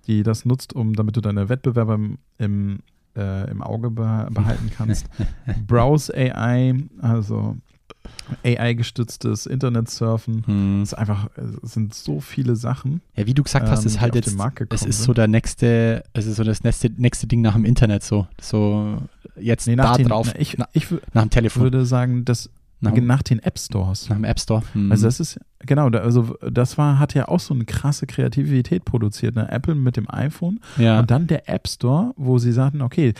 die 0.07 0.23
das 0.23 0.45
nutzt, 0.45 0.75
um 0.75 0.95
damit 0.95 1.17
du 1.17 1.21
deine 1.21 1.49
Wettbewerber 1.49 1.95
im, 1.95 2.19
im, 2.39 2.79
äh, 3.17 3.51
im 3.51 3.63
Auge 3.63 3.89
beh- 3.89 4.31
behalten 4.33 4.71
kannst. 4.77 5.07
Browse 5.67 6.13
AI, 6.15 6.75
also 7.01 7.57
AI-gestütztes 8.45 9.47
Internetsurfen. 9.47 10.45
Hm. 10.47 10.83
Es 10.83 10.93
ist 10.93 10.99
einfach, 10.99 11.29
es 11.63 11.73
sind 11.73 11.95
so 11.95 12.21
viele 12.21 12.57
Sachen. 12.57 13.01
Ja, 13.17 13.27
wie 13.27 13.35
du 13.35 13.43
gesagt 13.43 13.69
hast, 13.69 13.81
ähm, 13.83 13.87
ist 13.87 14.01
halt 14.01 14.15
jetzt, 14.15 14.37
es 14.71 14.83
ist 14.83 15.03
so 15.03 15.13
der 15.13 15.29
nächste, 15.29 16.05
es 16.13 16.27
ist 16.27 16.37
so 16.37 16.45
das 16.45 16.63
nächste, 16.63 16.91
nächste 16.91 17.27
Ding 17.27 17.41
nach 17.43 17.55
dem 17.55 17.65
Internet 17.65 18.03
so. 18.03 18.27
So 18.41 18.99
jetzt 19.39 19.67
Nee, 19.67 19.77
da 19.77 19.85
nach 19.85 19.97
den, 19.97 20.09
drauf, 20.09 20.29
na, 20.33 20.41
ich, 20.41 20.57
na, 20.59 20.69
ich 20.73 20.91
nach 21.13 21.23
dem 21.23 21.31
Telefon, 21.31 21.63
würde 21.65 21.85
sagen, 21.85 22.25
dass 22.25 22.51
nach, 22.81 22.95
nach 22.95 23.23
den 23.23 23.39
App 23.41 23.59
Stores. 23.59 24.09
nach 24.09 24.17
dem 24.17 24.25
App 24.25 24.39
Store. 24.39 24.63
Hm. 24.73 24.91
Also 24.91 25.07
das 25.07 25.21
ist, 25.21 25.41
genau, 25.61 25.89
also 25.89 26.37
das 26.51 26.77
war, 26.77 26.99
hat 26.99 27.15
ja 27.15 27.29
auch 27.29 27.41
so 27.41 27.55
eine 27.55 27.65
krasse 27.65 28.07
Kreativität 28.07 28.85
produziert. 28.85 29.35
Ne? 29.35 29.51
Apple 29.51 29.75
mit 29.75 29.97
dem 29.97 30.09
iPhone 30.11 30.61
ja, 30.77 31.01
und 31.01 31.11
dann 31.11 31.27
der 31.27 31.49
App 31.49 31.69
Store, 31.69 32.13
wo 32.17 32.39
sie 32.39 32.53
sagten, 32.53 32.83
okay, 32.83 33.15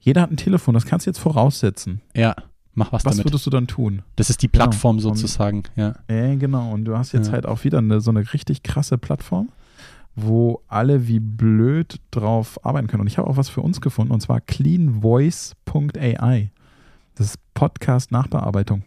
jeder 0.00 0.22
hat 0.22 0.30
ein 0.30 0.36
Telefon, 0.36 0.74
das 0.74 0.86
kannst 0.86 1.06
du 1.06 1.10
jetzt 1.10 1.18
voraussetzen. 1.18 2.00
ja, 2.14 2.34
mach 2.74 2.92
was, 2.92 3.04
Was 3.04 3.14
damit. 3.16 3.26
würdest 3.26 3.44
du 3.46 3.50
dann 3.50 3.66
tun? 3.66 4.02
Das 4.16 4.30
ist 4.30 4.42
die 4.42 4.50
Genau. 4.50 4.64
Plattform 4.64 4.96
Und- 4.96 5.02
sozusagen, 5.02 5.62
ja. 5.76 5.94
Ja, 6.10 6.34
genau. 6.36 6.72
Und 6.72 6.84
du 6.86 6.96
hast 6.96 7.12
jetzt 7.12 7.28
Ja. 7.28 7.34
halt 7.34 7.46
auch 7.46 7.64
wieder 7.64 7.78
eine, 7.78 8.00
so 8.00 8.10
eine 8.10 8.32
richtig 8.32 8.62
krasse 8.62 8.96
Plattform, 8.98 9.50
wo 10.14 10.62
alle 10.68 11.06
wie 11.08 11.20
blöd 11.20 12.00
drauf 12.10 12.64
arbeiten 12.64 12.86
können. 12.88 13.02
Und 13.02 13.06
ich 13.06 13.18
habe 13.18 13.28
auch 13.28 13.36
was 13.36 13.48
für 13.48 13.60
uns 13.62 13.80
gefunden, 13.80 14.12
und 14.12 14.20
zwar 14.20 14.40
cleanvoice.ai. 14.40 16.50
Das 17.14 17.26
ist 17.26 17.38
Podcast-Nachbearbeitung. 17.54 18.82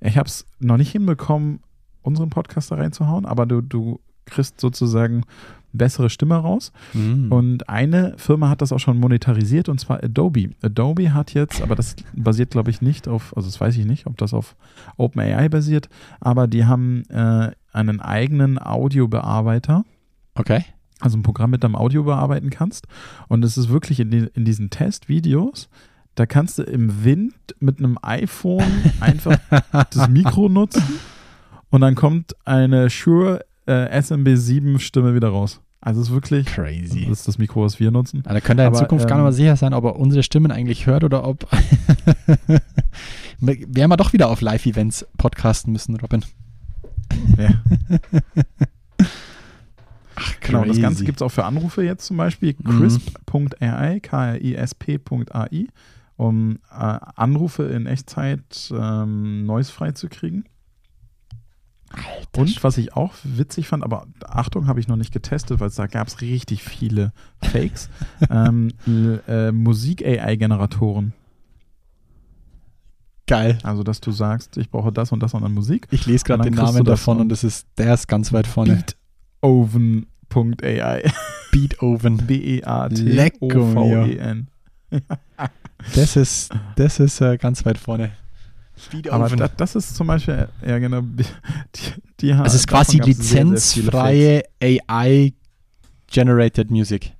Ich 0.00 0.16
habe 0.18 0.28
es 0.28 0.46
noch 0.58 0.76
nicht 0.76 0.92
hinbekommen, 0.92 1.60
unseren 2.02 2.30
Podcast 2.30 2.70
da 2.70 2.76
reinzuhauen, 2.76 3.24
aber 3.26 3.46
du, 3.46 3.60
du 3.60 4.00
kriegst 4.26 4.60
sozusagen 4.60 5.22
bessere 5.72 6.10
Stimme 6.10 6.36
raus. 6.36 6.72
Hm. 6.92 7.30
Und 7.32 7.68
eine 7.68 8.14
Firma 8.16 8.48
hat 8.48 8.62
das 8.62 8.72
auch 8.72 8.78
schon 8.78 8.98
monetarisiert 8.98 9.68
und 9.68 9.78
zwar 9.78 10.02
Adobe. 10.02 10.50
Adobe 10.62 11.14
hat 11.14 11.34
jetzt, 11.34 11.62
aber 11.62 11.74
das 11.74 11.96
basiert 12.14 12.50
glaube 12.50 12.70
ich 12.70 12.82
nicht 12.82 13.08
auf, 13.08 13.36
also 13.36 13.48
das 13.48 13.60
weiß 13.60 13.76
ich 13.76 13.86
nicht, 13.86 14.06
ob 14.06 14.16
das 14.18 14.34
auf 14.34 14.56
OpenAI 14.96 15.48
basiert, 15.48 15.88
aber 16.20 16.46
die 16.46 16.64
haben 16.64 17.04
äh, 17.08 17.50
einen 17.72 18.00
eigenen 18.00 18.58
Audiobearbeiter, 18.58 19.84
okay. 20.34 20.64
also 21.00 21.16
ein 21.16 21.22
Programm, 21.22 21.50
mit 21.50 21.62
dem 21.62 21.74
Audio 21.74 22.04
bearbeiten 22.04 22.50
kannst. 22.50 22.86
Und 23.28 23.44
es 23.44 23.56
ist 23.56 23.70
wirklich 23.70 24.00
in, 24.00 24.10
die, 24.10 24.28
in 24.34 24.44
diesen 24.44 24.70
Testvideos, 24.70 25.68
da 26.14 26.26
kannst 26.26 26.58
du 26.58 26.62
im 26.62 27.04
Wind 27.04 27.34
mit 27.58 27.78
einem 27.78 27.98
iPhone 28.02 28.64
einfach 29.00 29.38
das 29.90 30.08
Mikro 30.08 30.48
nutzen 30.48 31.00
und 31.72 31.80
dann 31.80 31.94
kommt 31.94 32.36
eine 32.44 32.90
Shure 32.90 33.46
äh, 33.66 33.98
SMB7 33.98 34.78
Stimme 34.78 35.14
wieder 35.14 35.28
raus. 35.28 35.60
Also 35.80 36.00
es 36.00 36.08
ist 36.08 36.14
wirklich, 36.14 36.46
Crazy. 36.46 37.06
das 37.08 37.20
ist 37.20 37.28
das 37.28 37.38
Mikro, 37.38 37.64
was 37.64 37.80
wir 37.80 37.90
nutzen. 37.90 38.22
Ah, 38.26 38.34
Da 38.34 38.40
könnt 38.40 38.60
ihr 38.60 38.64
in 38.64 38.68
Aber, 38.68 38.78
Zukunft 38.78 39.08
gar 39.08 39.18
ähm, 39.18 39.24
nicht 39.24 39.30
mal 39.30 39.32
sicher 39.32 39.56
sein, 39.56 39.74
ob 39.74 39.84
er 39.84 39.96
unsere 39.96 40.22
Stimmen 40.22 40.52
eigentlich 40.52 40.86
hört 40.86 41.02
oder 41.02 41.26
ob 41.26 41.44
wir 43.40 43.96
doch 43.96 44.12
wieder 44.12 44.28
auf 44.28 44.40
Live-Events 44.40 45.06
podcasten 45.18 45.72
müssen, 45.72 45.96
Robin. 45.96 46.24
Ja. 47.36 47.48
Ach, 50.14 50.34
Genau, 50.40 50.64
das 50.64 50.80
Ganze 50.80 51.04
gibt 51.04 51.18
es 51.18 51.22
auch 51.22 51.30
für 51.30 51.44
Anrufe 51.44 51.82
jetzt 51.82 52.06
zum 52.06 52.16
Beispiel. 52.16 52.54
Crisp.ai, 52.54 53.98
K-R-I-S-P.ai, 54.00 55.66
um 56.16 56.58
äh, 56.70 56.98
Anrufe 57.16 57.64
in 57.64 57.86
Echtzeit 57.86 58.72
ähm, 58.72 59.46
noise-frei 59.46 59.92
zu 59.92 60.08
kriegen. 60.08 60.44
Und 62.36 62.64
was 62.64 62.78
ich 62.78 62.94
auch 62.94 63.12
witzig 63.24 63.68
fand, 63.68 63.82
aber 63.84 64.06
Achtung, 64.26 64.66
habe 64.66 64.80
ich 64.80 64.88
noch 64.88 64.96
nicht 64.96 65.12
getestet, 65.12 65.60
weil 65.60 65.70
da 65.70 65.86
gab 65.86 66.08
es 66.08 66.20
richtig 66.20 66.62
viele 66.62 67.12
Fakes, 67.42 67.90
ähm, 68.30 68.70
äh, 69.28 69.52
Musik-AI-Generatoren. 69.52 71.12
Geil. 73.26 73.58
Also, 73.62 73.82
dass 73.82 74.00
du 74.00 74.10
sagst, 74.10 74.56
ich 74.56 74.70
brauche 74.70 74.92
das 74.92 75.12
und 75.12 75.20
das 75.20 75.34
an 75.34 75.52
Musik. 75.54 75.86
Ich 75.90 76.06
lese 76.06 76.24
gerade 76.24 76.40
Und 76.40 76.46
den 76.46 76.54
dann 76.56 76.66
Namen 76.66 76.84
davon 76.84 77.16
und- 77.18 77.22
und 77.22 77.28
das 77.28 77.44
ist, 77.44 77.66
der 77.78 77.94
ist 77.94 78.08
ganz 78.08 78.32
weit 78.32 78.46
vorne. 78.46 78.84
Beetoven.ai. 79.40 81.02
Beethoven. 81.50 82.18
E 82.28 82.60
B-E-A-T-O-V-E-N. 82.60 84.48
Das 85.96 86.14
ist, 86.14 86.52
das 86.76 87.00
ist 87.00 87.20
äh, 87.20 87.36
ganz 87.38 87.66
weit 87.66 87.76
vorne. 87.76 88.12
Aber 89.10 89.28
Beethoven. 89.28 89.50
das, 89.56 89.76
ist 89.76 89.94
zum 89.94 90.06
Beispiel, 90.06 90.48
ja 90.66 90.78
genau, 90.78 91.02
die, 91.02 91.24
die 92.20 92.34
haben- 92.34 92.46
es 92.46 92.54
ist 92.54 92.66
quasi 92.66 92.98
lizenzfreie 92.98 94.42
AI-generated 94.60 96.70
Music. 96.70 97.12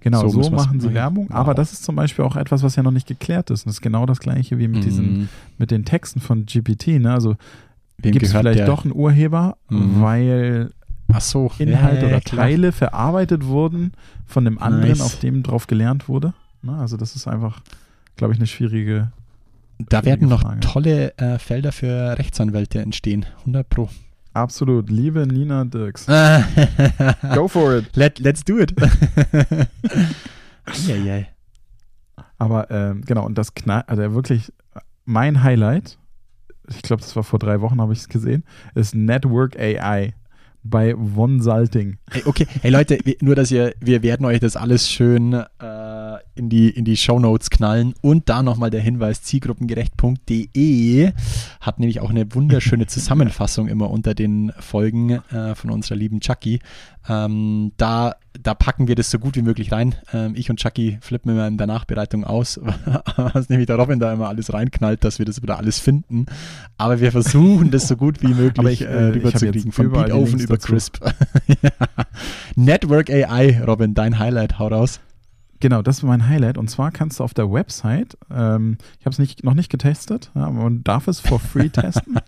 Genau, 0.00 0.26
So 0.28 0.42
so, 0.42 0.50
machen 0.50 0.80
sie. 0.80 0.92
Werbung. 0.94 1.28
Wow. 1.28 1.36
Aber 1.36 1.54
das 1.54 1.72
ist 1.74 1.84
zum 1.84 1.94
Beispiel 1.96 2.24
auch 2.24 2.34
etwas, 2.36 2.62
was 2.62 2.74
ja 2.76 2.82
noch 2.82 2.90
nicht 2.90 3.06
geklärt 3.06 3.50
ist. 3.50 3.62
Und 3.62 3.66
das 3.70 3.74
ist 3.76 3.82
genau 3.82 4.06
das 4.06 4.18
gleiche 4.20 4.58
wie 4.58 4.66
mit, 4.66 4.82
diesen, 4.84 5.18
Mhm. 5.20 5.28
mit 5.58 5.70
den 5.70 5.84
Texten 5.84 6.20
von 6.20 6.46
GPT. 6.46 6.98
Ne? 6.98 7.12
Also 7.12 7.36
gibt 8.00 8.22
es 8.22 8.32
vielleicht 8.32 8.60
der? 8.60 8.66
doch 8.66 8.84
einen 8.84 8.94
Urheber, 8.94 9.58
Mhm. 9.68 10.00
weil 10.00 10.70
Ach 11.12 11.20
so. 11.20 11.50
Inhalte 11.58 12.02
ja, 12.02 12.06
oder 12.08 12.20
klar. 12.22 12.46
Teile 12.46 12.72
verarbeitet 12.72 13.44
wurden 13.44 13.92
von 14.26 14.44
dem 14.46 14.58
anderen, 14.58 14.88
Nice. 14.88 15.00
auf 15.02 15.18
dem 15.18 15.42
drauf 15.42 15.66
gelernt 15.66 16.08
wurde. 16.08 16.32
Ne? 16.62 16.74
Also 16.78 16.96
das 16.96 17.14
ist 17.14 17.28
einfach, 17.28 17.60
glaube 18.16 18.32
ich, 18.32 18.38
eine 18.38 18.46
schwierige. 18.46 19.12
Da 19.88 20.04
werden 20.04 20.28
noch 20.28 20.42
Frage. 20.42 20.60
tolle 20.60 21.16
äh, 21.18 21.38
Felder 21.38 21.72
für 21.72 22.18
Rechtsanwälte 22.18 22.80
entstehen. 22.80 23.26
100 23.40 23.68
Pro. 23.68 23.88
Absolut. 24.32 24.90
Liebe 24.90 25.26
Nina 25.26 25.64
Dirks. 25.64 26.06
Go 27.34 27.48
for 27.48 27.78
it. 27.78 27.96
Let, 27.96 28.18
let's 28.18 28.44
do 28.44 28.58
it. 28.58 28.74
Eieiei. 30.64 31.28
Aber 32.38 32.70
ähm, 32.70 33.02
genau, 33.04 33.26
und 33.26 33.36
das 33.36 33.54
Knall, 33.54 33.84
also 33.86 34.14
wirklich 34.14 34.52
mein 35.04 35.42
Highlight 35.42 35.98
ich 36.70 36.82
glaube, 36.82 37.02
das 37.02 37.14
war 37.16 37.24
vor 37.24 37.38
drei 37.38 37.60
Wochen, 37.60 37.80
habe 37.80 37.92
ich 37.92 38.00
es 38.00 38.08
gesehen, 38.08 38.44
ist 38.74 38.94
Network 38.94 39.58
AI 39.58 40.14
bei 40.62 40.94
Von 40.94 41.40
Salting. 41.40 41.98
Hey, 42.10 42.22
okay, 42.26 42.46
hey 42.62 42.70
Leute, 42.70 42.98
nur 43.20 43.34
dass 43.34 43.50
ihr, 43.50 43.74
wir 43.80 44.02
werden 44.02 44.26
euch 44.26 44.40
das 44.40 44.56
alles 44.56 44.90
schön 44.90 45.32
äh, 45.32 46.16
in 46.34 46.48
die, 46.48 46.70
in 46.70 46.84
die 46.84 46.96
Shownotes 46.96 47.50
knallen 47.50 47.94
und 48.00 48.28
da 48.28 48.42
nochmal 48.42 48.70
der 48.70 48.80
Hinweis, 48.80 49.22
zielgruppengerecht.de 49.22 51.12
hat 51.60 51.78
nämlich 51.78 52.00
auch 52.00 52.10
eine 52.10 52.34
wunderschöne 52.34 52.86
Zusammenfassung 52.88 53.68
immer 53.68 53.90
unter 53.90 54.14
den 54.14 54.52
Folgen 54.58 55.10
äh, 55.30 55.54
von 55.54 55.70
unserer 55.70 55.96
lieben 55.96 56.20
Chucky. 56.20 56.60
Ähm, 57.08 57.72
da, 57.76 58.14
da 58.40 58.54
packen 58.54 58.86
wir 58.86 58.94
das 58.94 59.10
so 59.10 59.18
gut 59.18 59.36
wie 59.36 59.42
möglich 59.42 59.72
rein. 59.72 59.94
Ähm, 60.12 60.34
ich 60.36 60.50
und 60.50 60.58
Chucky 60.58 60.98
flippen 61.00 61.30
immer 61.32 61.46
in 61.46 61.56
der 61.56 61.66
Nachbereitung 61.66 62.24
aus, 62.24 62.60
was 63.16 63.48
nämlich 63.48 63.66
der 63.66 63.76
Robin 63.76 63.98
da 63.98 64.12
immer 64.12 64.28
alles 64.28 64.52
reinknallt, 64.52 65.02
dass 65.02 65.18
wir 65.18 65.26
das 65.26 65.42
wieder 65.42 65.58
alles 65.58 65.78
finden. 65.78 66.26
Aber 66.76 67.00
wir 67.00 67.10
versuchen 67.10 67.70
das 67.70 67.88
so 67.88 67.96
gut 67.96 68.22
wie 68.22 68.34
möglich 68.34 68.58
Aber 68.58 68.70
ich, 68.70 68.82
äh, 68.82 68.86
äh, 68.86 69.16
ich 69.16 69.24
hab 69.24 69.42
rüberzukriegen. 69.42 69.72
Von 69.72 69.92
Links 69.92 70.44
über. 70.44 70.58
Crisp. 70.58 70.98
ja. 71.62 71.70
Network 72.54 73.10
AI, 73.10 73.62
Robin, 73.66 73.94
dein 73.94 74.18
Highlight, 74.18 74.58
hau 74.58 74.68
raus. 74.68 75.00
Genau, 75.60 75.82
das 75.82 76.02
war 76.02 76.08
mein 76.08 76.26
Highlight. 76.26 76.56
Und 76.58 76.68
zwar 76.68 76.90
kannst 76.90 77.20
du 77.20 77.24
auf 77.24 77.34
der 77.34 77.52
Website, 77.52 78.16
ähm, 78.30 78.78
ich 78.98 79.06
habe 79.06 79.12
es 79.12 79.18
nicht, 79.18 79.44
noch 79.44 79.54
nicht 79.54 79.70
getestet, 79.70 80.30
ja, 80.34 80.44
aber 80.44 80.62
man 80.62 80.82
darf 80.84 81.06
es 81.06 81.20
for 81.20 81.38
free 81.38 81.68
testen. 81.68 82.18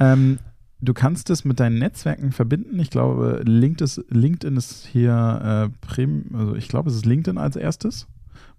ähm, 0.00 0.38
du 0.80 0.94
kannst 0.94 1.30
es 1.30 1.44
mit 1.44 1.60
deinen 1.60 1.78
Netzwerken 1.78 2.32
verbinden. 2.32 2.78
Ich 2.78 2.90
glaube, 2.90 3.42
LinkedIn 3.44 4.56
ist, 4.56 4.86
hier 4.86 5.70
äh, 5.72 5.86
Prim, 5.86 6.26
also 6.32 6.54
ich 6.54 6.68
glaube, 6.68 6.90
es 6.90 6.96
ist 6.96 7.06
LinkedIn 7.06 7.38
als 7.38 7.56
erstes. 7.56 8.06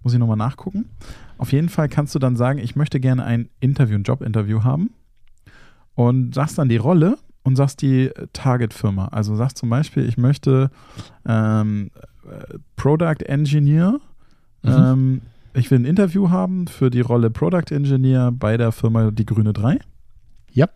Muss 0.03 0.13
ich 0.13 0.19
nochmal 0.19 0.37
nachgucken. 0.37 0.85
Auf 1.37 1.51
jeden 1.51 1.69
Fall 1.69 1.89
kannst 1.89 2.15
du 2.15 2.19
dann 2.19 2.35
sagen, 2.35 2.59
ich 2.59 2.75
möchte 2.75 2.99
gerne 2.99 3.25
ein 3.25 3.49
Interview, 3.59 3.95
ein 3.95 4.03
Jobinterview 4.03 4.63
haben. 4.63 4.91
Und 5.95 6.33
sagst 6.33 6.57
dann 6.57 6.69
die 6.69 6.77
Rolle 6.77 7.17
und 7.43 7.57
sagst 7.57 7.81
die 7.81 8.11
Target-Firma. 8.31 9.09
Also 9.09 9.35
sagst 9.35 9.57
zum 9.57 9.69
Beispiel, 9.69 10.05
ich 10.05 10.17
möchte 10.17 10.71
ähm, 11.25 11.91
äh, 12.25 12.57
Product 12.77 13.25
Engineer. 13.25 13.99
Mhm. 14.63 14.69
Ähm, 14.69 15.21
ich 15.53 15.69
will 15.71 15.79
ein 15.79 15.85
Interview 15.85 16.29
haben 16.29 16.67
für 16.67 16.89
die 16.89 17.01
Rolle 17.01 17.29
Product 17.29 17.71
Engineer 17.71 18.31
bei 18.31 18.55
der 18.55 18.71
Firma 18.71 19.11
Die 19.11 19.25
Grüne 19.25 19.51
3. 19.51 19.79
Ja. 20.51 20.69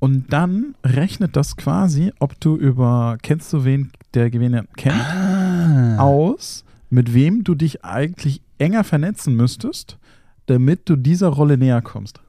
Und 0.00 0.32
dann 0.32 0.74
rechnet 0.84 1.34
das 1.36 1.56
quasi, 1.56 2.12
ob 2.20 2.38
du 2.40 2.56
über, 2.56 3.18
kennst 3.22 3.52
du 3.52 3.64
wen, 3.64 3.90
der 4.14 4.32
wen 4.32 4.66
kennt, 4.76 4.94
Ah. 5.00 5.96
aus, 5.98 6.64
mit 6.88 7.12
wem 7.14 7.42
du 7.44 7.54
dich 7.56 7.84
eigentlich 7.84 8.40
enger 8.58 8.84
vernetzen 8.84 9.34
müsstest, 9.34 9.98
damit 10.46 10.88
du 10.88 10.96
dieser 10.96 11.28
Rolle 11.28 11.58
näher 11.58 11.82
kommst. 11.82 12.20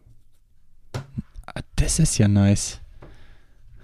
Ah, 1.46 1.62
Das 1.76 2.00
ist 2.00 2.18
ja 2.18 2.28
nice. 2.28 2.80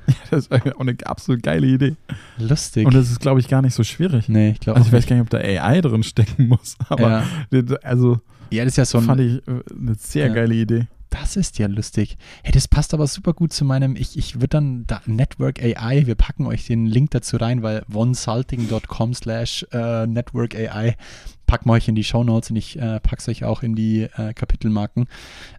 Das 0.29 0.47
ist 0.47 0.51
auch 0.51 0.79
eine 0.79 0.95
absolut 1.05 1.41
geile 1.43 1.65
Idee. 1.67 1.95
Lustig. 2.37 2.85
Und 2.85 2.93
das 2.93 3.09
ist, 3.09 3.19
glaube 3.19 3.39
ich, 3.39 3.47
gar 3.47 3.61
nicht 3.61 3.73
so 3.73 3.83
schwierig. 3.83 4.29
nee, 4.29 4.49
ich 4.51 4.59
glaube 4.59 4.77
Also 4.77 4.87
ich 4.87 4.93
weiß 4.93 5.07
gar 5.07 5.15
nicht, 5.15 5.23
ob 5.23 5.29
da 5.29 5.37
AI 5.39 5.81
drin 5.81 6.03
stecken 6.03 6.47
muss, 6.47 6.75
aber 6.89 7.23
Ja. 7.51 7.75
also 7.83 8.19
ja, 8.51 8.63
das 8.63 8.73
ist 8.73 8.77
ja 8.77 8.85
so 8.85 9.01
fand 9.01 9.19
ein, 9.21 9.27
ich 9.37 9.47
äh, 9.47 9.61
eine 9.79 9.95
sehr 9.95 10.27
Ja. 10.27 10.33
geile 10.33 10.53
Idee. 10.55 10.87
Das 11.09 11.35
ist 11.37 11.57
ja 11.59 11.67
lustig. 11.67 12.17
Hey, 12.43 12.51
das 12.51 12.67
passt 12.67 12.93
aber 12.93 13.07
super 13.07 13.33
gut 13.33 13.53
zu 13.53 13.63
meinem, 13.65 13.95
ich, 13.95 14.17
ich 14.17 14.35
würde 14.35 14.47
dann 14.49 14.85
da 14.87 15.01
Network 15.05 15.61
AI, 15.61 16.05
wir 16.07 16.15
packen 16.15 16.45
euch 16.45 16.67
den 16.67 16.85
Link 16.85 17.11
dazu 17.11 17.37
rein, 17.37 17.61
weil 17.63 17.83
vonsalting.com 17.87 19.13
slash 19.13 19.65
äh, 19.71 20.07
Network 20.07 20.55
AI 20.55 20.95
packen 21.45 21.69
wir 21.69 21.73
euch 21.73 21.87
in 21.87 21.95
die 21.95 22.03
Shownotes 22.03 22.49
und 22.49 22.55
ich 22.55 22.77
äh, 22.79 22.99
pack's 22.99 23.29
euch 23.29 23.43
auch 23.43 23.61
in 23.63 23.75
die 23.75 24.01
äh, 24.17 24.33
Kapitelmarken. 24.33 25.05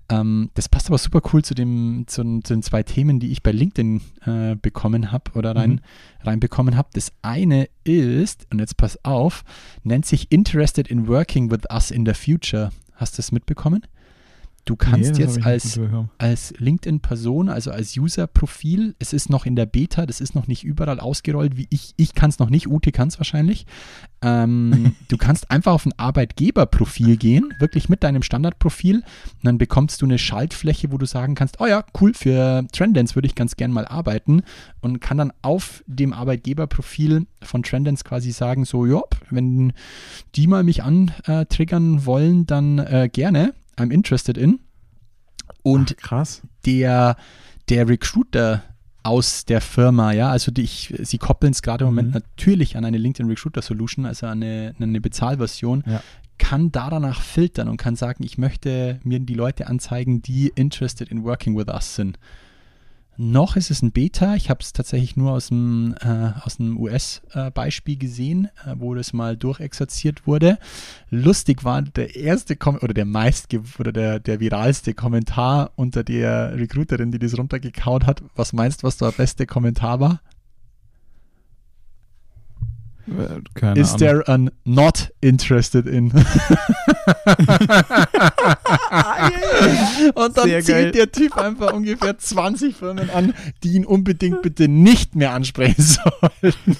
Ähm, 0.09 0.51
das 0.55 0.69
passt 0.69 0.89
aber 0.89 0.99
super 0.99 1.21
cool 1.33 1.45
zu, 1.45 1.55
dem, 1.55 2.05
zu, 2.07 2.23
den- 2.23 2.45
zu 2.45 2.55
den 2.55 2.63
zwei 2.63 2.83
Themen, 2.83 3.21
die 3.21 3.31
ich 3.31 3.43
bei 3.43 3.53
LinkedIn 3.53 4.01
äh, 4.27 4.57
bekommen 4.57 5.13
habe 5.13 5.31
oder 5.35 5.55
rein, 5.55 5.71
Mhm. 5.71 5.81
reinbekommen 6.25 6.77
habe. 6.77 6.89
Das 6.93 7.13
eine 7.23 7.69
ist, 7.85 8.47
und 8.53 8.59
jetzt 8.59 8.77
pass 8.77 9.05
auf, 9.05 9.45
nennt 9.85 10.07
sich 10.07 10.31
Interested 10.33 10.89
in 10.89 11.07
Working 11.09 11.51
with 11.51 11.61
Us 11.73 11.91
in 11.93 12.05
the 12.05 12.15
Future. 12.15 12.71
Hast 12.95 13.15
du 13.15 13.19
das 13.19 13.31
mitbekommen? 13.31 13.83
Du 14.67 14.75
kannst 14.75 15.13
Nee, 15.13 15.21
jetzt 15.21 15.47
als, 15.47 15.79
als 16.19 16.53
LinkedIn-Person, 16.59 17.49
also 17.49 17.71
als 17.71 17.97
User-Profil, 17.97 18.97
es 18.99 19.13
ist 19.13 19.31
noch 19.31 19.47
in 19.47 19.55
der 19.55 19.65
Beta, 19.65 20.07
das 20.07 20.21
ist 20.21 20.35
noch 20.35 20.49
nicht 20.49 20.65
überall 20.65 20.99
ausgerollt, 20.99 21.57
wie 21.57 21.69
ich, 21.71 21.95
ich 21.97 22.15
kann 22.15 22.31
es 22.31 22.41
noch 22.41 22.51
nicht, 22.51 22.67
Ute 22.67 22.91
kann 22.91 23.07
es 23.07 23.17
wahrscheinlich. 23.21 23.65
Ähm, 24.23 24.97
du 25.09 25.17
kannst 25.19 25.53
einfach 25.53 25.73
auf 25.73 25.87
ein 25.87 25.97
Arbeitgeberprofil 25.97 27.17
gehen, 27.17 27.55
wirklich 27.61 27.89
mit 27.89 28.03
deinem 28.03 28.23
Standardprofil, 28.23 28.97
und 28.97 29.05
dann 29.45 29.57
bekommst 29.57 30.03
du 30.03 30.07
eine 30.07 30.19
Schaltfläche, 30.19 30.91
wo 30.91 30.99
du 30.99 31.07
sagen 31.07 31.37
kannst, 31.37 31.61
oh 31.61 31.67
ja, 31.67 31.85
cool, 32.01 32.13
für 32.13 32.67
Trendance 32.73 33.15
würde 33.15 33.27
ich 33.27 33.37
ganz 33.37 33.55
gern 33.55 33.71
mal 33.71 33.87
arbeiten 33.87 34.43
und 34.81 34.99
kann 34.99 35.19
dann 35.19 35.33
auf 35.43 35.85
dem 35.87 36.13
Arbeitgeberprofil 36.13 37.27
von 37.41 37.63
Trendance 37.63 38.03
quasi 38.03 38.33
sagen, 38.33 38.65
so, 38.65 38.85
ja, 38.85 39.03
wenn 39.31 39.75
die 40.35 40.49
mal 40.49 40.65
mich 40.65 40.83
antriggern 40.83 42.05
wollen, 42.05 42.47
dann 42.47 42.79
äh, 42.79 43.09
gerne, 43.13 43.55
I'm 43.77 43.91
interested 43.93 44.37
in. 44.39 44.61
Und 45.63 45.97
Ach, 45.99 46.03
krass. 46.03 46.43
der, 46.65 47.17
der 47.69 47.89
Recruiter 47.89 48.63
aus 49.03 49.45
der 49.45 49.61
Firma, 49.61 50.13
ja, 50.13 50.31
also 50.31 50.51
die, 50.51 50.63
ich, 50.63 50.93
sie 51.03 51.19
koppeln 51.19 51.53
es 51.53 51.63
gerade 51.63 51.85
im 51.85 51.91
Moment 51.91 52.09
Mhm. 52.09 52.15
natürlich 52.15 52.77
an 52.77 52.85
eine 52.85 52.99
LinkedIn 52.99 53.29
Recruiter 53.31 53.63
Solution, 53.63 54.05
also 54.07 54.27
an 54.27 54.43
eine, 54.43 54.75
eine 54.81 55.01
Bezahlversion, 55.01 55.85
Ja. 55.87 56.03
kann 56.39 56.73
da 56.73 56.91
danach 56.91 57.21
filtern 57.23 57.69
und 57.69 57.77
kann 57.77 57.95
sagen, 57.97 58.25
ich 58.25 58.37
möchte 58.39 59.01
mir 59.05 59.21
die 59.21 59.35
Leute 59.35 59.69
anzeigen, 59.69 60.23
die 60.23 60.53
interested 60.57 61.09
in 61.09 61.23
working 61.25 61.57
with 61.57 61.69
us 61.69 61.95
sind. 61.95 62.19
Noch 63.19 63.57
ist 63.57 63.71
es 63.71 63.83
ein 63.83 63.93
Beta. 63.93 64.35
Ich 64.35 64.51
habe 64.51 64.61
es 64.61 64.73
tatsächlich 64.73 65.17
nur 65.17 65.33
aus 65.33 65.49
dem, 65.49 65.95
äh, 66.01 66.33
dem 66.59 66.79
US-Beispiel 66.79 67.97
gesehen, 67.97 68.49
äh, 68.65 68.75
wo 68.79 68.95
das 68.95 69.13
mal 69.13 69.37
durchexerziert 69.37 70.27
wurde. 70.27 70.59
Lustig 71.11 71.65
war 71.65 71.83
der 71.83 72.17
erste 72.17 72.57
Kom 72.57 72.77
oder 72.77 72.93
der 72.93 73.07
meist 73.07 73.49
oder 73.79 73.93
der, 73.93 74.21
der 74.21 74.41
viralste 74.41 74.93
Kommentar 74.95 75.71
unter 75.77 76.05
der 76.05 76.59
Recruiterin, 76.59 77.11
die 77.11 77.19
das 77.19 77.39
runtergekaut 77.39 78.07
hat. 78.07 78.23
Was 78.35 78.53
meinst 78.53 78.83
du, 78.83 78.87
was 78.87 78.99
der 78.99 79.13
beste 79.13 79.47
Kommentar 79.47 80.01
war? 80.01 80.21
Keine 83.55 83.81
Is 83.81 83.95
Ahnung. 83.95 83.99
there 83.99 84.29
an 84.29 84.51
not 84.65 85.13
interested 85.21 85.87
in? 85.87 86.11
Und 90.15 90.37
dann 90.37 90.49
Sehr 90.49 90.63
zählt 90.63 90.67
geil. 90.67 90.93
der 90.93 91.13
Typ 91.13 91.37
einfach 91.37 91.73
ungefähr 91.73 92.19
20 92.19 92.77
Firmen 92.77 93.11
an, 93.11 93.35
die 93.63 93.73
ihn 93.75 93.87
unbedingt 93.87 94.43
bitte 94.43 94.69
nicht 94.69 95.15
mehr 95.15 95.33
ansprechen 95.33 95.83
sollten. 95.83 96.77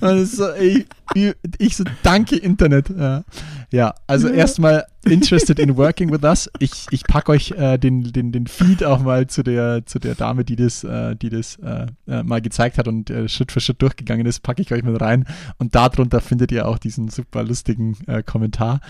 Und 0.00 0.26
so, 0.26 0.48
ey, 0.50 0.86
ich, 1.14 1.34
ich 1.58 1.76
so, 1.76 1.84
danke 2.02 2.36
Internet. 2.36 2.90
Ja, 2.90 3.24
ja 3.72 3.94
also 4.06 4.28
erstmal 4.28 4.86
interested 5.04 5.58
in 5.58 5.76
working 5.76 6.10
with 6.10 6.22
us. 6.22 6.50
Ich, 6.58 6.86
ich 6.90 7.04
packe 7.04 7.32
euch 7.32 7.52
äh, 7.52 7.78
den, 7.78 8.12
den, 8.12 8.32
den 8.32 8.46
Feed 8.46 8.82
auch 8.84 9.00
mal 9.00 9.26
zu 9.28 9.42
der, 9.42 9.86
zu 9.86 9.98
der 9.98 10.14
Dame, 10.14 10.44
die 10.44 10.56
das, 10.56 10.82
äh, 10.84 11.14
die 11.14 11.30
das 11.30 11.56
äh, 11.56 11.86
äh, 12.08 12.22
mal 12.24 12.40
gezeigt 12.40 12.76
hat 12.78 12.88
und 12.88 13.08
äh, 13.10 13.28
Schritt 13.28 13.52
für 13.52 13.60
Schritt 13.60 13.80
durchgegangen 13.82 14.26
ist, 14.26 14.40
packe 14.40 14.62
ich 14.62 14.72
euch 14.72 14.82
mit 14.82 15.00
rein. 15.00 15.24
Und 15.58 15.74
darunter 15.74 16.20
findet 16.20 16.50
ihr 16.50 16.66
auch 16.66 16.78
diesen 16.78 17.08
super 17.08 17.44
lustigen 17.44 17.96
äh, 18.06 18.22
Kommentar. 18.22 18.80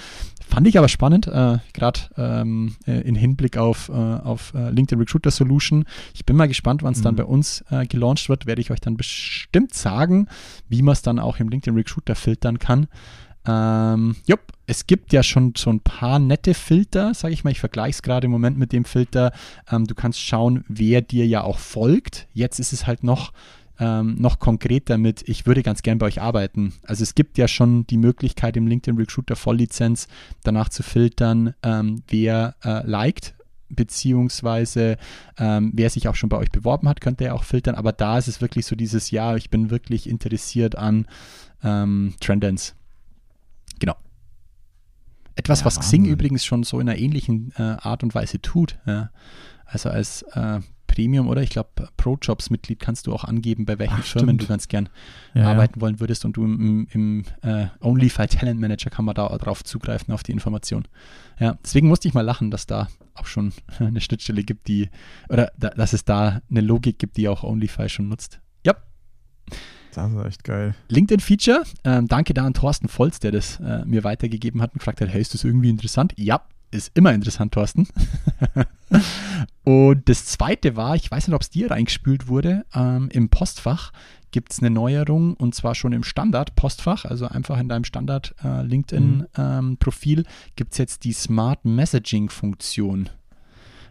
Fand 0.48 0.66
ich 0.68 0.78
aber 0.78 0.88
spannend, 0.88 1.26
gerade 1.26 2.00
ähm, 2.16 2.76
äh, 2.86 3.00
in 3.00 3.16
Hinblick 3.16 3.56
auf, 3.56 3.90
auf 3.90 4.52
LinkedIn 4.54 5.00
Recruiter 5.00 5.32
Solution. 5.32 5.84
Ich 6.14 6.24
bin 6.24 6.36
mal 6.36 6.46
gespannt, 6.46 6.84
wann 6.84 6.92
es 6.92 7.02
dann 7.02 7.14
Mhm. 7.14 7.18
bei 7.18 7.24
uns 7.24 7.64
gelauncht 7.88 8.28
wird. 8.28 8.46
Werde 8.46 8.60
ich 8.60 8.70
euch 8.70 8.80
dann 8.80 8.96
bestimmt 8.96 9.74
sagen, 9.74 10.28
wie 10.68 10.82
man 10.82 10.92
es 10.92 11.02
dann 11.02 11.18
auch 11.18 11.40
im 11.40 11.48
LinkedIn 11.48 11.76
Recruiter 11.76 12.14
filtern 12.14 12.58
kann. 12.60 12.86
Ähm, 13.46 14.16
jupp, 14.26 14.40
es 14.66 14.86
gibt 14.86 15.12
ja 15.12 15.22
schon 15.22 15.54
so 15.56 15.70
ein 15.70 15.80
paar 15.80 16.18
nette 16.18 16.54
Filter, 16.54 17.14
sage 17.14 17.34
ich 17.34 17.44
mal. 17.44 17.50
Ich 17.50 17.60
vergleiche 17.60 17.96
es 17.96 18.02
gerade 18.02 18.26
im 18.26 18.30
Moment 18.30 18.58
mit 18.58 18.72
dem 18.72 18.84
Filter. 18.84 19.32
Ähm, 19.70 19.86
du 19.86 19.94
kannst 19.94 20.20
schauen, 20.20 20.64
wer 20.68 21.02
dir 21.02 21.26
ja 21.26 21.42
auch 21.42 21.58
folgt. 21.58 22.26
Jetzt 22.32 22.58
ist 22.58 22.72
es 22.72 22.86
halt 22.86 23.04
noch, 23.04 23.32
ähm, 23.78 24.16
noch 24.18 24.38
konkreter 24.38 24.98
mit, 24.98 25.28
ich 25.28 25.46
würde 25.46 25.62
ganz 25.62 25.82
gern 25.82 25.98
bei 25.98 26.06
euch 26.06 26.20
arbeiten. 26.20 26.74
Also 26.82 27.02
es 27.02 27.14
gibt 27.14 27.38
ja 27.38 27.46
schon 27.46 27.86
die 27.86 27.98
Möglichkeit 27.98 28.56
im 28.56 28.66
LinkedIn 28.66 28.98
Recruiter 28.98 29.36
Volllizenz 29.36 30.08
danach 30.42 30.68
zu 30.68 30.82
filtern, 30.82 31.54
ähm, 31.62 32.02
wer 32.08 32.56
äh, 32.64 32.86
liked 32.86 33.34
beziehungsweise 33.68 34.96
ähm, 35.38 35.72
wer 35.74 35.90
sich 35.90 36.06
auch 36.06 36.14
schon 36.14 36.28
bei 36.28 36.36
euch 36.36 36.52
beworben 36.52 36.88
hat, 36.88 37.00
könnt 37.00 37.20
ihr 37.20 37.34
auch 37.34 37.42
filtern, 37.42 37.74
aber 37.74 37.92
da 37.92 38.16
ist 38.16 38.28
es 38.28 38.40
wirklich 38.40 38.64
so 38.64 38.76
dieses 38.76 39.10
Ja, 39.10 39.34
ich 39.34 39.50
bin 39.50 39.70
wirklich 39.70 40.08
interessiert 40.08 40.76
an 40.76 41.06
ähm, 41.64 42.14
Trendance. 42.20 42.74
Etwas, 45.36 45.60
Ja, 45.60 45.66
was 45.66 45.78
Xing 45.80 46.00
Wahnsinn. 46.02 46.12
übrigens 46.12 46.44
schon 46.44 46.62
so 46.64 46.80
in 46.80 46.88
einer 46.88 46.98
ähnlichen 46.98 47.52
äh, 47.56 47.62
Art 47.62 48.02
und 48.02 48.14
Weise 48.14 48.40
tut. 48.42 48.78
Ja. 48.86 49.10
Also 49.64 49.90
als 49.90 50.22
äh, 50.32 50.60
Premium, 50.86 51.28
oder? 51.28 51.42
Ich 51.42 51.50
glaube, 51.50 51.68
Pro-Jobs-Mitglied 51.98 52.80
kannst 52.80 53.06
du 53.06 53.12
auch 53.12 53.24
angeben, 53.24 53.66
bei 53.66 53.78
welchen 53.78 53.98
Ach, 54.00 54.04
Firmen 54.04 54.38
du 54.38 54.46
ganz 54.46 54.66
gern 54.68 54.88
Ja, 55.34 55.50
arbeiten 55.50 55.80
wollen 55.82 56.00
würdest 56.00 56.24
und 56.24 56.36
du 56.38 56.44
im, 56.44 56.86
im 56.90 57.24
äh, 57.42 57.66
OnlyFi 57.80 58.26
Talent 58.28 58.58
Manager 58.60 58.88
kann 58.88 59.04
man 59.04 59.14
da 59.14 59.28
drauf 59.36 59.62
zugreifen 59.62 60.14
auf 60.14 60.22
die 60.22 60.32
Information. 60.32 60.88
Ja, 61.38 61.58
deswegen 61.62 61.88
musste 61.88 62.08
ich 62.08 62.14
mal 62.14 62.22
lachen, 62.22 62.50
dass 62.50 62.66
da 62.66 62.88
auch 63.14 63.26
schon 63.26 63.52
eine 63.78 64.00
Schnittstelle 64.00 64.42
gibt, 64.42 64.68
die, 64.68 64.88
oder 65.28 65.52
da, 65.58 65.68
dass 65.70 65.92
es 65.92 66.04
da 66.06 66.40
eine 66.48 66.60
Logik 66.62 66.98
gibt, 66.98 67.18
die 67.18 67.28
auch 67.28 67.42
OnlyFi 67.44 67.90
schon 67.90 68.08
nutzt. 68.08 68.40
Ja, 68.64 68.74
Das 69.96 70.12
ist 70.12 70.24
echt 70.26 70.44
geil. 70.44 70.74
LinkedIn-Feature. 70.88 71.62
Ähm, 71.84 72.06
danke 72.06 72.34
da 72.34 72.44
an 72.44 72.52
Thorsten 72.52 72.88
Volz, 72.88 73.18
der 73.18 73.32
das 73.32 73.58
äh, 73.60 73.82
mir 73.86 74.04
weitergegeben 74.04 74.60
hat 74.60 74.74
und 74.74 74.80
gefragt 74.80 75.00
hat, 75.00 75.08
hey, 75.08 75.22
ist 75.22 75.32
das 75.32 75.42
irgendwie 75.42 75.70
interessant? 75.70 76.12
Ja, 76.16 76.42
ist 76.70 76.90
immer 76.94 77.14
interessant, 77.14 77.54
Thorsten. 77.54 77.88
und 79.64 80.06
das 80.06 80.26
zweite 80.26 80.76
war, 80.76 80.96
ich 80.96 81.10
weiß 81.10 81.28
nicht, 81.28 81.34
ob 81.34 81.40
es 81.40 81.48
dir 81.48 81.70
reingespült 81.70 82.28
wurde, 82.28 82.66
ähm, 82.74 83.08
im 83.10 83.30
Postfach 83.30 83.90
gibt 84.32 84.52
es 84.52 84.58
eine 84.58 84.68
Neuerung 84.68 85.32
und 85.34 85.54
zwar 85.54 85.74
schon 85.74 85.94
im 85.94 86.04
Standard-Postfach, 86.04 87.06
also 87.06 87.28
einfach 87.28 87.58
in 87.58 87.70
deinem 87.70 87.84
Standard-LinkedIn-Profil 87.84 90.24
gibt 90.56 90.72
es 90.72 90.78
jetzt 90.78 91.04
die 91.04 91.14
Smart 91.14 91.64
Messaging-Funktion. 91.64 93.08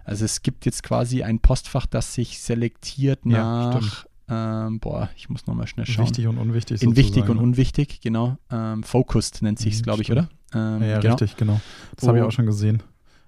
Also 0.03 0.25
es 0.25 0.43
gibt 0.43 0.67
jetzt 0.67 0.83
quasi 0.83 1.23
ein 1.23 1.39
Postfach, 1.39 1.87
das 1.87 2.13
sich 2.13 2.39
selektiert 2.39 3.21
Ja, 3.25 3.71
nach, 3.71 4.05
ähm, 4.27 4.79
boah, 4.79 5.09
ich 5.15 5.29
muss 5.29 5.45
nochmal 5.45 5.67
schnell 5.67 5.85
schauen. 5.85 6.05
Wichtig 6.05 6.27
und 6.27 6.37
unwichtig. 6.37 6.81
In 6.81 6.95
wichtig 6.95 7.29
und 7.29 7.37
ne? 7.37 7.43
unwichtig, 7.43 8.01
genau. 8.01 8.37
Ähm, 8.51 8.83
Focused 8.83 9.41
nennt 9.41 9.59
sich 9.59 9.75
es, 9.75 9.79
Mhm, 9.81 9.83
glaube 9.83 10.01
ich, 10.01 10.11
oder? 10.11 10.29
Ähm, 10.53 10.81
Ja, 10.81 10.87
ja 10.87 10.99
genau. 10.99 11.13
richtig, 11.15 11.37
genau. 11.37 11.61
Das 11.95 12.07
habe 12.07 12.17
ich 12.17 12.23
auch 12.23 12.31
schon 12.31 12.45
gesehen. 12.45 12.81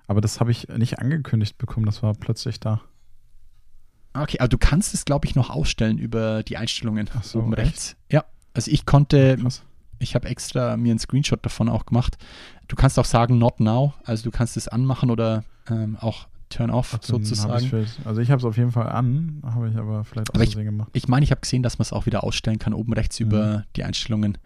Aber 0.07 0.21
das 0.21 0.39
habe 0.39 0.51
ich 0.51 0.67
nicht 0.69 0.99
angekündigt 0.99 1.57
bekommen, 1.57 1.85
das 1.85 2.01
war 2.01 2.13
plötzlich 2.13 2.59
da. 2.59 2.81
Okay, 4.13 4.39
aber 4.39 4.47
du 4.47 4.57
kannst 4.57 4.93
es, 4.93 5.05
glaube 5.05 5.27
ich, 5.27 5.35
noch 5.35 5.49
ausstellen 5.49 5.97
über 5.99 6.41
die 6.43 6.57
Einstellungen 6.57 7.09
Ach 7.13 7.23
so, 7.23 7.39
oben 7.39 7.53
echt? 7.53 7.61
rechts. 7.67 7.95
Ja, 8.11 8.25
also 8.53 8.71
ich 8.71 8.85
konnte, 8.85 9.37
Krass. 9.37 9.63
ich 9.99 10.15
habe 10.15 10.27
extra 10.27 10.77
mir 10.77 10.91
einen 10.91 10.99
Screenshot 10.99 11.45
davon 11.45 11.69
auch 11.69 11.85
gemacht. 11.85 12.17
Du 12.67 12.75
kannst 12.75 12.97
auch 12.97 13.05
sagen, 13.05 13.37
not 13.37 13.59
now, 13.59 13.93
also 14.03 14.23
du 14.23 14.31
kannst 14.31 14.57
es 14.57 14.67
anmachen 14.67 15.11
oder 15.11 15.43
ähm, 15.69 15.97
auch 15.99 16.27
turn 16.49 16.69
off 16.69 16.91
Dann 16.91 16.97
hab 16.97 17.01
ich's 17.01 17.07
sozusagen. 17.29 17.67
vielleicht- 17.67 18.05
also 18.05 18.21
ich 18.21 18.29
habe 18.31 18.39
es 18.39 18.45
auf 18.45 18.57
jeden 18.57 18.71
Fall 18.71 18.87
an, 18.89 19.41
habe 19.43 19.69
ich 19.69 19.75
aber 19.75 20.03
vielleicht 20.05 20.29
Aber 20.29 20.39
aus 20.39 20.43
ich- 20.47 20.53
Versehen 20.53 20.65
gemacht. 20.65 20.89
Ich 20.93 21.07
meine, 21.07 21.23
ich 21.23 21.31
habe 21.31 21.41
gesehen, 21.41 21.63
dass 21.63 21.77
man 21.77 21.83
es 21.83 21.93
auch 21.93 22.05
wieder 22.05 22.23
ausstellen 22.23 22.59
kann, 22.59 22.73
oben 22.73 22.93
rechts 22.93 23.19
Mhm. 23.19 23.25
über 23.25 23.65
die 23.75 23.83
Einstellungen. 23.83 24.37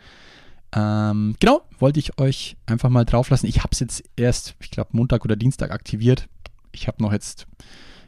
Ähm, 0.73 1.35
genau, 1.39 1.61
wollte 1.79 1.99
ich 1.99 2.17
euch 2.19 2.55
einfach 2.65 2.89
mal 2.89 3.03
drauf 3.05 3.29
lassen. 3.29 3.45
Ich 3.47 3.59
habe 3.59 3.69
es 3.71 3.79
jetzt 3.81 4.03
erst, 4.15 4.55
ich 4.59 4.71
glaube, 4.71 4.91
Montag 4.93 5.25
oder 5.25 5.35
Dienstag 5.35 5.71
aktiviert. 5.71 6.29
Ich 6.71 6.87
habe 6.87 7.03
noch 7.03 7.11
jetzt, 7.11 7.45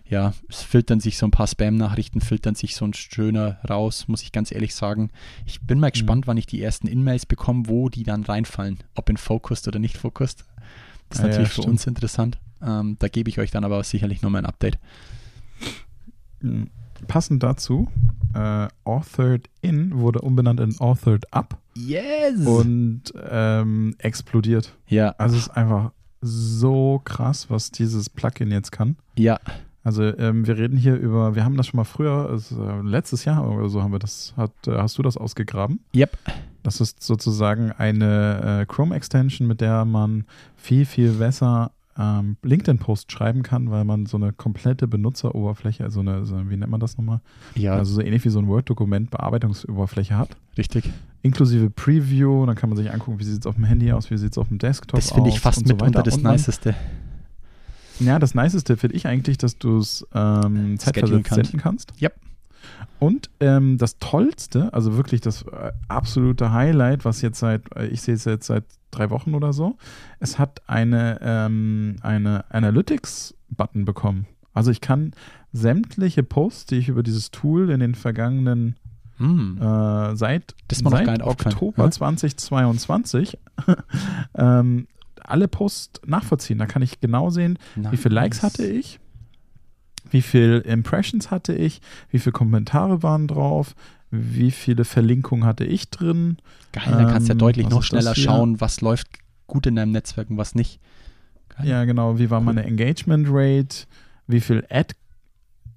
ja, 0.08 0.34
es 0.48 0.62
filtern 0.62 1.02
sich 1.02 1.18
so 1.18 1.28
ein 1.28 1.32
paar 1.32 1.48
Spam-Nachrichten, 1.48 2.22
filtern 2.22 2.56
sich 2.56 2.76
so 2.78 2.86
ein 2.86 2.94
schöner 2.94 3.58
raus, 3.70 4.08
muss 4.08 4.22
ich 4.24 4.32
ganz 4.32 4.52
ehrlich 4.54 4.76
sagen. 4.76 5.10
Ich 5.46 5.60
bin 5.62 5.80
mal 5.80 5.92
gespannt, 5.92 6.26
wann 6.26 6.38
ich 6.38 6.46
die 6.46 6.62
ersten 6.62 6.88
In-Mails 6.88 7.26
bekomme, 7.26 7.64
wo 7.68 7.90
die 7.90 8.04
dann 8.04 8.24
reinfallen, 8.24 8.80
ob 8.96 9.10
in 9.10 9.18
Focused 9.18 9.68
oder 9.68 9.80
nicht 9.80 9.98
Focused. 9.98 10.46
Das 11.10 11.20
ist 11.20 11.24
Ah 11.26 11.28
ja, 11.28 11.30
natürlich 11.32 11.50
für 11.50 11.62
stimmt. 11.64 11.68
uns 11.74 11.86
interessant. 11.88 12.38
Ähm, 12.66 12.96
da 13.00 13.08
gebe 13.08 13.30
ich 13.30 13.40
euch 13.40 13.52
dann 13.52 13.64
aber 13.64 13.84
sicherlich 13.84 14.22
nochmal 14.22 14.42
ein 14.42 14.46
Update. 14.46 14.80
Mhm. 16.42 16.70
Passend 17.08 17.44
dazu, 17.44 17.90
äh, 18.34 18.68
Authored 18.86 19.50
In 19.62 19.98
wurde 20.00 20.22
umbenannt 20.22 20.60
in 20.62 20.80
Authored 20.80 21.32
Up 21.34 21.58
Yes! 21.76 22.46
und 22.46 23.04
ähm, 23.30 23.96
explodiert. 23.98 24.74
ja, 24.88 25.10
Also 25.18 25.36
es 25.36 25.48
ist 25.48 25.50
einfach 25.58 25.92
so 26.22 27.02
krass, 27.04 27.50
was 27.50 27.72
dieses 27.72 28.10
Plugin 28.10 28.52
jetzt 28.52 28.72
kann. 28.72 28.96
ja, 29.18 29.38
Also 29.84 30.04
ähm, 30.04 30.48
wir 30.48 30.58
reden 30.58 30.78
hier 30.78 30.96
über, 30.96 31.36
wir 31.36 31.44
haben 31.44 31.58
das 31.58 31.68
schon 31.68 31.78
mal 31.78 31.84
früher, 31.84 32.30
es, 32.32 32.52
äh, 32.54 32.82
letztes 32.84 33.26
Jahr 33.26 33.46
oder 33.52 33.68
so 33.68 33.84
haben 33.84 33.92
wir 33.92 34.00
das, 34.00 34.34
hat, 34.38 34.52
äh, 34.68 34.78
hast 34.78 34.98
du 34.98 35.02
das 35.02 35.18
ausgegraben? 35.18 35.82
yep. 35.94 36.18
Das 36.62 36.80
ist 36.80 37.04
sozusagen 37.04 37.74
eine 37.74 38.62
äh, 38.62 38.66
Chrome-Extension, 38.66 39.46
mit 39.46 39.60
der 39.60 39.84
man 39.84 40.24
viel, 40.56 40.86
viel 40.86 41.12
besser 41.12 41.72
ähm, 41.98 42.38
LinkedIn-Post 42.44 43.12
schreiben 43.12 43.44
kann, 43.44 43.70
weil 43.72 43.84
man 43.86 44.06
so 44.06 44.18
eine 44.18 44.34
komplette 44.34 44.88
Benutzeroberfläche, 44.88 45.84
also 45.84 46.00
eine, 46.00 46.26
so, 46.26 46.50
wie 46.50 46.58
nennt 46.58 46.72
man 46.72 46.80
das 46.80 46.98
nochmal? 46.98 47.22
Ja, 47.56 47.76
Also 47.76 47.94
so 47.96 48.02
ähnlich 48.02 48.26
wie 48.26 48.30
so 48.30 48.40
ein 48.40 48.48
Word-Dokument 48.48 49.12
Bearbeitungsoberfläche 49.12 50.18
hat. 50.18 50.36
richtig. 50.58 50.90
Inklusive 51.22 51.70
Preview, 51.70 52.46
dann 52.46 52.56
kann 52.56 52.70
man 52.70 52.78
sich 52.78 52.92
angucken, 52.92 53.20
wie 53.20 53.24
sieht 53.24 53.40
es 53.40 53.46
auf 53.48 53.56
dem 53.56 53.64
Handy 53.64 53.92
aus, 53.94 54.12
wie 54.12 54.18
sieht 54.18 54.34
es 54.34 54.38
auf 54.38 54.50
dem 54.50 54.58
Desktop 54.58 54.98
aus. 54.98 55.06
Das 55.06 55.14
finde 55.14 55.30
ich 55.30 55.40
fast 55.40 55.66
so 55.66 55.74
mitunter 55.74 56.04
das 56.04 56.18
Und 56.18 56.24
Niceste. 56.26 56.76
Ja, 58.00 58.20
das 58.20 58.36
Niceste 58.36 58.76
finde 58.76 58.98
ich 58.98 59.08
eigentlich, 59.08 59.38
dass 59.38 59.58
du 59.58 59.78
es 59.78 60.06
ähm, 60.14 60.78
zeitversetzt 60.80 61.34
senden 61.34 61.60
kannst. 61.60 61.94
Yep. 62.02 62.14
Und 63.00 63.30
ähm, 63.40 63.78
das 63.78 63.98
Tollste, 64.00 64.74
also 64.74 64.96
wirklich 64.96 65.22
das 65.22 65.44
äh, 65.44 65.72
absolute 65.88 66.52
Highlight, 66.52 67.06
was 67.06 67.22
jetzt 67.22 67.40
seit, 67.40 67.64
äh, 67.76 67.88
ich 67.88 68.02
sehe 68.02 68.16
es 68.16 68.26
jetzt 68.26 68.48
seit 68.48 68.64
drei 68.92 69.10
Wochen 69.10 69.34
oder 69.34 69.54
so, 69.54 69.76
es 70.20 70.40
hat 70.40 70.62
eine, 70.68 71.20
ähm, 71.22 71.98
eine 72.02 72.46
Analytics-Button 72.50 73.86
bekommen. 73.86 74.28
Also 74.54 74.72
ich 74.72 74.82
kann 74.82 75.12
sämtliche 75.52 76.24
Posts, 76.24 76.68
die 76.68 76.76
ich 76.78 76.90
über 76.90 77.04
dieses 77.04 77.32
Tool 77.32 77.70
in 77.70 77.80
den 77.80 77.96
vergangenen 77.96 78.76
Hm. 79.18 79.58
äh, 79.62 80.16
seit, 80.16 80.56
seit. 80.72 81.22
Oktober 81.24 81.84
Ja. 81.84 81.92
2022 81.92 83.38
ähm, 84.36 84.88
alle 85.22 85.48
Posts 85.48 86.02
nachvollziehen. 86.06 86.58
Da 86.58 86.66
kann 86.66 86.82
ich 86.82 87.00
genau 87.00 87.30
sehen, 87.30 87.58
wie 87.92 87.98
viele 87.98 88.16
Likes 88.16 88.42
Nice. 88.42 88.54
hatte 88.54 88.66
ich, 88.66 89.00
wie 90.10 90.22
viele 90.22 90.60
Impressions 90.60 91.32
hatte 91.32 91.54
ich, 91.54 91.82
wie 92.10 92.20
viele 92.20 92.34
Kommentare 92.34 93.04
waren 93.04 93.28
drauf, 93.28 93.76
wie 94.12 94.52
viele 94.52 94.86
Verlinkungen 94.86 95.46
hatte 95.46 95.64
ich 95.66 95.90
drin. 95.90 96.38
Geil, 96.72 96.92
dann 96.92 97.08
kannst 97.08 97.28
du 97.28 97.32
ja 97.32 97.34
Ähm, 97.34 97.40
deutlich 97.40 97.70
noch 97.70 97.84
schneller 97.84 98.16
schauen, 98.16 98.62
was 98.62 98.82
läuft 98.82 99.08
gut 99.48 99.66
in 99.66 99.76
deinem 99.76 99.92
Netzwerk 99.92 100.30
und 100.30 100.38
was 100.38 100.56
nicht. 100.56 100.80
Geil. 101.50 101.68
Ja, 101.68 101.86
genau, 101.86 102.20
wie 102.20 102.30
war 102.30 102.42
meine 102.42 102.64
Engagement 102.64 103.28
Rate, 103.30 103.86
wie 104.28 104.40
viel 104.42 104.66
Ad, 104.70 104.96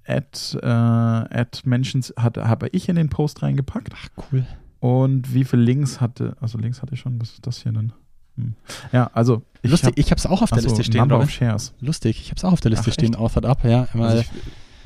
Ad, 0.07 0.57
äh, 0.61 0.67
Ad 0.67 1.59
Mentions 1.65 2.13
hatte, 2.17 2.47
habe 2.47 2.69
ich 2.69 2.89
in 2.89 2.95
den 2.95 3.09
Post 3.09 3.43
reingepackt 3.43 3.91
Ach, 3.93 4.07
cool. 4.31 4.45
und 4.79 5.33
wie 5.33 5.43
viele 5.43 5.63
Links 5.63 5.99
hatte, 5.99 6.37
also 6.39 6.57
Links 6.57 6.81
hatte 6.81 6.93
ich 6.93 6.99
schon, 6.99 7.19
was 7.19 7.31
ist 7.31 7.45
das 7.45 7.61
hier 7.63 7.71
denn? 7.71 7.91
Hm. 8.37 8.53
Ja, 8.91 9.09
also 9.13 9.41
ich 9.61 9.71
Lustig, 9.71 9.87
hab- 9.89 9.97
ich 9.99 10.11
habe 10.11 10.19
es 10.19 10.25
auch 10.25 10.41
auf 10.41 10.49
der 10.49 10.59
achso, 10.59 10.69
Liste 10.69 10.83
stehen, 10.83 10.99
Number 11.07 11.27
Shares. 11.27 11.73
Lustig, 11.81 12.21
ich 12.21 12.27
habe 12.29 12.37
es 12.37 12.43
auch 12.45 12.53
auf 12.53 12.61
der 12.61 12.71
Liste 12.71 12.89
Ach, 12.89 12.93
stehen, 12.93 13.13
echt? 13.13 13.19
authored 13.19 13.45
up, 13.45 13.63
ja. 13.63 13.87
Also 13.93 14.19
ich, 14.19 14.29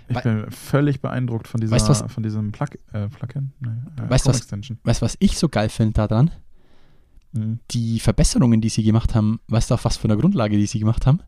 ich 0.10 0.24
bin 0.24 0.50
völlig 0.52 1.02
beeindruckt 1.02 1.48
von 1.48 1.60
dieser, 1.62 1.76
Weißt 1.76 1.90
was- 1.90 2.04
von 2.12 2.24
diesem 2.24 2.52
Plug, 2.52 2.70
äh, 2.94 3.08
Plugin. 3.10 3.52
Nee, 3.60 3.70
äh, 4.04 4.10
Weißt 4.10 4.26
du 4.26 4.30
was- 4.30 4.48
weißt 4.84 5.02
was 5.02 5.16
ich 5.20 5.38
so 5.38 5.50
geil 5.50 5.70
finde 5.70 5.94
daran? 5.94 6.32
Mhm. 7.34 7.60
Die 7.72 8.00
Verbesserungen, 8.00 8.60
die 8.62 8.70
sie 8.70 8.84
gemacht 8.84 9.16
haben, 9.16 9.40
weißt 9.48 9.70
du, 9.70 9.76
auf 9.76 9.86
was 9.86 9.98
für 9.98 10.06
einer 10.06 10.18
Grundlage 10.18 10.58
die 10.58 10.66
sie 10.68 10.80
gemacht 10.80 11.06
haben? 11.06 11.20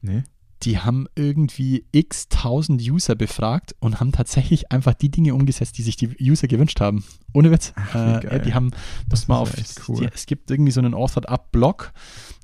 Nee. 0.00 0.22
Die 0.62 0.78
haben 0.78 1.06
irgendwie 1.14 1.86
x 1.92 2.28
tausend 2.28 2.82
User 2.82 3.14
befragt 3.14 3.74
und 3.78 4.00
haben 4.00 4.12
tatsächlich 4.12 4.72
einfach 4.72 4.94
die 4.94 5.10
Dinge 5.10 5.34
umgesetzt, 5.34 5.78
die 5.78 5.82
sich 5.82 5.96
die 5.96 6.08
User 6.20 6.48
gewünscht 6.48 6.80
haben. 6.80 7.04
Ohne 7.32 7.50
Witz. 7.50 7.72
Ach, 7.76 8.24
äh, 8.24 8.40
die 8.40 8.54
haben, 8.54 8.72
muss 9.08 9.28
mal 9.28 9.42
ist 9.44 9.80
auf, 9.80 9.88
cool. 9.88 10.00
die, 10.00 10.08
es 10.12 10.26
gibt 10.26 10.50
irgendwie 10.50 10.72
so 10.72 10.80
einen 10.80 10.94
Authored 10.94 11.28
Up 11.28 11.52
Blog 11.52 11.92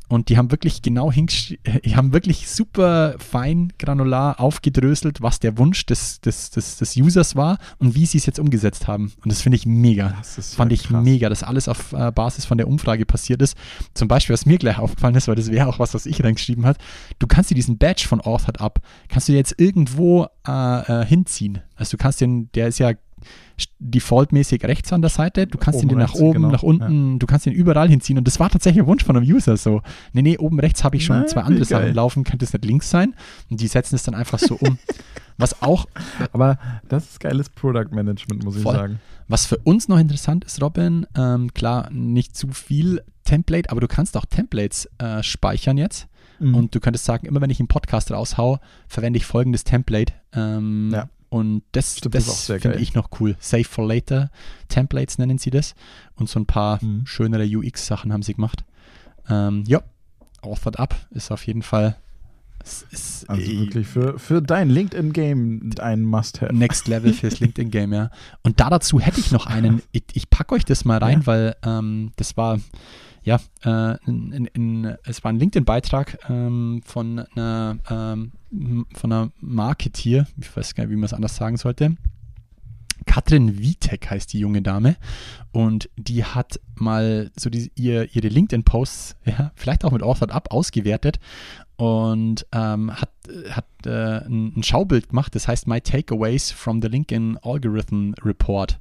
und 0.08 0.28
die 0.28 0.36
haben 0.36 0.50
wirklich 0.50 0.82
genau 0.82 1.10
die 1.10 1.96
haben 1.96 2.12
wirklich 2.12 2.48
super 2.48 3.16
fein 3.18 3.72
granular 3.78 4.38
aufgedröselt, 4.38 5.22
was 5.22 5.40
der 5.40 5.56
Wunsch 5.58 5.86
des, 5.86 6.20
des, 6.20 6.50
des, 6.50 6.76
des 6.76 6.96
Users 6.96 7.36
war 7.36 7.58
und 7.78 7.94
wie 7.94 8.04
sie 8.04 8.18
es 8.18 8.26
jetzt 8.26 8.38
umgesetzt 8.38 8.86
haben. 8.86 9.12
Und 9.22 9.32
das 9.32 9.40
finde 9.40 9.56
ich 9.56 9.66
mega. 9.66 10.16
Das 10.36 10.54
Fand 10.54 10.72
ja 10.72 10.74
ich 10.74 10.88
krass. 10.88 11.04
mega, 11.04 11.28
dass 11.28 11.42
alles 11.42 11.68
auf 11.68 11.92
äh, 11.92 12.12
Basis 12.12 12.44
von 12.44 12.58
der 12.58 12.68
Umfrage 12.68 13.06
passiert 13.06 13.40
ist. 13.40 13.56
Zum 13.94 14.08
Beispiel, 14.08 14.34
was 14.34 14.46
mir 14.46 14.58
gleich 14.58 14.78
aufgefallen 14.78 15.14
ist, 15.14 15.26
weil 15.26 15.36
das 15.36 15.50
wäre 15.50 15.68
auch 15.68 15.78
was, 15.78 15.94
was 15.94 16.06
ich 16.06 16.22
reingeschrieben 16.22 16.66
hat. 16.66 16.78
Du 17.18 17.26
kannst 17.26 17.50
dir 17.50 17.54
diesen 17.54 17.78
Badge 17.78 18.06
von 18.06 18.20
Authored 18.20 18.60
Up, 18.60 18.80
kannst 19.08 19.28
du 19.28 19.32
dir 19.32 19.38
jetzt 19.38 19.58
irgendwo 19.58 20.26
äh, 20.46 21.02
äh, 21.02 21.06
hinziehen. 21.06 21.60
Also 21.76 21.96
du 21.96 22.02
kannst 22.02 22.20
den, 22.20 22.50
der 22.52 22.68
ist 22.68 22.78
ja 22.78 22.92
defaultmäßig 23.78 24.64
rechts 24.64 24.92
an 24.92 25.00
der 25.00 25.10
Seite, 25.10 25.46
du 25.46 25.58
kannst 25.58 25.78
Oben 25.78 25.86
ihn 25.86 25.88
dir 25.90 25.96
nach 25.96 26.08
rechts, 26.10 26.20
oben, 26.20 26.32
genau, 26.34 26.50
nach 26.50 26.62
unten, 26.62 27.18
du 27.18 27.26
kannst 27.26 27.46
ihn 27.46 27.52
überall 27.52 27.88
hinziehen 27.88 28.18
und 28.18 28.26
das 28.26 28.40
war 28.40 28.50
tatsächlich 28.50 28.82
ein 28.82 28.86
Wunsch 28.86 29.04
von 29.04 29.16
einem 29.16 29.26
User 29.26 29.56
so. 29.56 29.82
Nee, 30.12 30.22
nee, 30.22 30.38
oben 30.38 30.58
rechts 30.60 30.82
habe 30.84 30.96
ich 30.96 31.04
schon 31.04 31.18
Nein, 31.18 31.28
zwei 31.28 31.42
andere 31.42 31.64
geil. 31.64 31.80
Sachen 31.82 31.94
laufen, 31.94 32.24
könnte 32.24 32.44
es 32.44 32.52
nicht 32.52 32.64
links 32.64 32.90
sein 32.90 33.14
und 33.50 33.60
die 33.60 33.68
setzen 33.68 33.94
es 33.94 34.02
dann 34.02 34.14
einfach 34.14 34.38
so 34.38 34.56
um. 34.56 34.78
Was 35.36 35.62
auch 35.62 35.86
Aber 36.32 36.58
das 36.88 37.04
ist 37.10 37.20
geiles 37.20 37.50
Product 37.50 37.88
Management, 37.90 38.44
muss 38.44 38.56
ich 38.56 38.62
Voll. 38.62 38.74
sagen. 38.76 39.00
Was 39.26 39.46
für 39.46 39.56
uns 39.58 39.88
noch 39.88 39.98
interessant 39.98 40.44
ist, 40.44 40.62
Robin, 40.62 41.06
ähm, 41.16 41.52
klar, 41.54 41.88
nicht 41.90 42.36
zu 42.36 42.48
viel 42.48 43.02
Template, 43.24 43.70
aber 43.70 43.80
du 43.80 43.88
kannst 43.88 44.16
auch 44.16 44.26
Templates 44.26 44.88
äh, 44.98 45.22
speichern 45.22 45.76
jetzt. 45.76 46.06
Mhm. 46.38 46.54
Und 46.54 46.74
du 46.74 46.80
könntest 46.80 47.04
sagen, 47.04 47.26
immer 47.26 47.40
wenn 47.40 47.50
ich 47.50 47.58
einen 47.58 47.68
Podcast 47.68 48.12
raushau, 48.12 48.58
verwende 48.86 49.16
ich 49.16 49.24
folgendes 49.26 49.64
Template. 49.64 50.12
Ähm, 50.34 50.90
Ja. 50.92 51.08
Und 51.34 51.62
das, 51.72 51.98
Stimmt, 51.98 52.14
das 52.14 52.26
das, 52.26 52.62
finde 52.62 52.78
ich 52.78 52.94
noch 52.94 53.08
cool. 53.18 53.34
Save 53.40 53.64
for 53.64 53.86
Later 53.86 54.30
Templates 54.68 55.18
nennen 55.18 55.38
sie 55.38 55.50
das. 55.50 55.74
Und 56.14 56.28
so 56.28 56.38
ein 56.38 56.46
paar 56.46 56.78
Mhm. 56.84 57.06
schönere 57.06 57.44
UX-Sachen 57.44 58.12
haben 58.12 58.22
sie 58.22 58.34
gemacht. 58.34 58.64
Ähm, 59.28 59.64
ja, 59.66 59.82
Authored 60.42 60.78
Up 60.78 60.94
ist 61.10 61.32
auf 61.32 61.46
jeden 61.46 61.62
Fall 61.62 61.96
ist 62.92 63.28
Also 63.28 63.42
äh, 63.42 63.60
wirklich 63.60 63.86
für, 63.86 64.18
für 64.18 64.40
dein 64.40 64.70
LinkedIn-Game 64.70 65.72
ein 65.80 66.02
Must-Have. 66.02 66.54
Next 66.54 66.88
Level 66.88 67.12
fürs 67.12 67.40
LinkedIn-Game, 67.40 67.92
ja. 67.92 68.10
Und 68.42 68.60
da 68.60 68.70
dazu 68.70 69.00
hätte 69.00 69.20
ich 69.20 69.32
noch 69.32 69.46
einen, 69.46 69.82
ich, 69.92 70.04
ich 70.14 70.30
packe 70.30 70.54
euch 70.54 70.64
das 70.64 70.84
mal 70.84 70.98
rein, 70.98 71.20
Ja. 71.20 71.26
weil 71.26 71.56
ähm, 71.64 72.12
das 72.16 72.36
war, 72.36 72.58
ja, 73.24 73.40
äh, 73.64 73.96
in, 74.06 74.48
in, 74.52 74.96
es 75.04 75.24
war 75.24 75.32
ein 75.32 75.38
LinkedIn-Beitrag 75.38 76.18
ähm, 76.28 76.82
von 76.84 77.20
einer, 77.20 77.78
ähm, 77.90 78.32
von 78.94 79.12
einer 79.12 79.32
Marketeer, 79.40 80.26
ich 80.40 80.54
weiß 80.54 80.74
gar 80.74 80.84
nicht, 80.84 80.92
wie 80.92 80.96
man 80.96 81.06
es 81.06 81.14
anders 81.14 81.36
sagen 81.36 81.56
sollte. 81.56 81.96
Katrin 83.06 83.58
Witek 83.58 84.10
heißt 84.10 84.32
die 84.32 84.38
junge 84.38 84.62
Dame 84.62 84.96
und 85.52 85.90
die 85.96 86.24
hat 86.24 86.60
mal 86.74 87.30
so 87.38 87.50
die, 87.50 87.70
ihr, 87.74 88.14
ihre 88.14 88.28
LinkedIn-Posts, 88.28 89.16
ja, 89.24 89.52
vielleicht 89.56 89.84
auch 89.84 89.92
mit 89.92 90.02
Authored 90.02 90.30
Up 90.30 90.52
ausgewertet 90.52 91.18
und 91.76 92.46
ähm, 92.52 92.92
hat, 92.92 93.10
hat 93.50 93.66
äh, 93.86 94.24
ein, 94.26 94.52
ein 94.56 94.62
Schaubild 94.62 95.08
gemacht, 95.08 95.34
das 95.34 95.48
heißt 95.48 95.66
My 95.66 95.80
Takeaways 95.80 96.50
from 96.50 96.80
the 96.82 96.88
LinkedIn 96.88 97.38
Algorithm 97.42 98.14
Report. 98.22 98.78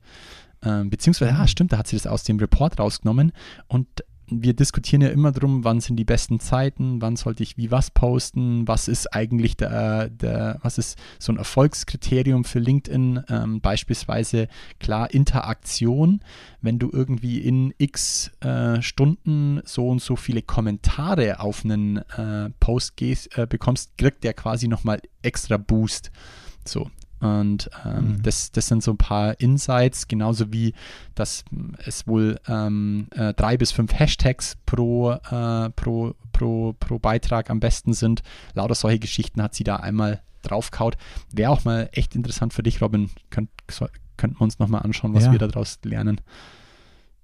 Ähm, 0.66 0.89
beziehungsweise, 0.89 1.32
ja, 1.32 1.48
stimmt, 1.48 1.74
da 1.74 1.78
hat 1.78 1.88
sie 1.88 1.98
das 1.98 2.08
aus 2.08 2.24
dem 2.24 2.39
Report 2.39 2.80
rausgenommen 2.80 3.34
und 3.68 3.88
wir 4.28 4.54
diskutieren 4.54 5.02
ja 5.02 5.10
immer 5.10 5.32
drum, 5.32 5.64
wann 5.64 5.82
sind 5.82 5.98
die 5.98 6.06
besten 6.06 6.40
Zeiten, 6.40 7.02
wann 7.02 7.16
sollte 7.16 7.44
ich 7.44 7.58
wie 7.58 7.72
was 7.72 7.92
posten, 7.92 8.68
was 8.68 8.88
ist 8.88 9.14
eigentlich 9.14 9.58
der, 9.58 10.10
der 10.10 10.60
was 10.62 10.78
ist 10.78 10.98
so 11.20 11.32
ein 11.32 11.38
Erfolgskriterium 11.38 12.44
für 12.44 12.60
LinkedIn, 12.60 13.24
ähm, 13.30 13.62
beispielsweise 13.62 14.48
klar 14.80 15.12
Interaktion, 15.12 16.22
wenn 16.62 16.80
du 16.80 16.90
irgendwie 16.92 17.40
in 17.40 17.74
x 17.78 18.32
äh, 18.42 18.82
Stunden 18.82 19.62
so 19.66 19.88
und 19.90 20.02
so 20.02 20.16
viele 20.16 20.42
Kommentare 20.42 21.40
auf 21.40 21.64
einen 21.66 21.98
äh, 21.98 22.50
Post 22.60 22.98
gehst, 22.98 23.38
äh, 23.38 23.46
bekommst, 23.48 23.98
kriegt 23.98 24.24
der 24.24 24.34
quasi 24.34 24.68
nochmal 24.68 25.02
extra 25.22 25.58
Boost. 25.58 26.12
So. 26.66 26.90
Und 27.24 27.70
ähm, 27.86 28.06
Mhm. 28.18 28.22
das, 28.24 28.52
das 28.52 28.68
sind 28.68 28.84
so 28.84 28.92
ein 28.92 28.98
paar 28.98 29.40
Insights, 29.40 30.08
genauso 30.08 30.52
wie, 30.52 30.74
dass 31.16 31.46
es 31.86 32.06
wohl 32.06 32.40
ähm, 32.48 33.08
äh, 33.16 33.34
drei 33.34 33.56
bis 33.58 33.72
fünf 33.72 33.94
Hashtags 33.98 34.58
pro, 34.66 35.12
äh, 35.14 35.70
pro, 35.72 36.16
pro, 36.34 36.74
pro 36.74 37.00
Beitrag 37.00 37.50
am 37.50 37.60
besten 37.60 37.94
sind. 37.94 38.24
Lauter 38.54 38.76
solche 38.76 39.00
Geschichten 39.00 39.42
hat 39.42 39.56
sie 39.56 39.64
da 39.64 39.78
einmal 39.78 40.22
draufkaut. 40.42 40.98
Wäre 41.32 41.52
auch 41.52 41.64
mal 41.64 41.90
echt 41.94 42.16
interessant 42.16 42.54
für 42.54 42.64
dich, 42.64 42.82
Robin. 42.82 43.10
Könnt, 43.30 43.50
so, 43.72 43.88
könnten 44.18 44.38
wir 44.38 44.42
uns 44.44 44.60
nochmal 44.60 44.82
anschauen, 44.82 45.14
was 45.14 45.26
Ja. 45.26 45.32
wir 45.32 45.40
daraus 45.40 45.80
lernen. 45.84 46.20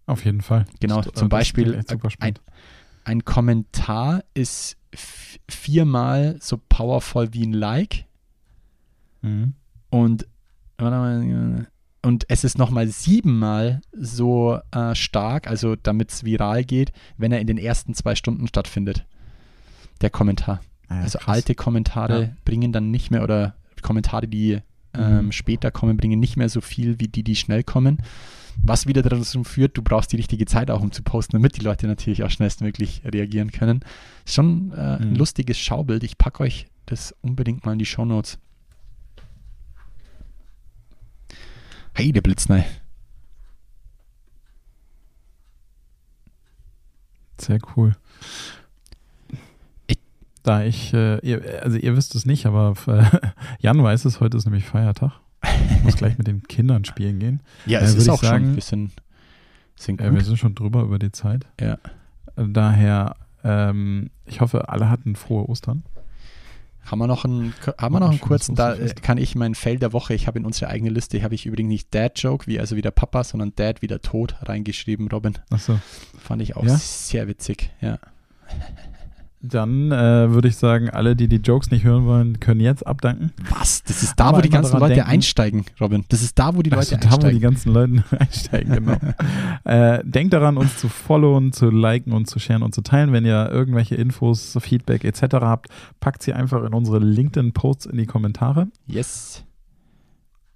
Auf 0.06 0.24
jeden 0.24 0.42
Fall. 0.42 0.66
Genau, 0.80 1.02
Das- 1.02 1.14
zum 1.14 1.28
das 1.30 1.38
Beispiel 1.40 1.84
ein, 2.20 2.34
ein 3.04 3.26
Kommentar 3.26 4.24
ist 4.34 4.78
viermal 5.50 6.38
so 6.40 6.58
powerful 6.70 7.34
wie 7.34 7.46
ein 7.46 7.54
Like. 7.54 8.06
Mhm. 9.22 9.54
Und, 9.90 10.28
mal, 10.80 11.68
und 12.04 12.26
es 12.30 12.44
ist 12.44 12.58
nochmal 12.58 12.88
siebenmal 12.88 13.82
so 13.92 14.60
äh, 14.72 14.96
stark, 14.96 15.48
also 15.48 15.76
damit 15.76 16.12
es 16.12 16.24
viral 16.24 16.64
geht, 16.64 16.92
wenn 17.18 17.32
er 17.32 17.40
in 17.42 17.48
den 17.48 17.58
ersten 17.58 17.94
zwei 17.94 18.16
Stunden 18.16 18.48
stattfindet. 18.48 19.06
Der 20.02 20.10
Kommentar. 20.10 20.62
Ah 20.88 20.96
ja, 20.96 21.02
also 21.02 21.18
krass. 21.20 21.28
alte 21.36 21.56
Kommentare 21.56 22.22
Ja. 22.22 22.30
bringen 22.46 22.72
dann 22.72 22.92
nicht 22.92 23.12
mehr 23.12 23.24
oder 23.24 23.56
Kommentare, 23.82 24.28
die 24.28 24.60
ähm, 24.96 25.26
Mhm. 25.26 25.32
später 25.32 25.70
kommen, 25.72 25.98
bringen 25.98 26.20
nicht 26.20 26.36
mehr 26.36 26.50
so 26.50 26.62
viel 26.62 27.00
wie 27.00 27.08
die, 27.08 27.24
die 27.24 27.36
schnell 27.36 27.64
kommen. 27.64 28.00
Was 28.64 28.88
wieder 28.88 29.02
dazu 29.04 29.44
führt, 29.44 29.78
du 29.78 29.82
brauchst 29.84 30.12
die 30.12 30.16
richtige 30.18 30.46
Zeit 30.46 30.72
auch, 30.72 30.82
um 30.82 30.92
zu 30.92 31.04
posten, 31.04 31.34
damit 31.34 31.56
die 31.58 31.62
Leute 31.64 31.86
natürlich 31.88 32.24
auch 32.24 32.30
schnellstmöglich 32.32 33.04
reagieren 33.06 33.52
können. 33.52 33.82
Ist 34.26 34.34
schon 34.34 34.72
äh, 34.72 34.98
ein 35.00 35.12
Mhm. 35.12 35.16
lustiges 35.16 35.58
Schaubild. 35.60 36.04
Ich 36.04 36.18
packe 36.18 36.44
euch 36.44 36.66
das 36.88 37.16
unbedingt 37.22 37.66
mal 37.66 37.74
in 37.74 37.80
die 37.80 37.86
Shownotes. 37.86 38.40
Der 42.12 42.22
Blitznei. 42.22 42.66
Sehr 47.40 47.60
cool. 47.76 47.96
Ich- 49.88 50.00
da 50.44 50.64
ich, 50.64 50.94
äh, 50.94 51.20
ihr, 51.20 51.64
also 51.64 51.78
ihr 51.78 51.96
wisst 51.96 52.16
es 52.16 52.26
nicht, 52.26 52.46
aber 52.46 52.74
äh, 52.88 53.04
Jan 53.60 53.82
weiß 53.82 54.06
es, 54.06 54.20
heute 54.20 54.38
ist 54.38 54.46
nämlich 54.46 54.66
Feiertag. 54.66 55.14
Ich 55.78 55.84
muss 55.84 55.96
gleich 55.96 56.18
mit 56.18 56.28
den 56.28 56.44
Kindern 56.44 56.84
spielen 56.84 57.20
gehen. 57.20 57.42
Ja, 57.66 57.80
Äh, 57.80 57.84
es 57.84 57.92
würd 57.94 58.02
ist 58.02 58.10
auch 58.10 58.20
schon 58.20 58.30
sagen- 58.30 58.50
ein 58.50 58.56
bisschen, 58.56 58.92
bisschen 59.76 60.00
Äh, 60.00 60.04
wir 60.06 60.12
gut. 60.12 60.26
sind 60.26 60.38
schon 60.38 60.56
drüber 60.56 60.82
über 60.84 61.00
die 61.00 61.12
Zeit. 61.12 61.46
Ja. 61.60 61.74
Äh, 62.36 62.46
Daher, 62.50 63.16
ähm, 63.44 64.10
ich 64.26 64.42
hoffe, 64.42 64.68
alle 64.70 64.90
hatten 64.90 65.16
frohe 65.16 65.48
Ostern. 65.48 65.84
Haben 66.86 67.00
wir 67.00 67.08
noch 67.08 67.24
einen, 67.26 67.54
haben 67.78 67.94
wir 67.94 68.00
noch 68.00 68.10
einen 68.10 68.20
kurzen, 68.20 68.56
da 68.56 68.74
äh, 68.74 68.90
kann 68.96 69.18
ich 69.18 69.36
mein 69.36 69.54
Fail 69.54 69.78
der 69.78 69.94
Woche, 69.94 70.14
ich 70.16 70.26
habe 70.26 70.40
in 70.40 70.46
unsere 70.46 70.72
eigene 70.72 70.90
Liste, 70.90 71.22
habe 71.22 71.36
ich 71.36 71.46
übrigens 71.46 71.70
nicht 71.70 71.94
Dad-Joke, 71.94 72.48
wie 72.48 72.60
also 72.60 72.76
wieder 72.76 72.90
Papa, 72.92 73.24
sondern 73.24 73.54
Dad 73.56 73.82
wieder 73.82 74.02
tot 74.02 74.36
reingeschrieben, 74.42 75.08
Robin. 75.08 75.38
Achso. 75.52 75.80
Fand 76.18 76.42
ich 76.42 76.56
auch 76.56 76.64
Ja? 76.64 76.78
sehr 76.78 77.28
witzig, 77.28 77.70
ja. 77.82 78.00
Dann 79.42 79.90
äh, 79.94 80.32
würde 80.32 80.50
ich 80.50 80.58
sagen, 80.58 80.90
alle, 80.90 81.16
die 81.16 81.30
die 81.30 81.38
Jokes 81.38 81.72
nicht 81.72 81.86
hören 81.86 82.06
wollen, 82.06 82.42
können 82.42 82.60
jetzt 82.60 82.86
abdanken. 82.86 83.32
Was? 83.50 83.84
Das 83.84 84.04
ist 84.04 84.20
da, 84.20 84.36
wo 84.36 84.42
die 84.42 84.50
ganzen 84.50 84.78
Leute 84.78 84.96
denken. 84.96 85.10
einsteigen, 85.10 85.66
Robin. 85.80 86.04
Das 86.10 86.22
ist 86.22 86.38
da, 86.38 86.54
wo 86.56 86.62
die 86.62 86.70
Leute 86.70 86.80
Also 86.80 86.98
da, 86.98 87.12
wo 87.12 87.18
die 87.20 87.26
einsteigen. 87.28 87.42
ganzen 87.42 87.74
Leute 87.74 88.04
einsteigen, 88.20 88.74
genau. 88.74 88.98
äh, 89.64 90.04
denkt 90.04 90.34
daran, 90.34 90.58
uns 90.58 90.78
zu 90.78 90.90
followen, 90.90 91.54
zu 91.54 91.70
liken 91.70 92.12
und 92.12 92.26
zu 92.26 92.38
sharen 92.40 92.64
und 92.64 92.76
zu 92.76 92.82
teilen. 92.82 93.14
Wenn 93.14 93.24
ihr 93.24 93.50
irgendwelche 93.50 93.96
Infos, 93.96 94.58
Feedback 94.60 95.06
etc. 95.06 95.36
habt, 95.36 95.70
packt 96.02 96.22
sie 96.22 96.34
einfach 96.34 96.62
in 96.66 96.74
unsere 96.74 97.00
LinkedIn-Posts 97.00 97.86
in 97.86 97.98
die 97.98 98.08
Kommentare 98.08 98.68
yes. 98.88 99.46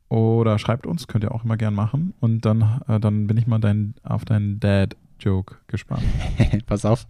oder 0.09 0.59
schreibt 0.59 0.86
uns, 0.86 1.07
könnt 1.07 1.23
ihr 1.23 1.34
auch 1.34 1.45
immer 1.45 1.55
gern 1.55 1.73
machen. 1.73 2.13
Und 2.19 2.41
dann, 2.45 2.81
äh, 2.89 2.99
dann 2.99 3.27
bin 3.27 3.38
ich 3.38 3.47
mal 3.47 3.59
dein, 3.59 3.95
auf 4.03 4.25
deinen 4.25 4.59
Dad-Joke 4.59 5.55
gespannt. 5.67 6.03
Pass 6.65 6.84
auf. 6.84 7.07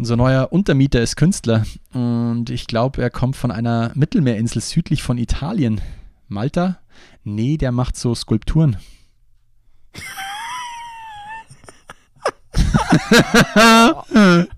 Unser 0.00 0.16
neuer 0.16 0.50
Untermieter 0.50 1.02
ist 1.02 1.16
Künstler 1.16 1.66
und 1.92 2.48
ich 2.48 2.66
glaube, 2.66 3.02
er 3.02 3.10
kommt 3.10 3.36
von 3.36 3.50
einer 3.50 3.92
Mittelmeerinsel 3.94 4.62
südlich 4.62 5.02
von 5.02 5.18
Italien. 5.18 5.82
Malta? 6.26 6.78
Nee, 7.22 7.58
der 7.58 7.70
macht 7.70 7.98
so 7.98 8.14
Skulpturen. 8.14 8.78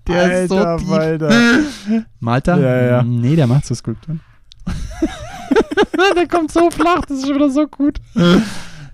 der 0.07 0.43
ist 0.43 0.49
so 0.49 0.59
Alter. 0.59 0.87
Walter. 0.87 1.65
Malta? 2.21 2.57
Ja, 2.57 2.81
ja. 2.81 3.03
Nee, 3.03 3.35
der 3.35 3.47
macht 3.47 3.65
so 3.65 3.75
Skulpturen. 3.75 4.21
der 6.15 6.27
kommt 6.29 6.53
so 6.53 6.71
flach, 6.71 7.01
das 7.01 7.17
ist 7.17 7.27
schon 7.27 7.35
wieder 7.35 7.49
so 7.49 7.67
gut. 7.67 7.99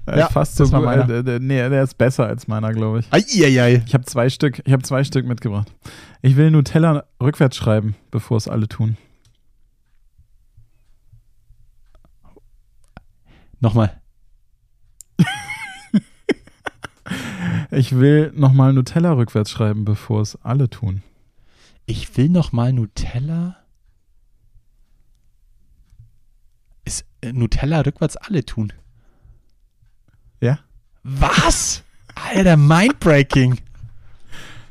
Äh, 0.09 0.19
Ja, 0.19 0.27
fast 0.29 0.55
so 0.55 0.65
gut. 0.69 0.85
Äh, 0.85 1.23
der- 1.23 1.39
nee, 1.39 1.67
der 1.69 1.83
ist 1.83 1.97
besser 1.97 2.25
als 2.27 2.47
meiner, 2.47 2.71
glaube 2.73 2.99
ich. 2.99 3.07
Eieiei. 3.13 3.83
Ich 3.85 3.93
habe 3.93 4.05
zwei 4.05 4.29
Stück. 4.29 4.61
Ich 4.65 4.71
habe 4.73 4.83
zwei 4.83 5.03
Stück 5.03 5.25
mitgebracht. 5.25 5.73
Ich 6.21 6.35
will 6.35 6.51
Nutella 6.51 7.05
rückwärts 7.21 7.55
schreiben, 7.57 7.95
bevor 8.11 8.37
es 8.37 8.47
alle 8.47 8.67
tun. 8.67 8.97
Nochmal. 13.59 13.99
Ich 17.71 17.95
will 17.95 18.31
nochmal 18.35 18.73
Nutella 18.73 19.13
rückwärts 19.13 19.51
schreiben, 19.51 19.85
bevor 19.85 20.21
es 20.21 20.35
alle 20.43 20.69
tun. 20.69 21.01
Ich 21.85 22.15
will 22.17 22.29
noch 22.29 22.51
mal 22.51 22.73
Nutella. 22.73 23.57
Ist 26.85 27.05
äh, 27.21 27.31
Nutella 27.31 27.81
rückwärts 27.81 28.17
alle 28.17 28.43
tun? 28.45 28.73
Ja? 30.41 30.59
Was? 31.03 31.83
Alter, 32.15 32.57
mindbreaking. 32.57 33.57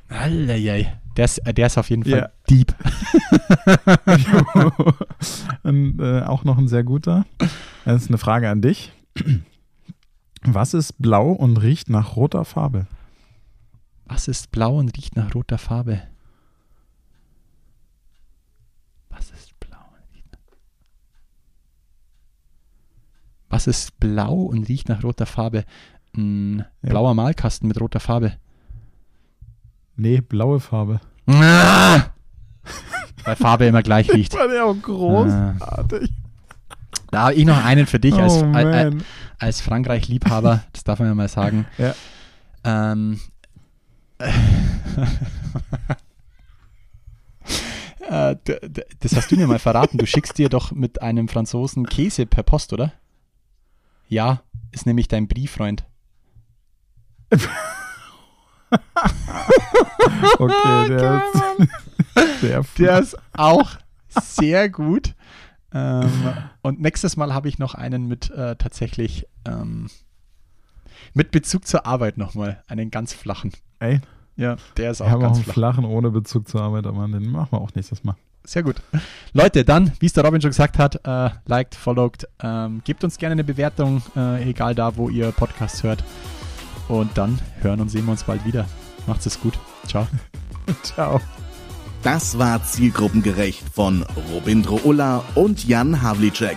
Eieiei. 0.09 0.99
Der 1.17 1.25
ist, 1.25 1.39
äh, 1.39 1.53
der 1.53 1.67
ist 1.67 1.77
auf 1.79 1.91
jeden 1.91 2.05
Fall 2.05 2.19
Ja. 2.19 2.29
deep. 2.49 2.75
Und, 5.65 6.01
äh, 6.01 6.23
auch 6.23 6.45
noch 6.45 6.59
ein 6.59 6.69
sehr 6.69 6.85
guter. 6.85 7.27
Das 7.85 8.03
ist 8.03 8.09
eine 8.09 8.19
Frage 8.19 8.49
an 8.49 8.63
dich. 8.63 8.93
Was 10.43 10.75
ist 10.75 10.93
blau 11.03 11.33
und 11.33 11.57
riecht 11.57 11.91
nach 11.91 12.15
roter 12.15 12.45
Farbe? 12.45 12.87
Was 14.07 14.29
ist 14.29 14.53
blau 14.53 14.79
und 14.79 14.97
riecht 14.97 15.17
nach 15.17 15.35
roter 15.35 15.59
Farbe? 15.59 16.03
Was 19.11 19.31
ist 19.33 19.59
blau 19.59 19.77
und 19.79 20.15
riecht 20.15 20.31
nach... 20.33 20.39
Was 23.51 23.67
ist 23.67 23.99
blau 24.01 24.35
und 24.35 24.69
riecht 24.69 24.89
nach 24.89 25.03
roter 25.03 25.27
Farbe? 25.27 25.65
Ein 26.17 26.65
Ja. 26.83 26.91
blauer 26.91 27.15
Malkasten 27.15 27.69
mit 27.69 27.81
roter 27.81 28.01
Farbe. 28.01 28.33
Nee, 29.97 30.21
blaue 30.21 30.61
Farbe. 30.61 31.01
Weil 31.27 32.03
Farbe 33.37 33.67
immer 33.67 33.83
gleich 33.83 34.13
riecht. 34.13 34.35
War 34.39 34.49
der 34.49 34.65
auch 34.67 34.77
großartig. 34.81 36.11
Da 37.11 37.23
habe 37.23 37.35
ich 37.35 37.45
noch 37.47 37.65
einen 37.65 37.87
für 37.87 37.99
dich 37.99 38.15
als, 38.15 38.35
oh, 38.35 38.45
al- 38.53 38.73
al- 38.75 38.91
man. 38.91 39.05
als 39.39 39.61
Frankreich-Liebhaber, 39.63 40.63
das 40.73 40.85
darf 40.85 40.99
man 40.99 41.09
ja 41.09 41.15
mal 41.15 41.29
sagen. 41.29 41.67
Ja. 41.79 41.95
Ähm, 42.65 43.19
Äh, 48.11 48.37
das 49.01 49.15
hast 49.17 49.31
du 49.31 49.37
mir 49.37 49.47
mal 49.47 49.59
verraten. 49.59 49.99
Du 49.99 50.07
schickst 50.07 50.39
dir 50.39 50.49
doch 50.49 50.73
mit 50.73 51.03
einem 51.03 51.29
Franzosen 51.29 51.85
Käse 51.87 52.25
per 52.25 52.43
Post, 52.43 52.73
oder? 52.73 52.93
Ja, 54.09 54.43
ist 54.73 54.87
nämlich 54.87 55.09
dein 55.09 55.29
Brieffreund. 55.29 55.85
Okay, 60.39 60.89
der 60.89 61.23
ist 61.33 62.41
sehr 62.41 62.65
Der 62.79 62.99
ist 62.99 63.17
auch 63.33 63.77
sehr 64.21 64.69
gut. 64.69 65.15
Ähm, 65.73 66.11
und 66.63 66.81
nächstes 66.81 67.17
Mal 67.17 67.35
habe 67.35 67.49
ich 67.49 67.59
noch 67.59 67.75
einen 67.75 68.07
mit 68.09 68.31
äh, 68.31 68.57
tatsächlich 68.57 69.27
ähm, 69.47 69.89
mit 71.15 71.31
Bezug 71.31 71.67
zur 71.67 71.87
Arbeit 71.87 72.19
nochmal. 72.19 72.63
Einen 72.69 72.91
ganz 72.91 73.13
flachen. 73.13 73.53
Ey, 73.81 74.01
Ja, 74.37 74.57
der 74.77 74.91
ist 74.91 75.01
wir 75.01 75.07
auch 75.07 75.13
auch 75.13 75.21
ganz 75.21 75.37
einen 75.37 75.45
flach. 75.45 75.55
flachen 75.55 75.85
ohne 75.85 76.11
Bezug 76.11 76.49
zur 76.49 76.63
Arbeit, 76.63 76.87
aber 76.87 77.07
den 77.09 77.31
machen 77.31 77.53
wir 77.53 77.61
auch 77.61 77.75
nächstes 77.75 78.05
Mal. 78.05 78.17
Sehr 78.49 78.63
gut. 78.63 78.77
Leute, 79.35 79.63
dann, 79.63 79.93
wie 80.01 80.07
es 80.07 80.15
der 80.15 80.25
Robin 80.25 80.41
schon 80.41 80.53
gesagt 80.53 80.79
hat, 80.79 81.07
äh, 81.07 81.29
liked, 81.45 81.75
followed, 81.75 82.27
ähm, 82.43 82.81
gebt 82.83 83.05
uns 83.05 83.19
gerne 83.19 83.35
eine 83.35 83.45
Bewertung, 83.45 84.01
äh, 84.17 84.49
egal 84.49 84.75
da, 84.75 84.97
wo 84.97 85.11
ihr 85.11 85.33
Podcasts 85.33 85.83
hört. 85.83 86.03
Und 86.89 87.19
dann 87.19 87.39
hören 87.61 87.83
und 87.83 87.91
sehen 87.91 88.07
wir 88.07 88.13
uns 88.13 88.25
bald 88.25 88.47
wieder. 88.47 88.65
Macht's 89.07 89.27
es 89.27 89.39
gut. 89.39 89.59
Ciao. 89.87 90.09
Ciao. 90.83 91.21
Das 92.03 92.39
war 92.39 92.65
Zielgruppengerecht 92.65 93.63
von 93.75 94.07
Robindro 94.33 94.81
Ulla 94.83 95.23
und 95.35 95.69
Jan 95.69 96.01
Havlicek. 96.01 96.57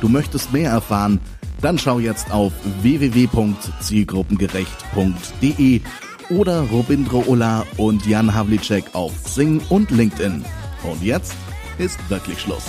Du 0.00 0.08
möchtest 0.08 0.52
mehr 0.52 0.72
erfahren? 0.72 1.20
Dann 1.60 1.78
schau 1.78 2.00
jetzt 2.00 2.32
auf 2.32 2.52
www.zielgruppengerecht.de 2.82 5.82
oder 6.30 6.62
Robindro 6.62 7.22
Ulla 7.28 7.64
und 7.76 8.04
Jan 8.06 8.34
Havlicek 8.34 8.92
auf 8.92 9.22
Xing 9.22 9.60
und 9.68 9.92
LinkedIn. 9.92 10.44
Und 10.82 11.02
jetzt 11.02 11.34
ist 11.78 11.98
wirklich 12.08 12.40
Schluss. 12.40 12.64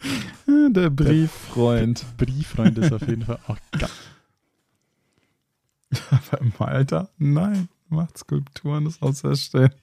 Der 0.70 0.90
Brieffreund. 0.90 2.04
Brieffreund 2.16 2.78
ist 2.78 2.92
auf 2.92 3.06
jeden 3.08 3.24
Fall 3.24 3.38
auch 3.46 3.58
geil. 3.72 3.88
Aber 6.10 6.40
im 6.40 6.52
Alter? 6.58 7.08
Nein, 7.18 7.68
macht 7.88 8.18
Skulpturen 8.18 8.84
das 8.84 9.00
auserstellen. 9.00 9.74